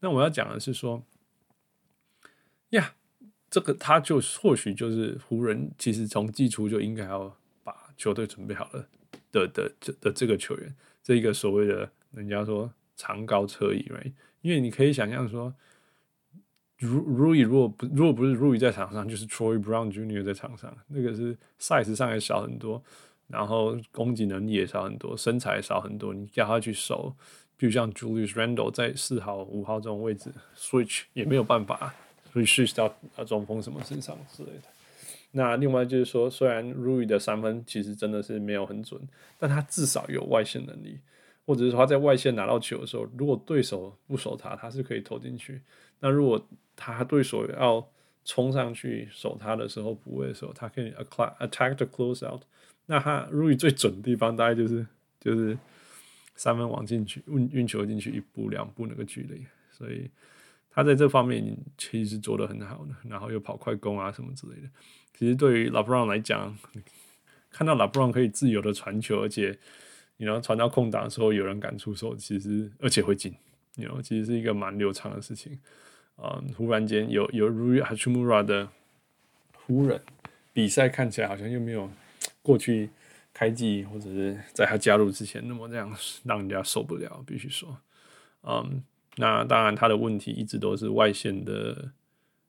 [0.00, 1.02] 那我要讲的是说，
[2.70, 2.92] 呀，
[3.48, 7.34] 这个他就或许就是湖人，其实从季初就应该要
[7.64, 8.86] 把球队准备好了
[9.32, 13.98] 的的的的这个球员，这一个所谓的人家说长高车椅嘛
[14.42, 15.54] 因为你可以想象说。
[16.78, 20.22] 如 Rui 如果不如果不是 Rui 在场上，就是 Troy Brown Jr.
[20.22, 22.82] 在场上，那个是 size 上也少很多，
[23.28, 26.12] 然后攻击能力也少很多，身材也少很多。
[26.12, 27.14] 你叫他去守，
[27.56, 31.94] 比如像 Julius Randle 在四号、五号这种位置 switch 也没有办法，
[32.32, 34.68] 所以 switch 到啊中锋什么身上之类的。
[35.32, 39.00] 那另外就是说，虽然 Rui 的三分其实真的是没有很准，
[39.38, 40.98] 但他至少有外线能力。
[41.46, 45.62] 或者是说他在外线拿到球的时候，如果对手不守他，他是可以投进去。
[46.00, 46.44] 那如果
[46.74, 47.88] 他对手要
[48.24, 52.40] 冲上去守他的时候，补位的时候，他可以 attack the closeout。
[52.86, 54.84] 那他入最准的地方，大概就是
[55.20, 55.56] 就是
[56.34, 59.46] 三分网进去，运运球进去一步两步那个距离。
[59.70, 60.10] 所以
[60.70, 64.68] 他在这方面其实做得很好的，然后又跑快攻啊什么之类的。
[65.16, 66.58] 其实对于 LeBron 来讲，
[67.52, 69.56] 看到 LeBron 可以自由的传球，而且。
[70.16, 73.34] 你然后传到空档的时候，有人敢出手，其实而且会进，
[73.74, 75.58] 你知道，其实是一个蛮流畅的事情。
[76.16, 78.68] 嗯，忽然间有有 Rui Hachimura 的
[79.52, 80.00] 湖人
[80.54, 81.90] 比赛看起来好像又没有
[82.40, 82.88] 过去
[83.34, 85.94] 开季或者是在他加入之前那么这样
[86.24, 87.76] 让人家受不了，必须说。
[88.44, 88.82] 嗯，
[89.16, 91.90] 那当然他的问题一直都是外线的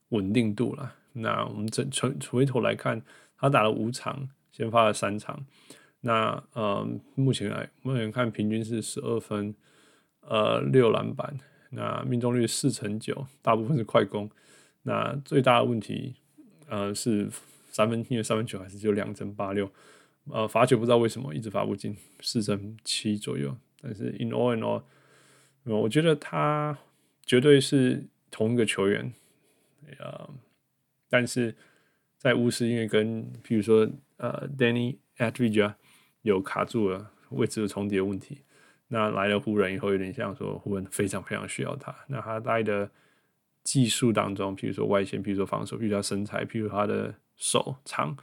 [0.10, 0.96] 稳定度了。
[1.12, 3.02] 那我们从从回头来看，
[3.38, 5.46] 他打了五场，先发了三场。
[6.02, 9.54] 那呃，目前来目前看，平均是十二分，
[10.22, 11.38] 呃，六篮板，
[11.72, 14.30] 那命中率四成九，大部分是快攻。
[14.84, 16.16] 那最大的问题，
[16.68, 17.30] 呃，是
[17.72, 19.70] 三分，因为三分球还是只有两成八六，
[20.32, 23.58] 呃，罚球不知道为什么一直罚不进，四成七左右。
[23.82, 24.82] 但是 in all in all，
[25.64, 26.78] 我觉得他
[27.26, 29.12] 绝对是同一个球员，
[30.00, 30.30] 呃，
[31.10, 31.56] 但是
[32.18, 35.74] 在巫师，因为跟譬如说呃，Danny Avdija
[36.28, 38.42] 有卡住了位置的重叠问题，
[38.90, 41.96] 那来了湖人以后，有点像说湖人非常非常需要他。
[42.08, 42.90] 那他带的
[43.64, 48.16] 技术当中，譬如说外线，譬如说防守，譬如他身材，譬如他的手长，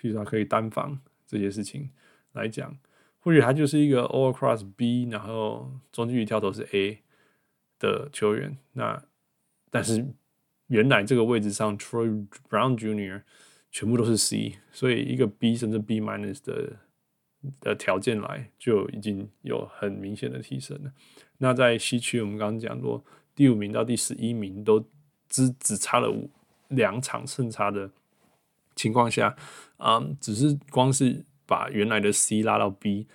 [0.00, 1.88] 譬如他可以单防这些事情
[2.32, 2.76] 来讲，
[3.20, 6.98] 或许他就是一个 all across B，然后中距离跳投是 A
[7.78, 8.56] 的球员。
[8.72, 9.00] 那
[9.70, 10.04] 但是
[10.66, 13.22] 原来这个位置上，Troy Brown Jr.
[13.70, 16.78] 全部都是 C，所以一个 B 甚至 B minus 的。
[17.60, 20.92] 的条件来就已经有很明显的提升了。
[21.38, 23.04] 那在西区，我们刚刚讲过，
[23.34, 24.84] 第五名到第十一名都
[25.28, 26.30] 只只差了五
[26.68, 27.90] 两场胜差的
[28.76, 29.36] 情况下，
[29.76, 33.06] 啊、嗯，只是光是把原来的 C 拉到 B，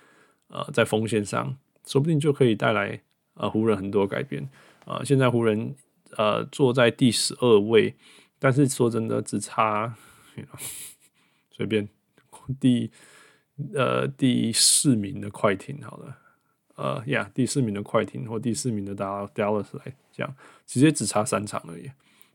[0.48, 3.00] 呃，在锋线上，说不定就可以带来
[3.34, 4.42] 呃湖人很多改变。
[4.84, 5.74] 啊、呃，现在湖人
[6.16, 7.94] 呃坐在第十二位，
[8.38, 9.96] 但是说真的，只差
[11.50, 11.88] 随便
[12.60, 12.90] 第。
[13.74, 16.16] 呃，第四名的快艇，好了，
[16.76, 20.34] 呃呀，第四名的快艇或第四名的达达拉斯来讲，
[20.66, 21.90] 直接只差三场而已。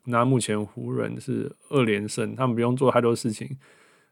[0.06, 3.58] 那目前湖人是二连胜，他们不用做太多事情，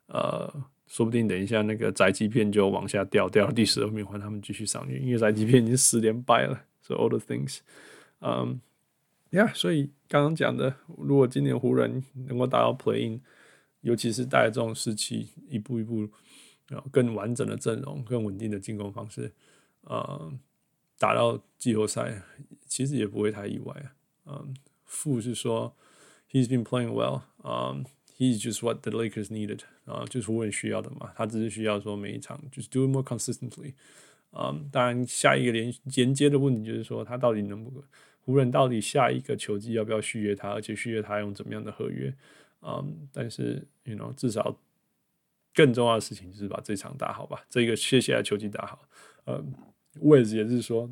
[0.08, 0.52] 呃，
[0.88, 6.64] 说不定等一下那个宅急便就往下掉，掉到第十二名，换他们继续上去，因为宅急便已经十连败了。
[6.82, 7.60] So all the things，
[8.20, 8.60] 嗯
[9.32, 13.22] ，Yeah，所以刚刚讲的，如果今年湖人能够达到 playing，
[13.82, 16.10] 尤其是带这种士气，一步一步，
[16.92, 19.32] 更完整的阵容，更稳定的进攻方式，
[19.82, 20.32] 呃，
[20.98, 22.22] 打到季后赛，
[22.66, 23.96] 其实也不会太意外啊。
[24.26, 24.56] 嗯，
[24.86, 25.76] 负是说
[26.32, 27.86] ，He's been playing well，嗯、
[28.18, 33.74] ，He's just what the Lakers needed，啊，就是湖人需要的嘛，他只是需要说每一场就是 do it more consistently。
[34.32, 37.84] 嗯，当然，下一个连连接的问题就是说，他到底能不能
[38.26, 42.12] 湖人到底下一个球季要不要续约他，而且续约他用怎么样的合约？
[42.62, 44.58] 嗯，但是，you know，至少
[45.54, 48.80] 更重要的事情就是把这场打好吧，这个接下来球季打好。
[49.26, 49.54] 嗯
[50.02, 50.90] ，Wiz 也是说，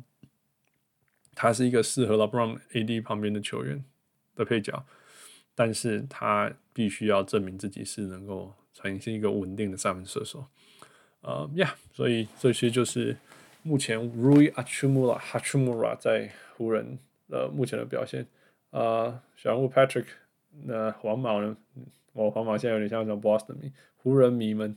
[1.34, 3.84] 他是一个适合 LeBron AD 旁边的球员
[4.34, 4.84] 的配角，
[5.54, 10.46] 但是他必须要证明自己是能够呈现一个稳定的三分射手。
[11.22, 13.16] 呃呀，所以这些就是
[13.62, 16.98] 目前 Rui Achimura achimura 在湖人
[17.28, 18.26] 的目前的表现。
[18.70, 20.06] 呃，小人物 Patrick，
[20.64, 21.56] 那黄毛呢？
[22.12, 24.76] 我黄毛现在有点像什么 Boston 迷，湖人迷们，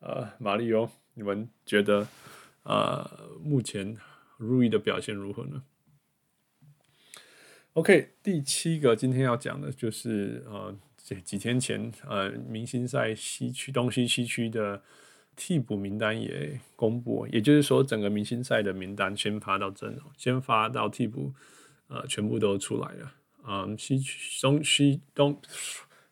[0.00, 2.06] 呃，马里欧，你们觉得
[2.64, 3.10] 呃
[3.42, 3.96] 目前
[4.38, 5.62] Rui 的表现如何呢
[7.74, 14.82] ？OK，第七个今天要讲的就是呃这几天前呃明星赛西区东西西区的。
[15.34, 21.32] 替补名单也公布，也就是说，整个明星赛的名单先发到阵容，先发到替补，
[21.88, 23.14] 呃，全部都出来了。
[23.48, 25.40] 嗯，西区、东西、东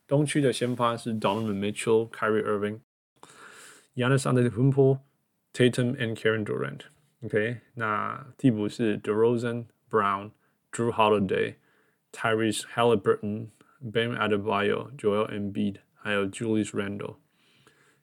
[0.10, 17.16] 东区的先发是 Donovan Mitchell、Kyrie Irving、Giannis Antetokounmpo、Tatum and Kevin Durant。OK，那替补是 DeRozan、Brown、Drew Holiday、Tyrese Halliburton、Bam Adebayo、Joel Embiid，还有 Julius Randle。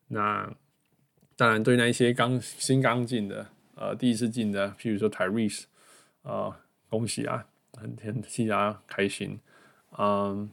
[0.07, 0.53] 那
[1.35, 5.63] 当然，对那一些刚新刚进的，呃，第一次进的，譬如说 Tyrese，
[6.23, 6.55] 呃，
[6.89, 9.39] 恭喜啊，很很替他开心。
[9.97, 10.49] 嗯，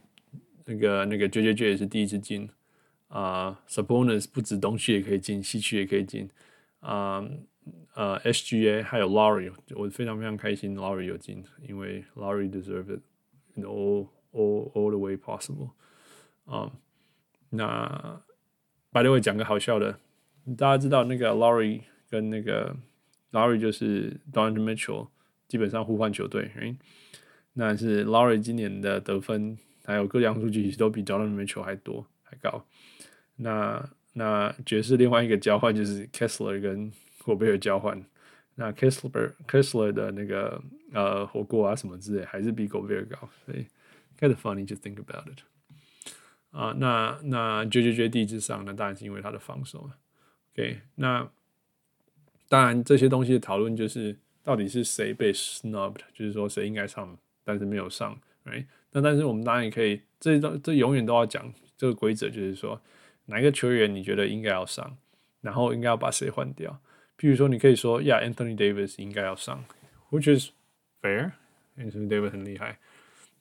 [0.65, 2.49] 那个那个 JJJ 也是第一次进。
[3.07, 6.29] 啊、，Sabonis 不止东区也可以进，西区也可以进。
[6.81, 7.31] 啊、uh,，
[7.93, 13.01] 呃，SGA 还有 Lowry，我非常非常开心，Lowry 有进，因为 Lowry deserve it
[13.53, 15.69] No all all the way possible。
[16.45, 16.71] 啊，
[17.49, 18.21] 那
[18.91, 19.97] by the way 讲个好笑的，
[20.57, 22.75] 大家知道那个 Lowry 跟那个
[23.31, 25.07] Lowry 就是 Donovan Mitchell
[25.47, 26.75] 基本上互换球队哎
[27.53, 32.65] 那是 Lowry 今年的得分还有各项数据其实都比 Donovan Mitchell 还多还高。
[33.37, 36.91] 那那爵士另外一个交换就是 Kessler 跟
[37.23, 38.05] 霍贝尔交换，
[38.55, 40.61] 那 Kessler Kessler 的那个
[40.93, 43.65] 呃火锅啊什么之类还是比戈贝尔高，所以
[44.19, 45.39] kind of funny to think about it。
[46.51, 49.89] 啊，那那绝绝绝地之上，那当然是因为他的防守。
[50.53, 51.29] OK，那
[52.47, 58.65] 当然这些东西的讨论就是到底是谁被 snubbed，就是说谁应该上，但是没有上，right？
[58.91, 62.81] 那但是我们当然也可以，这这永远都要讲这个规则，就是说。
[63.27, 64.97] 哪一个球员你觉得应该要上，
[65.41, 66.79] 然后应该要把谁换掉？
[67.17, 69.65] 譬如说，你可以说呀，Anthony Davis 应该要上
[70.11, 70.51] ，which is
[71.01, 72.77] fair，Anthony Davis 很厉害。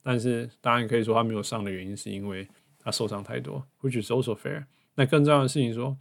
[0.05, 2.47] 但是当然可以说他没有上的原因是因为
[2.78, 4.66] 他受伤太多，which is also fair。
[4.94, 5.97] 那更重要的事情说，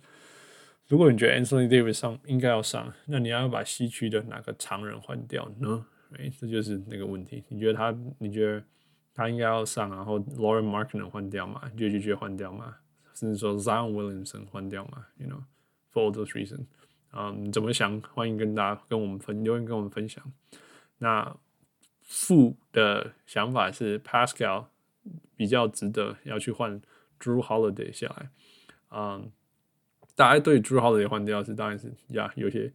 [0.88, 5.86] 如果你觉得 Anthony Davis 上应该要上，那你要把西区的哪个常人换掉呢？
[6.20, 7.44] 哎，这就是那个问题。
[7.48, 8.64] 你觉得他，你觉得
[9.16, 12.76] 他应该要上，然后 Lauren Mark 能换掉吗？JJJ 换掉吗？
[13.16, 15.42] 甚至说 Zion Williamson 换掉吗，you know
[15.92, 16.66] for all those reasons，
[17.14, 18.02] 嗯，怎么想？
[18.14, 20.24] 欢迎跟大家跟我们分留言跟我们分享。
[20.98, 21.36] 那
[22.04, 24.66] 负的想法是 Pascal
[25.36, 26.80] 比较值得要去换
[27.20, 28.30] Drew Holiday 下来，
[28.92, 29.32] 嗯，
[30.16, 32.72] 大家对 Drew Holiday 换掉是当然是呀，有些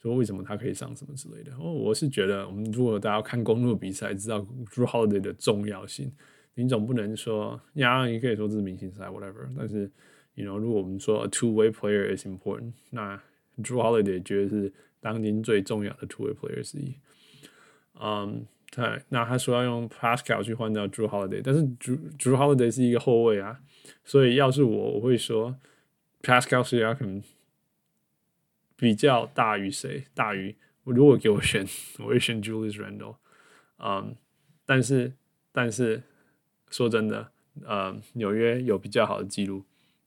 [0.00, 1.52] 说为什么他可以上什么之类的。
[1.54, 6.12] 哦，我是觉得我们如果大家看公路比赛，知道 Drew Holiday 的重要性。
[6.54, 9.48] 你总不能说呀，你可以说这是明星赛，whatever。
[9.56, 9.90] 但是
[10.34, 13.16] ，you know，如果我们说 a two-way player is important，那
[13.62, 16.94] Drew Holiday 绝对是当今最重要的 two-way player 之一。
[17.98, 18.44] 嗯，
[18.74, 23.60] 对，那他说要用 Pascal 去换掉 Drew Holiday，但是 Drew Drew Holiday 是一个后卫啊，
[24.04, 25.56] 所以要是我，我会说
[26.22, 27.22] Pascal 是要可能
[28.76, 30.06] 比较大于谁？
[30.14, 31.66] 大于如果给我选，
[31.98, 33.16] 我会选 Julius Randle。
[33.78, 34.16] 嗯，
[34.64, 35.12] 但是。
[35.54, 36.02] 但是
[36.70, 37.30] 说真的，
[37.66, 39.62] 呃，纽约有比较好的记录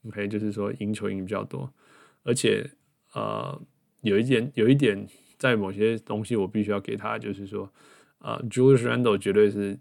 [0.08, 1.72] ，OK，就是说赢球赢比较多，
[2.24, 2.68] 而且
[3.14, 3.62] 呃，
[4.02, 7.72] 有一点有一点在某些东西我必须要给他，就是说，
[8.34, 9.78] 呃，Julius Randle 绝对是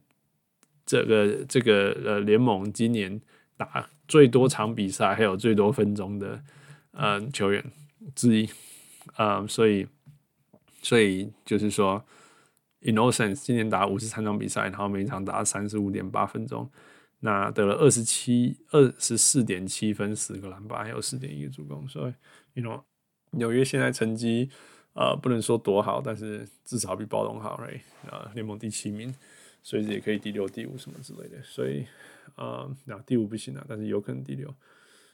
[0.84, 3.20] 这个这个呃联盟今年
[3.56, 6.42] 打最多场比赛还有最多分钟的
[6.92, 7.64] 呃球员
[8.14, 8.46] 之一，
[9.14, 9.86] 啊、呃，所以
[10.82, 12.04] 所以就是说。
[12.86, 16.70] In all sense，今年打五十三场比赛，然后每一场打三十五点八分钟，
[17.20, 21.88] 那得了二十七二十四点七分，十个篮板，还有四点一个助攻。
[21.88, 22.12] 所以
[22.52, 22.82] ，you know，
[23.30, 24.50] 纽约现在成绩
[24.94, 27.82] 呃不能说多好，但是至少比暴龙好，right？
[28.10, 29.14] 呃，联盟第七名，
[29.62, 31.42] 所以也可以第六、第五什么之类的。
[31.42, 31.86] 所以，
[32.36, 34.52] 呃，那第五不行啊，但是有可能第六。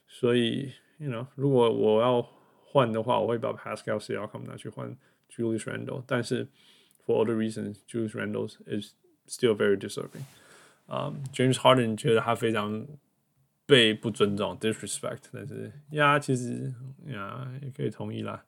[0.07, 2.21] 所以，you know，如果我要
[2.63, 4.95] 换的话，我会把 Pascal Siakam 拿去换
[5.29, 6.47] Julius Randle，但是。
[7.07, 8.93] For all the reasons, Julius Randle is
[9.27, 10.23] still very deserving.
[10.87, 12.85] Um, James Harden 觉得他非常
[13.65, 15.21] 被不尊重，disrespect。
[15.33, 16.71] 但是呀，其实
[17.07, 18.45] 呀也可以同意啦。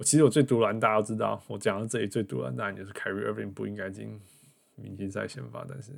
[0.00, 4.20] 我其实我最独蓝，大家都知道，我讲到这里最独蓝，当然就是 Kyrie Irving 不应该进
[4.74, 5.64] 明星赛先发。
[5.68, 5.92] 但是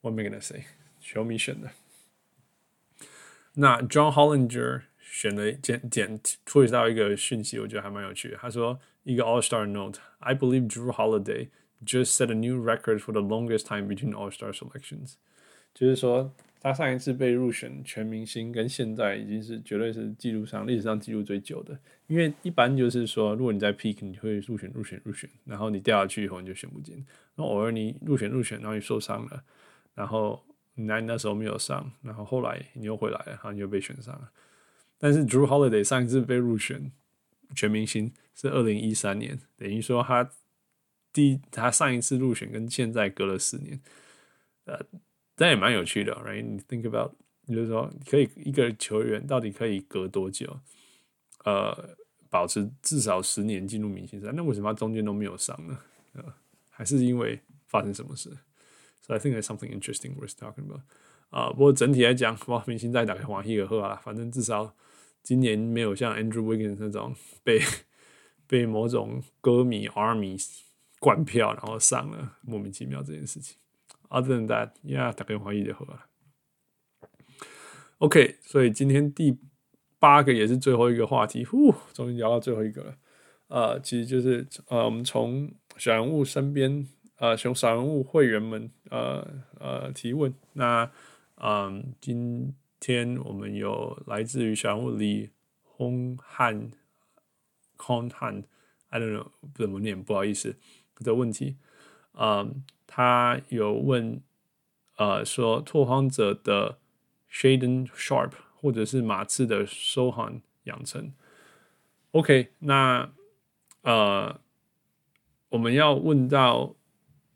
[0.00, 0.64] What am I gonna say？
[1.00, 1.70] 球迷选的。
[3.54, 8.36] 那 John Hollinger 选了简简推到一个讯息，我觉得还蛮有趣的。
[8.36, 8.80] 他说。
[9.06, 10.00] 一个 All Star Note.
[10.20, 11.50] I believe Drew Holiday
[11.84, 15.16] just set a new record for the longest time between All Star selections.
[15.74, 21.77] 就是说， 他上一次被入选全明星，跟现在已经是绝对是记录上历史上记录最久的。
[22.07, 27.05] 因为一般就是说，如果你在 Peak，你会入选、入选、入选，然后你掉下去以后你就选不进。
[27.35, 29.43] 那偶尔你入选、入选，然后你受伤了，
[29.95, 30.43] 然后
[30.75, 34.29] 你那那时候没有上，然后后来你又回来了，然后你又被选上了。
[34.97, 36.91] 但是 Drew Holiday 上一次被入选。
[37.55, 40.29] 全明星是二零一三年，等于说他
[41.11, 43.81] 第他上一次入选跟现在隔了四年，
[44.65, 44.79] 呃，
[45.39, 46.43] 但也蛮有趣的，right？
[46.43, 47.13] 你 think about，
[47.47, 50.59] 就是说可以一个球员到底可以隔多久，
[51.45, 51.95] 呃，
[52.29, 54.31] 保持至少十年进入明星赛？
[54.33, 55.79] 那为什么他中间都没有上呢？
[56.13, 56.23] 呃，
[56.69, 58.29] 还是因为发生什么事
[59.01, 60.81] ？So I think there's something interesting worth talking about。
[61.29, 64.75] 啊，不过整体来讲，哇，明星赛打开黄希尔赫啊，反正至少。
[65.21, 67.13] 今年没有像 Andrew Wiggins 那种
[67.43, 67.59] 被
[68.47, 70.41] 被某种歌迷 Army
[70.97, 73.57] 灌票，然后上了莫名其妙这件事情。
[74.09, 76.05] Other than that，yeah，，打开华裔就好了。
[77.99, 79.37] OK，所以今天第
[79.99, 82.97] 八个也是最后一个话题，呼，终于聊到最后一个了。
[83.47, 86.87] 呃，其实就是呃，我们从小人物身边，
[87.17, 89.27] 呃，从小人物会员们，呃
[89.59, 90.33] 呃提问。
[90.53, 90.89] 那
[91.41, 95.29] 嗯、今天我们有来自于小人物李
[95.61, 96.71] 洪汉
[97.77, 98.43] 康汉
[98.89, 100.57] ，I don't know 怎么念，不好意思
[100.95, 101.57] 的问题。
[102.13, 104.21] 嗯、他有问，
[104.97, 106.77] 呃，说拓荒者的
[107.31, 111.11] Shaden Sharp 或者是马刺的 Sohan 养成。
[112.11, 113.11] OK，那
[113.81, 114.39] 呃，
[115.49, 116.75] 我们要问到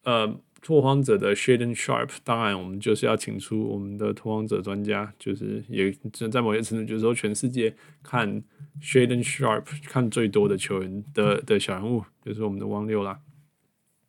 [0.03, 0.39] 呃。
[0.65, 5.91] 拓荒者的 Shaden Sharp，当然我们就是要请出我们的拓荒者专家，就是也
[6.31, 8.41] 在某些程度，就是说全世界看
[8.81, 13.19] Shaden Sharp 看最多的球员的的小人物，就是我们的汪六啦。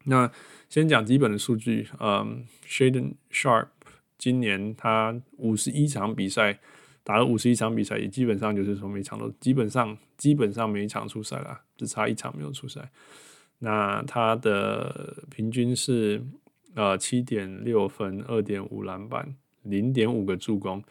[0.05, 0.31] 那
[0.68, 3.68] 先讲基本的数据，嗯，Shaden Sharp
[4.16, 6.59] 今年他五十一场比赛
[7.02, 12.90] 打了五十一场比赛，也基本上就是说每场都基本上基本上每一场出赛了，只差一场没有出赛。
[13.59, 16.22] 那他的平均是。
[16.76, 20.82] 呃，七点六分，二点五篮板，零点五个助攻，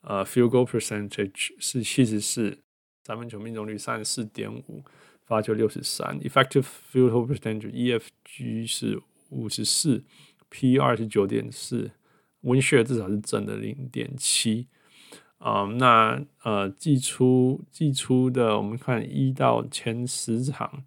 [0.00, 2.58] 呃，field goal percentage 是七十四，
[3.04, 4.82] 三分球命中率三十四点五，
[5.30, 10.02] 罚球六十三，effective field of percentage EFG 是五十四
[10.50, 11.92] ，PR 是九点四
[12.40, 14.66] ，win share 至少是正的零点七，
[15.38, 20.82] 啊，那呃，季初季初的我们看一到前十场，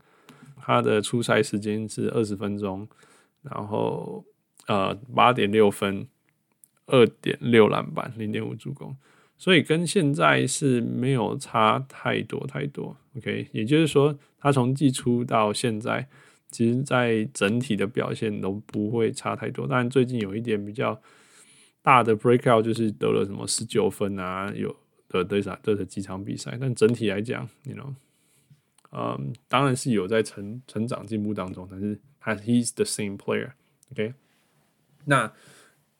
[0.57, 2.86] 他的出赛时间是二十分钟，
[3.41, 4.26] 然后。
[4.65, 6.07] 呃，八点六分，
[6.86, 8.95] 二点六篮板，零点五助攻，
[9.38, 12.95] 所以跟现在是没有差太多太多。
[13.18, 16.06] OK，也就是说，他从季初到现在，
[16.52, 19.65] 其实在整体的表现都不会差太多。
[19.68, 21.02] 但，最近有一点比较
[21.82, 24.76] 大的 breakout，就是得了什么十九分啊，有
[25.07, 26.57] 的对啥对的几场比赛。
[26.60, 27.95] 但整体来讲，you know，
[28.91, 33.52] 嗯，当然是有在成成长进步当中，但是他 he's the same player。
[33.94, 34.14] OK。
[35.06, 35.32] 那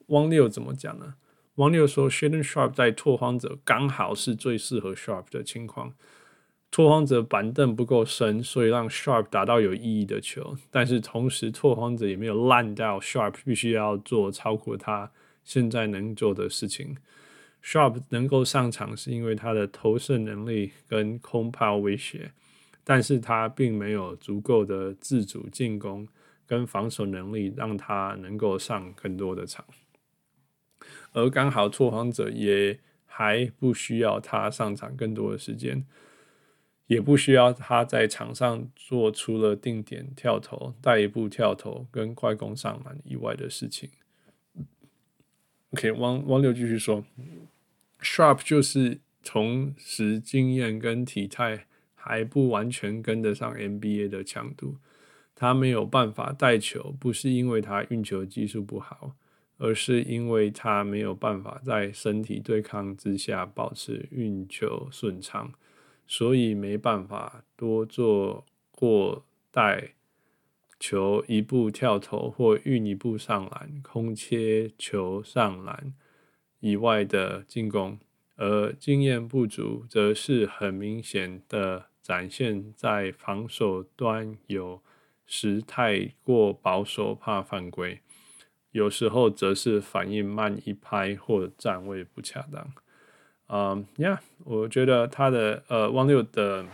[0.07, 1.15] 汪六怎么讲呢？
[1.56, 5.94] 汪六说，Shaden Sharp 在拓荒者刚好是最适合 Sharp 的情况。
[6.74, 10.58] 拓荒者板凳不够深，所以让 Sharp 打到有意义的球。
[10.72, 15.12] 但是同时，拓荒者也没有烂到 Sharp 必须要做超过他
[15.44, 16.98] 现在能做的事情。
[17.64, 22.32] Sharp 能够上场是因为他的投射能力跟空抛威胁，
[22.84, 26.08] 但是他并没有足够的自主进攻
[26.48, 29.64] 跟防守能力，让他能够上更多的场。
[31.12, 35.86] 而刚好拓荒者也还不需要他上场更多的时间。
[36.94, 43.90] 也不需要他在场上做出了定点跳投、带一步跳投跟快攻上篮以外的事情。
[45.72, 47.03] OK，王王六继续说
[47.99, 51.65] ，Sharp 就是同时经验跟体态
[51.95, 54.78] 还不完全跟得上 NBA 的强度，
[55.34, 59.15] 他没有办法带球，不是因为他运球技术不好，
[59.57, 65.52] 而是因为他没有办法在身体对抗之下保持运球顺畅。
[66.08, 69.94] 所以没办法多做过带
[70.80, 75.94] 球一步跳投或运一步上篮、空切球上篮
[76.60, 78.00] 以外的进攻，
[78.36, 84.82] 而经验不足则是很明显的展现在防守端，有
[85.26, 88.02] 时太过保守怕犯规，
[88.72, 92.74] 有时候则是反应慢一拍或站位不恰当。
[93.56, 96.66] 嗯呀，我觉得他的呃汪六的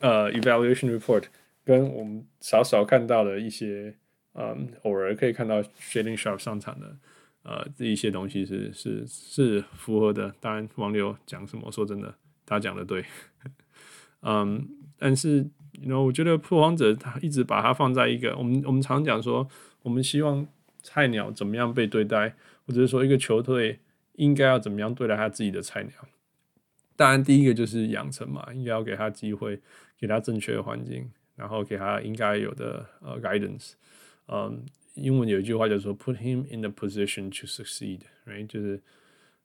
[0.00, 1.26] 呃 evaluation report
[1.64, 3.94] 跟我们少少看到的一些，
[4.34, 6.96] 嗯，偶尔可以看到 Shading Sharp 上场的
[7.44, 10.34] 呃这一些东西是是是符合的。
[10.40, 12.12] 当然，汪六讲什么，说真的，
[12.44, 13.04] 他讲的对。
[14.22, 14.68] 嗯，
[14.98, 15.48] 但是
[15.80, 19.48] ，you know, 我觉得破荒者他一直把他放在一个我们我们常讲说，
[19.82, 20.44] 我们希望
[20.82, 22.34] 菜鸟怎么样被对待，
[22.66, 23.78] 或者是说一个球队。
[24.18, 25.92] 应该要怎么样对待他自己的菜鸟？
[26.96, 29.60] 当然，第一个就是养成嘛，应该要给他机会，
[29.96, 33.74] 给他正确的环境，然后给他应该有的呃 guidance。
[34.26, 38.46] 嗯，英文有一句话叫做 “put him in the position to succeed”，right？
[38.48, 38.82] 就是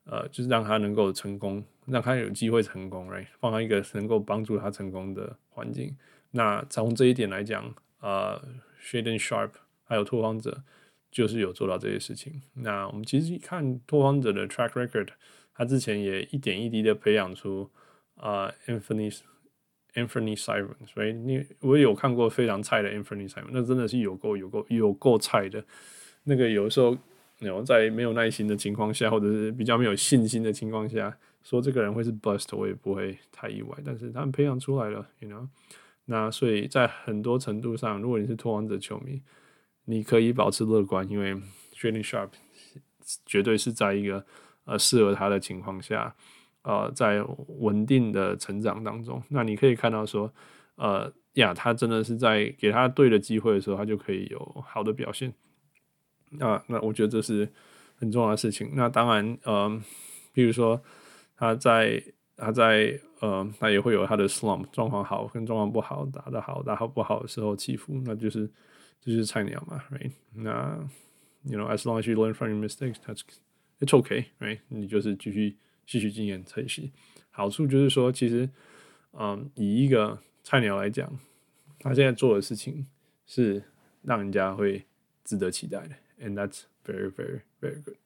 [0.06, 3.28] 呃，就是让他能够成功，让他有机会成功，right？
[3.40, 5.95] 放到一个能够帮助他成功的环境。
[6.32, 8.41] 那从这一点来讲，呃
[8.82, 9.52] ，Shaden Sharp
[9.84, 10.64] 还有拓荒者。
[11.14, 12.41] 就是有做到这些事情。
[12.56, 15.07] 那我们其实看拓荒者的 track record，
[15.53, 17.69] 他之前也一点一滴的培养出
[18.15, 19.15] 啊、呃、Anthony
[19.94, 25.64] Anthony Simons，所以你我有看过非常菜的 Anthony Simons，那真的是有够有够有够菜的。
[26.23, 26.98] 那个有时候，
[27.40, 33.77] 有在没有耐心的情况下，或者是比较没有信心的情况下，说这个人会是 bust，我也不会太意外。
[33.85, 35.48] 但是他们培养出来了，you know。
[36.06, 39.22] 那所以在很多程度上，如果你是拓荒者球迷，
[39.86, 41.36] 你可以保持乐观，因为
[41.76, 42.30] Shaedon Sharp
[43.26, 44.26] 绝对是在一个
[44.64, 46.16] 呃适合他的情况下，
[46.62, 47.22] 呃，在
[47.60, 49.22] 稳定的成长当中。
[49.28, 50.32] 那你可以看到说，
[50.76, 55.34] 呃呀，他真的是在给他对的机会的时候，他就可以有好的表现。
[56.30, 57.52] 那那我觉得这是
[57.98, 58.72] 很重要的事情。
[58.76, 59.82] 那当然，呃，
[60.32, 60.82] 比如说
[61.36, 62.02] 他在
[62.38, 68.50] 他在呃，他也会有他的 slump，状况好跟状况不好，打得好打好不好的时候起伏，那就是。
[69.06, 70.12] 这就是菜鸟嘛，right？
[70.34, 70.90] 那
[71.44, 73.20] ，you know，as long as you learn from your mistakes，that's
[73.82, 74.60] it's okay，right？
[74.70, 76.90] 你就是继续吸取经验才行。
[77.30, 78.50] 好处就是说，其实，
[79.12, 81.20] 嗯，以一个菜鸟来讲，
[81.80, 82.88] 他现在做的事情
[83.26, 83.62] 是
[84.04, 84.86] 让人家会
[85.26, 87.98] 值得期待的，and that's very very very good。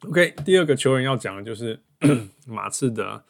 [0.00, 1.80] OK，第二个球员要讲的就是
[2.46, 3.24] 马刺的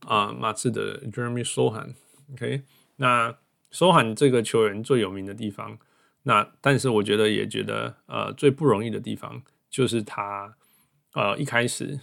[0.00, 1.94] 啊，马刺的 Jeremy Sohan。
[2.34, 2.62] OK，
[2.96, 3.34] 那
[3.72, 5.78] Sohan 这个球员最有名的地方。
[6.22, 10.54] 那但是我觉得也觉得呃最不容易的地方就是他
[11.14, 11.98] 呃一开始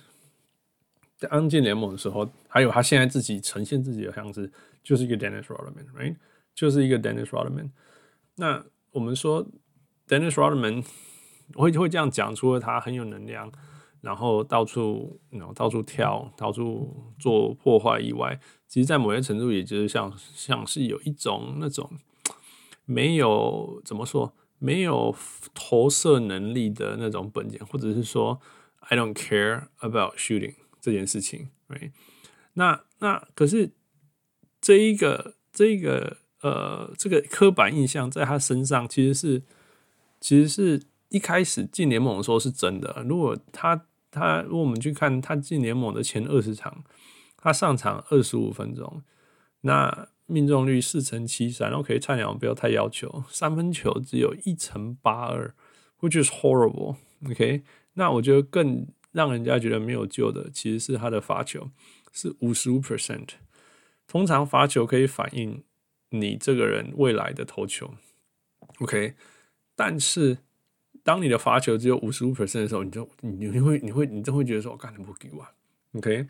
[1.17, 4.51] 在刚进联盟的时候，还有他现在自己呈现自己的样子，
[4.83, 6.15] 就是一个 Dennis Rodman，right？
[6.55, 7.69] 就是一个 Dennis Rodman。
[8.35, 9.45] 那我们说
[10.07, 10.83] Dennis Rodman
[11.53, 13.51] 会会这样讲，除了他很有能量，
[14.01, 21.91] 然后到处然后到处跳，到处做破坏以外，其实，在某些程度，也就是像像是有一种那种。
[22.89, 25.13] 没有怎么说，没有
[25.53, 28.39] 投射能力的那种本钱，或者是说
[28.79, 31.91] I don't care about shooting 这件事情，right？
[32.53, 33.71] 那那可是
[34.61, 39.43] 这一个这一个呃这个刻板印象在他身上其实是
[40.21, 43.03] 其实是一开始进联盟的时候是真的。
[43.05, 46.85] 如果他他如果我们去看他进联盟的前二十场，
[47.35, 49.03] 他上场二十五分钟，
[49.61, 50.07] 那。
[50.27, 53.23] 命中率四成七三，OK，菜鸟不要太要求。
[53.29, 55.55] 三分球只有一成八二
[56.01, 56.97] ，which is horrible。
[57.25, 57.63] OK，
[57.93, 61.71] 那我觉得更让人家觉得没有救的，其实是他的罚球
[62.11, 63.29] 是五十五 percent，
[64.05, 65.63] 通常罚球可以反映
[66.09, 67.95] 你这个人未来的投球
[68.79, 69.15] ，OK。
[69.75, 70.39] 但是
[71.03, 75.47] 当你的罚球只有五十五 percent 的时候，你就你你会你会你就会觉得说，我干的不给我
[75.93, 76.27] ，OK。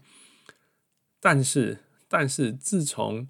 [1.20, 3.28] 但是但是自从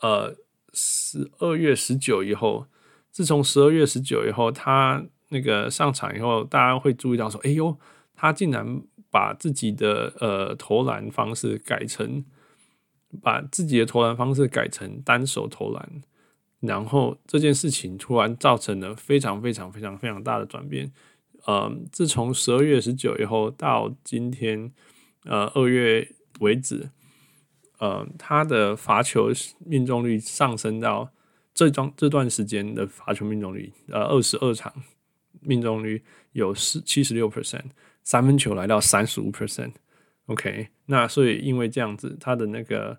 [0.00, 0.34] 呃
[0.72, 2.66] 十二月十九以后，
[3.10, 7.78] 自从十二月十九以后，他那个上场以后，大家会注意到说，哎呦，
[8.14, 12.24] 他竟然把自己的呃投篮方式改成。
[13.22, 16.02] 把自己的投篮方式改成单手投篮，
[16.60, 20.92] 然后这件事情突然造成了非常非常非常非常大的转变。
[21.46, 24.70] 呃，自从十二月十九以后到今天，
[25.24, 26.06] 呃，二月
[26.40, 26.90] 为止，
[27.78, 29.30] 呃，他的罚球
[29.64, 31.10] 命中率上升到
[31.52, 34.72] 这段这段时间的罚球命中率，呃，二十二场
[35.40, 37.64] 命中率有四七十六 percent，
[38.02, 39.72] 三分球来到三十五 percent。
[40.26, 42.98] OK，那所以因为这样子，他的那个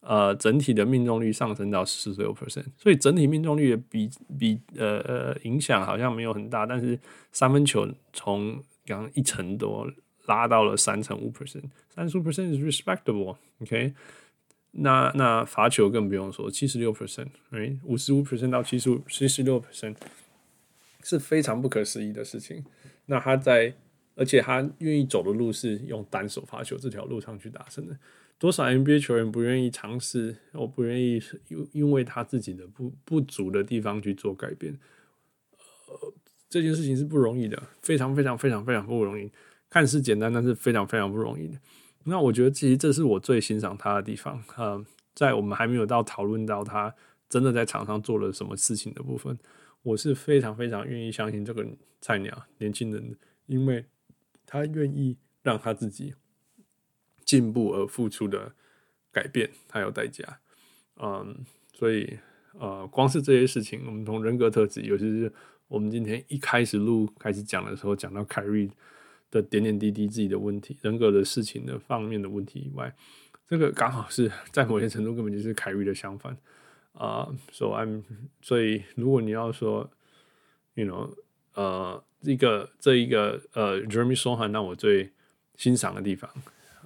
[0.00, 6.98] 呃整体的命中率上升到四十六 percent，所以整体命中率也比比呃呃影响好像没有很大，但是
[7.32, 9.90] 三分球从刚刚一成多
[10.30, 13.36] 拉到了三成五 percent，三十五 percent is respectable。
[13.60, 13.92] OK，
[14.70, 19.96] 那那罚球更不用说，七十六 percent，哎，五十五 percent 到七十五七十六 percent
[21.02, 22.64] 是非常不可思议的事情。
[23.06, 23.74] 那他在。
[24.16, 27.96] 而且他愿意走的路是用单手罚球这条路上去达成的。
[28.38, 34.78] 多少 NBA 球员不愿意尝试，我不愿意因因为他自己的不不足的地方去做改变。
[35.86, 36.12] 呃，
[36.50, 39.30] 这件事情是不容易的，非常非常非常非常不容易。
[39.70, 41.58] 看似简单，但是非常非常不容易的。
[42.04, 44.42] 那我觉得其实这是我最欣赏他的地方。
[44.56, 44.84] 呃，
[45.14, 46.94] 在我们还没有到讨论到他
[47.28, 49.38] 真的在场上做了什么事情的部分，
[49.82, 51.66] 我是非常非常愿意相信这个
[52.00, 53.16] 菜鸟年轻人，
[53.46, 53.86] 因为。
[54.52, 56.12] 他愿意让他自己
[57.24, 58.52] 进步而付出的
[59.12, 60.40] 改变，他有代价。
[60.96, 62.18] 嗯，所以
[62.58, 65.32] 呃，光是这些事情，我们从人格特质，尤其是
[65.68, 68.68] 我们今天一开始录开始讲的时候，讲到凯瑞
[69.30, 72.94] 的点点滴滴自己的问题、人格的事情的方面的问题以外，
[73.48, 76.36] 这个刚好是 在某些程度根本就是凯瑞的相反
[76.92, 77.28] 啊。
[77.50, 78.02] 所以，I'm
[78.40, 79.90] 所以如果你要说
[80.74, 81.14] ，you know，
[81.54, 82.02] 呃。
[82.22, 85.10] 这个这一个呃，Jeremy s o h a n 让我最
[85.56, 86.30] 欣赏的地方，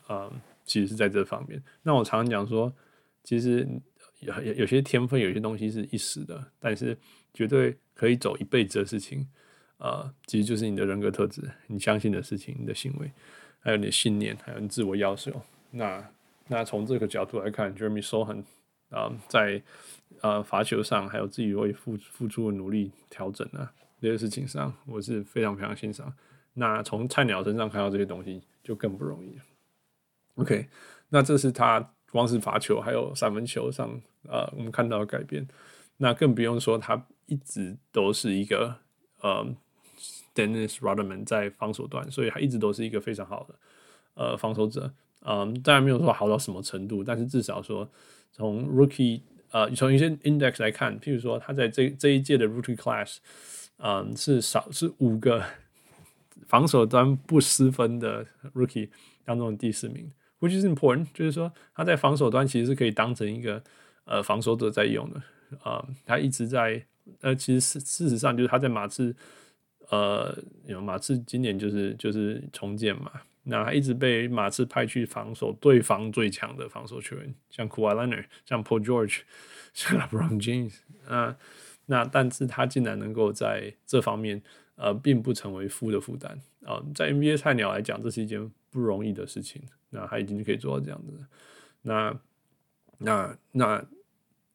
[0.06, 0.32] 呃，
[0.64, 1.60] 其实是在这方面。
[1.82, 2.72] 那我常常讲说，
[3.24, 3.68] 其实
[4.20, 6.96] 有有些天分，有些东西是一时的，但是
[7.32, 9.26] 绝对可以走一辈子的事情，
[9.84, 13.12] 呃，其实就是你的人格特质，你相信的事情，你的行为，
[13.60, 15.30] 还有你的信念，还有你自我要求。
[15.72, 16.02] 那
[16.48, 18.42] 那从这个角度来看，Jeremy Sohan
[18.88, 19.60] 啊、在
[20.22, 23.68] 呃罚球上，还有自己为付付出的努力调整呢。
[24.00, 26.10] 这些事情上，我是非常非常欣赏。
[26.54, 29.38] 那从菜鸟身上看到这些东西，就更不容易。
[30.36, 30.66] OK，
[31.10, 35.46] 那这是他光是罚球还有三分球上，呃，我们看到的改变。
[35.98, 38.76] 那更不用说他一直都是一个
[39.20, 39.46] 呃
[40.34, 43.54] ，Dennis Rodman 在防守端，所以他一直都是一个非常好的
[44.14, 44.92] 呃防守者。
[45.26, 47.88] 嗯、当然没有说好到什么程度，但是至少说
[48.32, 49.20] 从 Rookie
[49.50, 53.18] 呃从一些 Index 来看，譬如说他在这这一届的 Rookie Class。
[53.78, 55.44] 嗯，是少是五个
[56.46, 58.24] 防守端不失分的
[58.54, 58.88] rookie
[59.24, 60.08] 当中的第四名
[60.38, 63.60] ，which is important，就是说他在防守端其实是可以当成一个
[64.04, 65.20] 呃防守者在用的
[65.58, 66.86] 啊、嗯，他一直在
[67.20, 69.14] 呃，其实事事实上就是他在马刺
[69.94, 73.10] 呃，有马刺今年就是就是重建嘛，
[73.44, 79.20] 那他一直被马刺派去防守对方最强的防守球员，像 Kawhi Leonard，像 Paul George，
[79.72, 80.74] 像 LeBron James
[81.08, 81.36] 那。
[81.86, 84.42] 那但是他竟然能够在这方面，
[84.76, 86.32] 呃，并不成为负的负担
[86.64, 89.60] 啊，在 NBA 菜鸟来讲，这是一件不容易的事情。
[89.90, 91.12] 那他已经可以做到这样子。
[91.82, 92.18] 那
[92.96, 93.84] 那那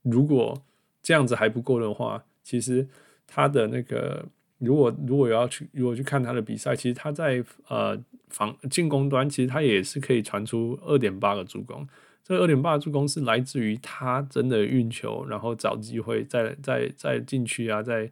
[0.02, 0.60] 如果
[1.04, 2.88] 这样子还不够的话，其实
[3.28, 4.26] 他的那个，
[4.60, 7.98] 如果如果要去如果去看他的比赛，其实他在呃
[8.30, 11.88] 防进攻端，其实他也是可以传出二点八个助攻。
[12.24, 18.12] 这二点八助攻是来自于他真的运球，然后找机会在在在禁区啊，在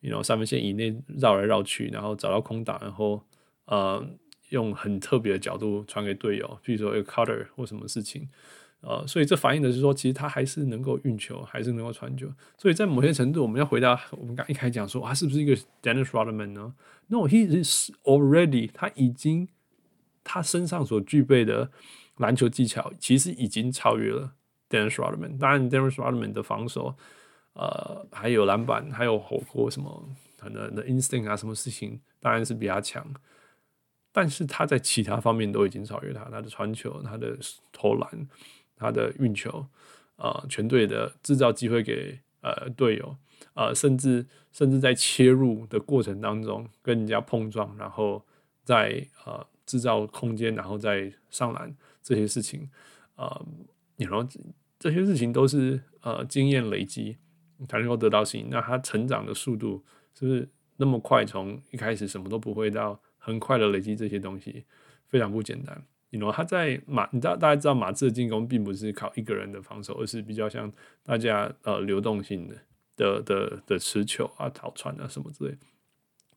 [0.00, 3.20] 你 know 三分线以内绕来绕去，然后找到空档，然后
[3.66, 4.02] 呃
[4.48, 8.26] 用很特别的角度传给队友，比如说 a cutter 或什么事情，
[8.80, 12.28] 呃，所以这反映的是说，其实他还是能够运球，还是能够传球。
[12.56, 16.74] 所以在某些程度，我们要回答我们刚一开始讲说，他是不是一个 Dennis Rodman 呢
[17.08, 19.48] ？No，he is already，他已经
[20.22, 21.70] 他身上所具备的。
[22.18, 24.32] 篮球技巧其实已经超越了
[24.68, 25.38] Dennis Rodman。
[25.38, 26.96] 当然，Dennis Rodman 的防守，
[27.52, 33.06] 呃，还有篮板，还有火锅什么，可能的 instinct 啊，什么事情当然是比他强。
[34.10, 37.38] 但是他在其他方面都已经超越他，他的传球，他的
[37.70, 38.28] 投篮，
[38.78, 39.66] 他的运球，
[40.16, 43.16] 呃全队的制造机会给呃队友，
[43.54, 48.24] 呃甚至甚至在切入的过程当中跟人家碰撞，然后
[48.62, 52.70] 再呃制造空间，然后再上篮这些事情，
[53.16, 53.46] 呃，
[53.96, 54.26] 然后
[54.78, 57.16] 这些事情都是呃经验累积
[57.68, 58.48] 才能够得到事情。
[58.50, 59.84] 那他成长的速度
[60.14, 61.24] 是不是那么快？
[61.24, 64.64] 从一开始什么都不会到很快的累积这些东西，
[65.06, 65.84] 非常不简单。
[66.10, 70.72] 你 you know 他在马，你知道大家知道马刺的进攻并不是靠一个人的防守，而是比较像
[71.02, 72.56] 大家呃流动性的
[72.96, 75.54] 的的的持球啊、逃传啊什么之类。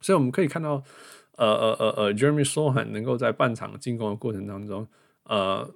[0.01, 0.83] 所以我们可以看到，
[1.37, 4.87] 呃呃呃呃，Jeremy s o h a n 能够在半场进攻的过程当中，
[5.23, 5.69] 呃，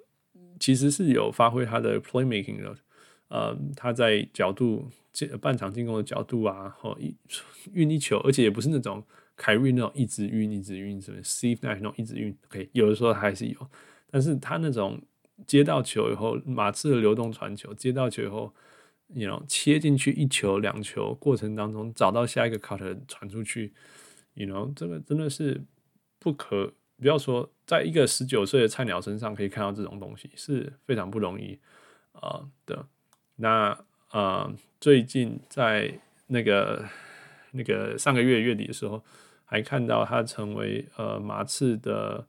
[0.59, 2.75] 其实是有发挥他的 playmaking 的，
[3.29, 4.89] 呃，他在角度
[5.39, 7.15] 半场进攻的角度啊，或一
[7.71, 9.03] 运一球，而且也不是那种。
[9.37, 13.69] 凯瑞那种一直运一直运，什么 Steve Nash 那种一直运，OK，有的时候还是有，
[14.09, 15.01] 但是他那种
[15.45, 18.53] 接到球以后，马刺的流动传球，接到球以后，
[19.07, 23.73] 你 know 切进去一球两球过程当中，找到下一个 cut 传出去
[24.35, 25.61] ，you know 这个真的是
[26.17, 31.59] 不可，不要说在一个十九岁的菜鸟身上可以看到这种东西是非常不容易
[32.13, 32.87] 啊、呃、的。
[33.35, 33.71] 那
[34.07, 36.87] 啊、呃，最近在那个
[37.51, 39.03] 那个上个月月底的时候。
[39.45, 42.27] 还看到他成为呃马刺的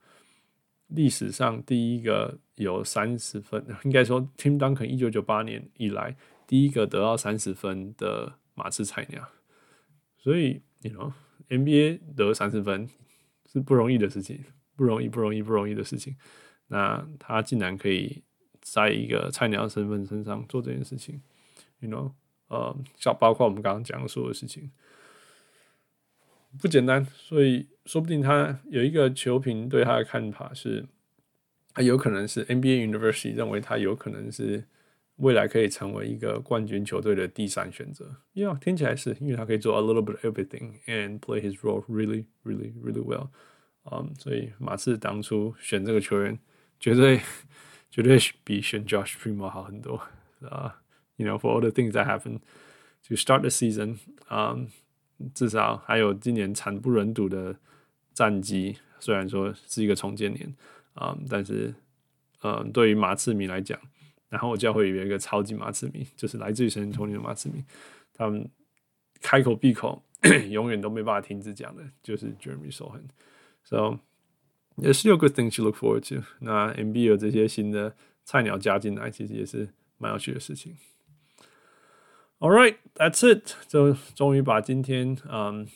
[0.88, 6.14] 历史上第一个有三十分， 应该说 Tim Duncan 一九九八年以来
[6.46, 9.26] 第一个得到三十分的马刺菜鸟，
[10.16, 11.12] 所以你 know
[11.48, 12.88] NBA 得三十分
[13.50, 14.44] 是不容易的事情，
[14.76, 16.16] 不容易不容易不容易的事情。
[16.68, 18.22] 那他竟然可以
[18.60, 21.22] 在一个菜鸟身份身上做这件事情
[21.80, 22.12] ，you know
[22.48, 24.70] 呃，像包括我们刚刚讲的所有事情。
[26.60, 30.86] 不简单，所以说不定他有一个球评对他的看法是，
[31.74, 34.64] 他有可能是 NBA University 认为他有可能是
[35.16, 38.16] 未来可以成为一个冠军球队的第三选择。
[38.32, 43.28] 因为听起来是因为他可以做 a little bit everything and play his role really, really, really well。
[43.90, 46.38] 嗯，所以马刺当初选这个球员，
[46.80, 47.20] 绝对
[47.90, 49.96] 绝对比选 Josh Primo 好很多
[50.40, 50.48] 啊。
[50.48, 50.72] Uh,
[51.16, 52.40] you know, for all the things that happened
[53.08, 54.68] to start the season，嗯。
[55.34, 57.56] 至少还有今年惨不忍睹的
[58.12, 60.54] 战绩，虽然说是一个重建年
[60.94, 61.74] 啊、嗯，但是
[62.40, 63.78] 呃，对于马刺迷来讲，
[64.28, 67.64] 然后我教会有一个超级马刺迷，就是来自于圣托尼的马刺迷，
[68.14, 68.48] 他们
[69.20, 70.02] 开口闭口
[70.50, 73.08] 永远都没办法停止讲的，就是 Jeremy s o h a n
[73.64, 73.98] So
[74.76, 76.22] 也是有 good things to look forward to。
[76.40, 79.68] 那 NBA 这些新的菜鸟加进来，其实也是
[79.98, 80.76] 蛮有趣的事情。
[82.39, 83.53] All right, that's it。
[83.67, 85.67] 就终于把今天嗯，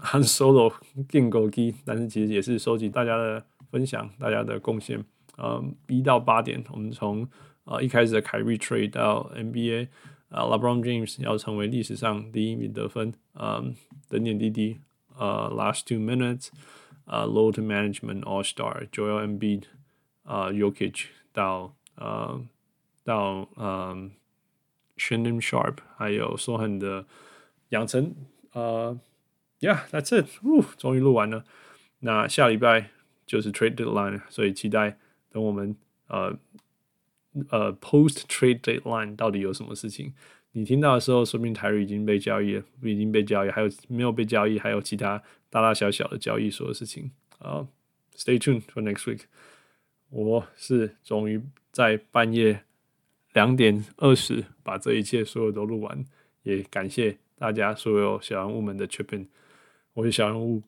[0.00, 0.72] Han Solo
[1.06, 5.04] 建构机，但是其实也是收集大家的分享，大家的贡献。
[5.36, 7.28] 嗯，一到八点，我们从
[7.64, 9.88] 呃一开始的凯瑞 trade 到 NBA，
[10.30, 13.74] 呃，LeBron James 要成为历史上第一名得分，嗯，
[14.08, 14.80] 点点滴滴，
[15.18, 16.48] 呃，last two minutes，
[17.04, 19.64] 呃，load management all star Joel Embiid，
[20.22, 22.40] 呃，Jokic 到呃
[23.04, 24.12] 到嗯。
[25.01, 27.07] Shannon sharp，还有说很的
[27.69, 28.13] 养成，
[28.51, 28.99] 呃、
[29.59, 31.43] ，Yeah，that's it，呜，终于录完了。
[32.01, 32.91] 那下礼拜
[33.25, 34.99] 就是 Trade Deadline，所以期待
[35.31, 35.75] 等我们
[36.05, 36.37] 呃
[37.49, 40.13] 呃 Post Trade Deadline 到底有什么事情。
[40.51, 45.17] 你听到的时候，说明台瑞已经被交易了，已经被交易，还有没有被交易，还有其他
[45.49, 47.09] 大大小小的交易所的事情。
[47.39, 47.67] 啊、
[48.15, 49.21] ，Stay tuned for next week。
[50.09, 51.41] 我是终于
[51.71, 52.65] 在半夜。
[53.33, 56.03] 两点二十，把这一切所有都录完，
[56.43, 59.25] 也感谢大家所有小人物们的 chip in。
[59.93, 60.61] 我是小人物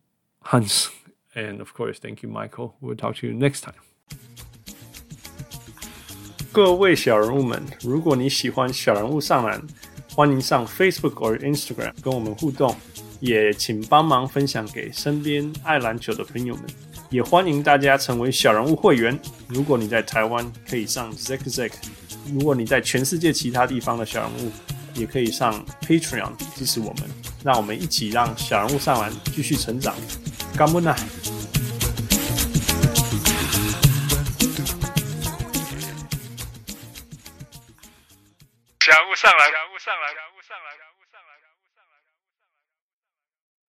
[0.43, 2.71] Hans，and of course thank you Michael。
[2.81, 3.75] We'll talk to you next time。
[6.53, 9.61] 各位小人物们，如果你喜欢小人物上篮，
[10.11, 12.73] 欢迎上 Facebook 或 Instagram 跟我们互动，
[13.19, 16.63] 也请帮忙分享给身边爱篮球的朋友们。
[17.09, 19.19] 也欢迎大家成为小人物会员。
[19.49, 21.73] 如果你在台湾，可以上 Zack Zack。
[22.25, 24.51] 如果你在全世界其他地方的小人物，
[24.93, 27.03] 也可以上 Patreon 支持我们，
[27.43, 29.95] 让我们一起让小人物上篮继续成长。
[30.55, 30.95] 干不呢？
[38.79, 39.62] 小人物上篮，小物上来，